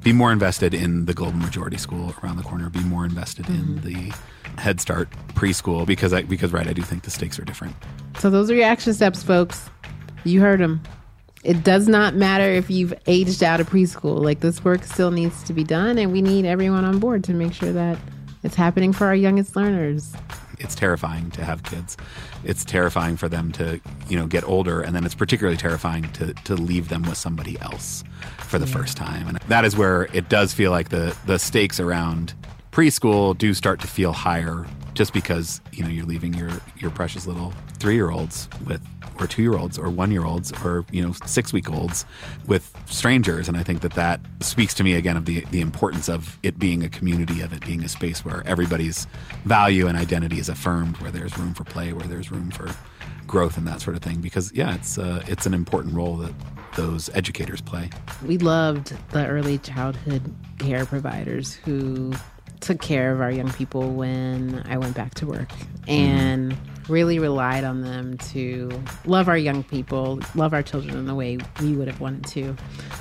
be 0.04 0.14
more 0.14 0.32
invested 0.32 0.74
in 0.74 1.06
the 1.06 1.14
Global 1.14 1.38
Majority 1.38 1.76
School 1.78 2.16
around 2.24 2.38
the 2.38 2.44
corner, 2.44 2.70
be 2.70 2.80
more 2.80 3.04
invested 3.04 3.46
Mm-hmm. 3.48 3.78
in 3.78 3.94
the 3.94 4.14
Head 4.62 4.80
Start 4.80 5.10
preschool 5.36 5.86
because 5.86 6.14
I 6.14 6.22
because 6.22 6.54
right, 6.54 6.68
I 6.68 6.72
do 6.74 6.82
think 6.82 7.04
the 7.04 7.12
stakes 7.12 7.38
are 7.40 7.44
different. 7.46 7.76
So 8.20 8.30
those 8.30 8.50
are 8.50 8.56
your 8.56 8.66
action 8.66 8.94
steps, 8.94 9.22
folks. 9.24 9.70
You 10.28 10.42
heard 10.42 10.60
him. 10.60 10.82
It 11.44 11.64
does 11.64 11.88
not 11.88 12.16
matter 12.16 12.44
if 12.44 12.70
you've 12.70 12.94
aged 13.08 13.42
out 13.44 13.62
of 13.62 13.70
preschool. 13.70 14.22
Like 14.22 14.42
this 14.42 14.64
work 14.64 14.84
still 14.84 15.12
needs 15.12 15.44
to 15.44 15.54
be 15.54 15.64
done, 15.64 15.98
and 15.98 16.12
we 16.12 16.22
need 16.22 16.46
everyone 16.46 16.84
on 16.84 17.00
board 17.00 17.24
to 17.26 17.34
make 17.34 17.54
sure 17.54 17.72
that 17.72 17.98
it's 18.44 18.56
happening 18.56 18.92
for 18.92 19.08
our 19.08 19.16
youngest 19.16 19.56
learners. 19.56 20.14
It's 20.60 20.76
terrifying 20.76 21.32
to 21.32 21.46
have 21.46 21.64
kids. 21.64 21.96
It's 22.44 22.66
terrifying 22.66 23.16
for 23.16 23.30
them 23.30 23.52
to, 23.54 23.80
you 24.10 24.18
know, 24.18 24.26
get 24.26 24.44
older 24.44 24.82
and 24.82 24.96
then 24.96 25.06
it's 25.06 25.16
particularly 25.16 25.58
terrifying 25.58 26.12
to 26.14 26.34
to 26.34 26.56
leave 26.56 26.90
them 26.90 27.04
with 27.04 27.18
somebody 27.18 27.60
else 27.62 28.04
for 28.40 28.58
the 28.58 28.68
first 28.68 28.98
time. 28.98 29.28
And 29.28 29.38
that 29.48 29.66
is 29.66 29.78
where 29.78 30.10
it 30.14 30.30
does 30.30 30.54
feel 30.54 30.72
like 30.72 30.90
the 30.90 31.16
the 31.26 31.38
stakes 31.38 31.80
around 31.80 32.34
preschool 32.72 33.38
do 33.38 33.54
start 33.54 33.80
to 33.82 33.88
feel 33.88 34.14
higher 34.14 34.66
just 34.98 35.14
because, 35.14 35.62
you 35.72 35.84
know, 35.84 35.90
you're 35.90 36.08
leaving 36.08 36.34
your 36.34 36.50
your 36.76 36.90
precious 36.90 37.28
little 37.28 37.54
3-year-olds 37.78 38.50
with 38.66 38.82
or 39.20 39.28
2-year-olds 39.28 39.78
or 39.78 39.90
1-year-olds 39.90 40.52
or, 40.64 40.86
you 40.92 41.04
know, 41.04 41.10
6-week-olds 41.10 42.04
with 42.48 42.76
strangers. 42.88 43.48
And 43.48 43.56
I 43.56 43.64
think 43.64 43.82
that 43.82 43.94
that 43.94 44.20
speaks 44.40 44.74
to 44.74 44.84
me 44.84 44.96
again 44.96 45.16
of 45.16 45.26
the 45.26 45.42
the 45.52 45.62
importance 45.62 46.10
of 46.10 46.40
it 46.42 46.58
being 46.58 46.84
a 46.84 46.90
community 46.90 47.42
of 47.42 47.54
it 47.54 47.64
being 47.64 47.84
a 47.84 47.88
space 47.88 48.26
where 48.26 48.42
everybody's 48.48 49.06
value 49.46 49.86
and 49.86 49.96
identity 49.96 50.40
is 50.40 50.50
affirmed 50.50 50.98
where 50.98 51.12
there's 51.12 51.38
room 51.38 51.54
for 51.54 51.64
play 51.64 51.94
where 51.94 52.08
there's 52.08 52.32
room 52.32 52.50
for 52.50 52.76
growth 53.28 53.56
and 53.58 53.68
that 53.68 53.82
sort 53.82 53.96
of 53.96 54.02
thing. 54.02 54.20
Because 54.20 54.52
yeah 54.54 54.74
it's 54.74 54.98
uh, 54.98 55.24
it's 55.28 55.46
an 55.46 55.54
important 55.54 55.94
role 55.94 56.18
that 56.18 56.34
those 56.76 57.10
educators 57.14 57.62
play. 57.62 57.92
We 58.26 58.40
loved 58.40 58.96
the 59.12 59.28
early 59.28 59.60
childhood 59.60 60.34
care 60.58 60.88
providers 60.88 61.54
who 61.54 62.14
took 62.60 62.82
care 62.82 63.12
of 63.12 63.22
our 63.22 63.32
young 63.32 63.52
people 63.54 63.92
when 63.94 64.64
I 64.68 64.78
went 64.78 64.96
back 64.96 65.14
to 65.16 65.28
work 65.28 65.50
and 65.88 66.56
really 66.90 67.20
relied 67.20 67.64
on 67.64 67.82
them 67.82 68.18
to 68.18 68.70
love 69.06 69.28
our 69.28 69.38
young 69.38 69.64
people, 69.64 70.20
love 70.36 70.54
our 70.54 70.64
children 70.64 70.98
in 70.98 71.06
the 71.06 71.16
way 71.16 71.38
we 71.62 71.76
would 71.76 71.88
have 71.88 72.00
wanted 72.00 72.26
to. 72.26 72.56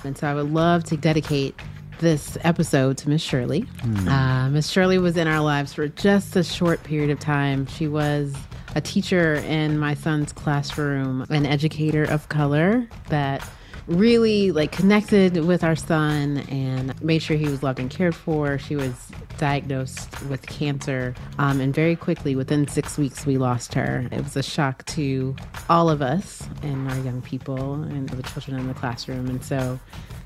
And 0.04 0.16
so 0.16 0.26
I 0.26 0.34
would 0.34 0.52
love 0.52 0.84
to 0.84 0.96
dedicate 0.96 1.54
this 1.98 2.36
episode 2.42 2.98
to 2.98 3.08
Miss 3.08 3.22
Shirley. 3.22 3.64
Uh, 4.08 4.50
Miss 4.50 4.68
Shirley 4.68 4.98
was 4.98 5.16
in 5.16 5.26
our 5.26 5.40
lives 5.40 5.72
for 5.72 5.88
just 5.88 6.36
a 6.36 6.44
short 6.44 6.82
period 6.82 7.10
of 7.10 7.18
time. 7.20 7.66
She 7.66 7.88
was 7.88 8.34
a 8.74 8.80
teacher 8.80 9.36
in 9.36 9.78
my 9.78 9.94
son's 9.94 10.32
classroom, 10.32 11.24
an 11.30 11.46
educator 11.46 12.04
of 12.04 12.28
color 12.28 12.86
that 13.08 13.48
really 13.86 14.50
like 14.52 14.72
connected 14.72 15.44
with 15.44 15.62
our 15.62 15.76
son 15.76 16.38
and 16.48 17.00
made 17.02 17.20
sure 17.22 17.36
he 17.36 17.48
was 17.48 17.62
loved 17.62 17.78
and 17.78 17.90
cared 17.90 18.14
for. 18.14 18.58
She 18.58 18.76
was 18.76 18.92
diagnosed 19.38 20.20
with 20.24 20.42
cancer, 20.46 21.14
um, 21.38 21.60
and 21.60 21.74
very 21.74 21.96
quickly, 21.96 22.34
within 22.36 22.66
six 22.68 22.98
weeks, 22.98 23.26
we 23.26 23.38
lost 23.38 23.74
her. 23.74 24.08
It 24.10 24.22
was 24.22 24.36
a 24.36 24.42
shock 24.42 24.84
to 24.86 25.36
all 25.68 25.90
of 25.90 26.02
us 26.02 26.42
and 26.62 26.90
our 26.90 26.98
young 27.00 27.22
people 27.22 27.74
and 27.74 28.08
the 28.08 28.22
children 28.22 28.58
in 28.58 28.68
the 28.68 28.74
classroom. 28.74 29.28
And 29.28 29.44
so, 29.44 29.78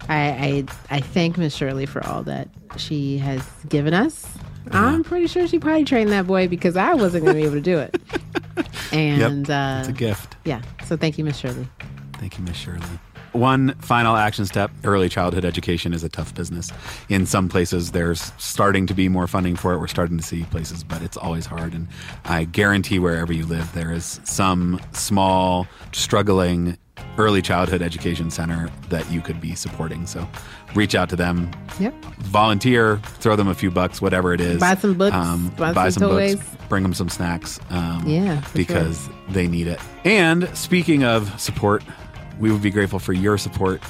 I 0.08 0.64
I, 0.90 0.96
I 0.96 1.00
thank 1.00 1.36
Miss 1.38 1.54
Shirley 1.54 1.86
for 1.86 2.06
all 2.06 2.22
that 2.24 2.48
she 2.76 3.18
has 3.18 3.42
given 3.68 3.94
us. 3.94 4.26
I'm 4.72 5.02
pretty 5.02 5.26
sure 5.26 5.48
she 5.48 5.58
probably 5.58 5.84
trained 5.84 6.10
that 6.10 6.26
boy 6.26 6.46
because 6.46 6.76
I 6.76 6.94
wasn't 6.94 7.24
going 7.24 7.34
to 7.34 7.40
be 7.40 7.46
able 7.46 7.56
to 7.56 7.60
do 7.60 7.78
it. 7.78 8.00
And 8.92 9.48
uh, 9.48 9.78
it's 9.80 9.88
a 9.88 9.92
gift 9.92 10.30
yeah, 10.44 10.62
so 10.84 10.96
thank 10.96 11.18
you, 11.18 11.24
Miss 11.24 11.36
Shirley. 11.38 11.68
Thank 12.14 12.38
you, 12.38 12.44
Miss 12.44 12.56
Shirley. 12.56 12.80
One 13.32 13.74
final 13.80 14.16
action 14.16 14.44
step 14.44 14.70
early 14.84 15.08
childhood 15.08 15.44
education 15.44 15.92
is 15.92 16.02
a 16.02 16.08
tough 16.08 16.34
business. 16.34 16.72
In 17.08 17.26
some 17.26 17.48
places, 17.48 17.92
there's 17.92 18.32
starting 18.38 18.86
to 18.88 18.94
be 18.94 19.08
more 19.08 19.26
funding 19.28 19.54
for 19.54 19.72
it. 19.72 19.78
We're 19.78 19.86
starting 19.86 20.16
to 20.18 20.22
see 20.24 20.42
places, 20.44 20.82
but 20.82 21.00
it's 21.02 21.16
always 21.16 21.46
hard. 21.46 21.72
And 21.72 21.86
I 22.24 22.44
guarantee 22.44 22.98
wherever 22.98 23.32
you 23.32 23.46
live, 23.46 23.72
there 23.72 23.92
is 23.92 24.20
some 24.24 24.80
small, 24.92 25.66
struggling 25.92 26.76
early 27.18 27.40
childhood 27.42 27.82
education 27.82 28.30
center 28.30 28.68
that 28.88 29.10
you 29.10 29.20
could 29.20 29.40
be 29.40 29.54
supporting. 29.54 30.06
So 30.06 30.26
reach 30.74 30.94
out 30.94 31.08
to 31.10 31.16
them, 31.16 31.50
Yep. 31.78 31.94
volunteer, 32.18 32.96
throw 33.20 33.36
them 33.36 33.48
a 33.48 33.54
few 33.54 33.70
bucks, 33.70 34.02
whatever 34.02 34.32
it 34.34 34.40
is. 34.40 34.54
Um, 34.54 34.58
Buy 34.60 34.74
some 34.74 34.94
books, 34.94 35.12
buy 35.74 35.88
some 35.90 36.02
toys. 36.10 36.34
books, 36.36 36.48
bring 36.68 36.82
them 36.82 36.94
some 36.94 37.08
snacks. 37.08 37.58
Um, 37.70 38.02
Yeah, 38.06 38.42
because 38.54 39.08
they 39.30 39.46
need 39.48 39.66
it. 39.66 39.80
And 40.04 40.48
speaking 40.54 41.04
of 41.04 41.38
support, 41.40 41.82
we 42.40 42.50
would 42.50 42.62
be 42.62 42.70
grateful 42.70 42.98
for 42.98 43.12
your 43.12 43.38
support. 43.38 43.80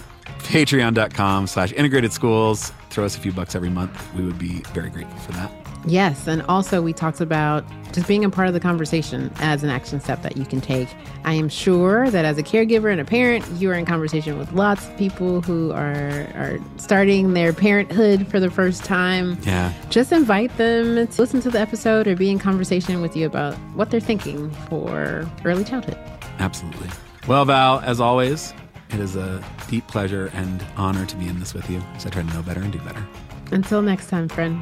Patreon.com 0.41 1.47
slash 1.47 1.73
integrated 1.73 2.13
schools. 2.13 2.73
Throw 2.91 3.05
us 3.05 3.17
a 3.17 3.21
few 3.21 3.33
bucks 3.33 3.55
every 3.55 3.71
month. 3.71 4.15
We 4.15 4.25
would 4.25 4.39
be 4.39 4.61
very 4.75 4.91
grateful 4.91 5.19
for 5.19 5.33
that. 5.33 5.51
Yes, 5.87 6.27
and 6.27 6.43
also 6.43 6.83
we 6.83 6.93
talked 6.93 7.21
about 7.23 7.65
just 7.93 8.07
being 8.07 8.25
a 8.25 8.31
part 8.31 8.49
of 8.49 8.55
the 8.55 8.61
conversation 8.61 9.33
as 9.37 9.63
an 9.63 9.71
action 9.71 9.99
step 10.01 10.23
that 10.23 10.37
you 10.37 10.45
can 10.45 10.61
take. 10.61 10.89
I 11.25 11.33
am 11.33 11.49
sure 11.49 12.11
that 12.11 12.25
as 12.25 12.37
a 12.37 12.43
caregiver 12.43 12.93
and 12.93 13.01
a 13.01 13.05
parent, 13.05 13.47
you 13.53 13.71
are 13.71 13.75
in 13.75 13.87
conversation 13.87 14.39
with 14.39 14.53
lots 14.53 14.87
of 14.87 14.97
people 14.99 15.41
who 15.41 15.73
are 15.73 16.29
are 16.35 16.59
starting 16.77 17.33
their 17.33 17.53
parenthood 17.53 18.29
for 18.29 18.39
the 18.39 18.51
first 18.51 18.85
time. 18.85 19.39
Yeah. 19.43 19.73
Just 19.89 20.13
invite 20.13 20.55
them 20.59 21.07
to 21.07 21.21
listen 21.21 21.41
to 21.41 21.51
the 21.51 21.59
episode 21.59 22.07
or 22.07 22.15
be 22.15 22.31
in 22.31 22.39
conversation 22.39 23.01
with 23.01 23.17
you 23.17 23.27
about 23.27 23.55
what 23.75 23.91
they're 23.91 24.01
thinking 24.01 24.51
for 24.69 25.29
early 25.45 25.65
childhood. 25.65 25.97
Absolutely. 26.39 26.89
Well, 27.31 27.45
Val, 27.45 27.79
as 27.83 28.01
always, 28.01 28.53
it 28.89 28.99
is 28.99 29.15
a 29.15 29.41
deep 29.69 29.87
pleasure 29.87 30.33
and 30.35 30.67
honor 30.77 31.07
to 31.07 31.15
be 31.15 31.29
in 31.29 31.39
this 31.39 31.55
with 31.55 31.71
you. 31.71 31.81
So 31.97 32.09
I 32.09 32.11
try 32.11 32.23
to 32.23 32.35
know 32.35 32.43
better 32.43 32.61
and 32.61 32.73
do 32.73 32.81
better. 32.81 33.07
Until 33.53 33.83
next 33.83 34.09
time, 34.09 34.29
friend. 34.29 34.61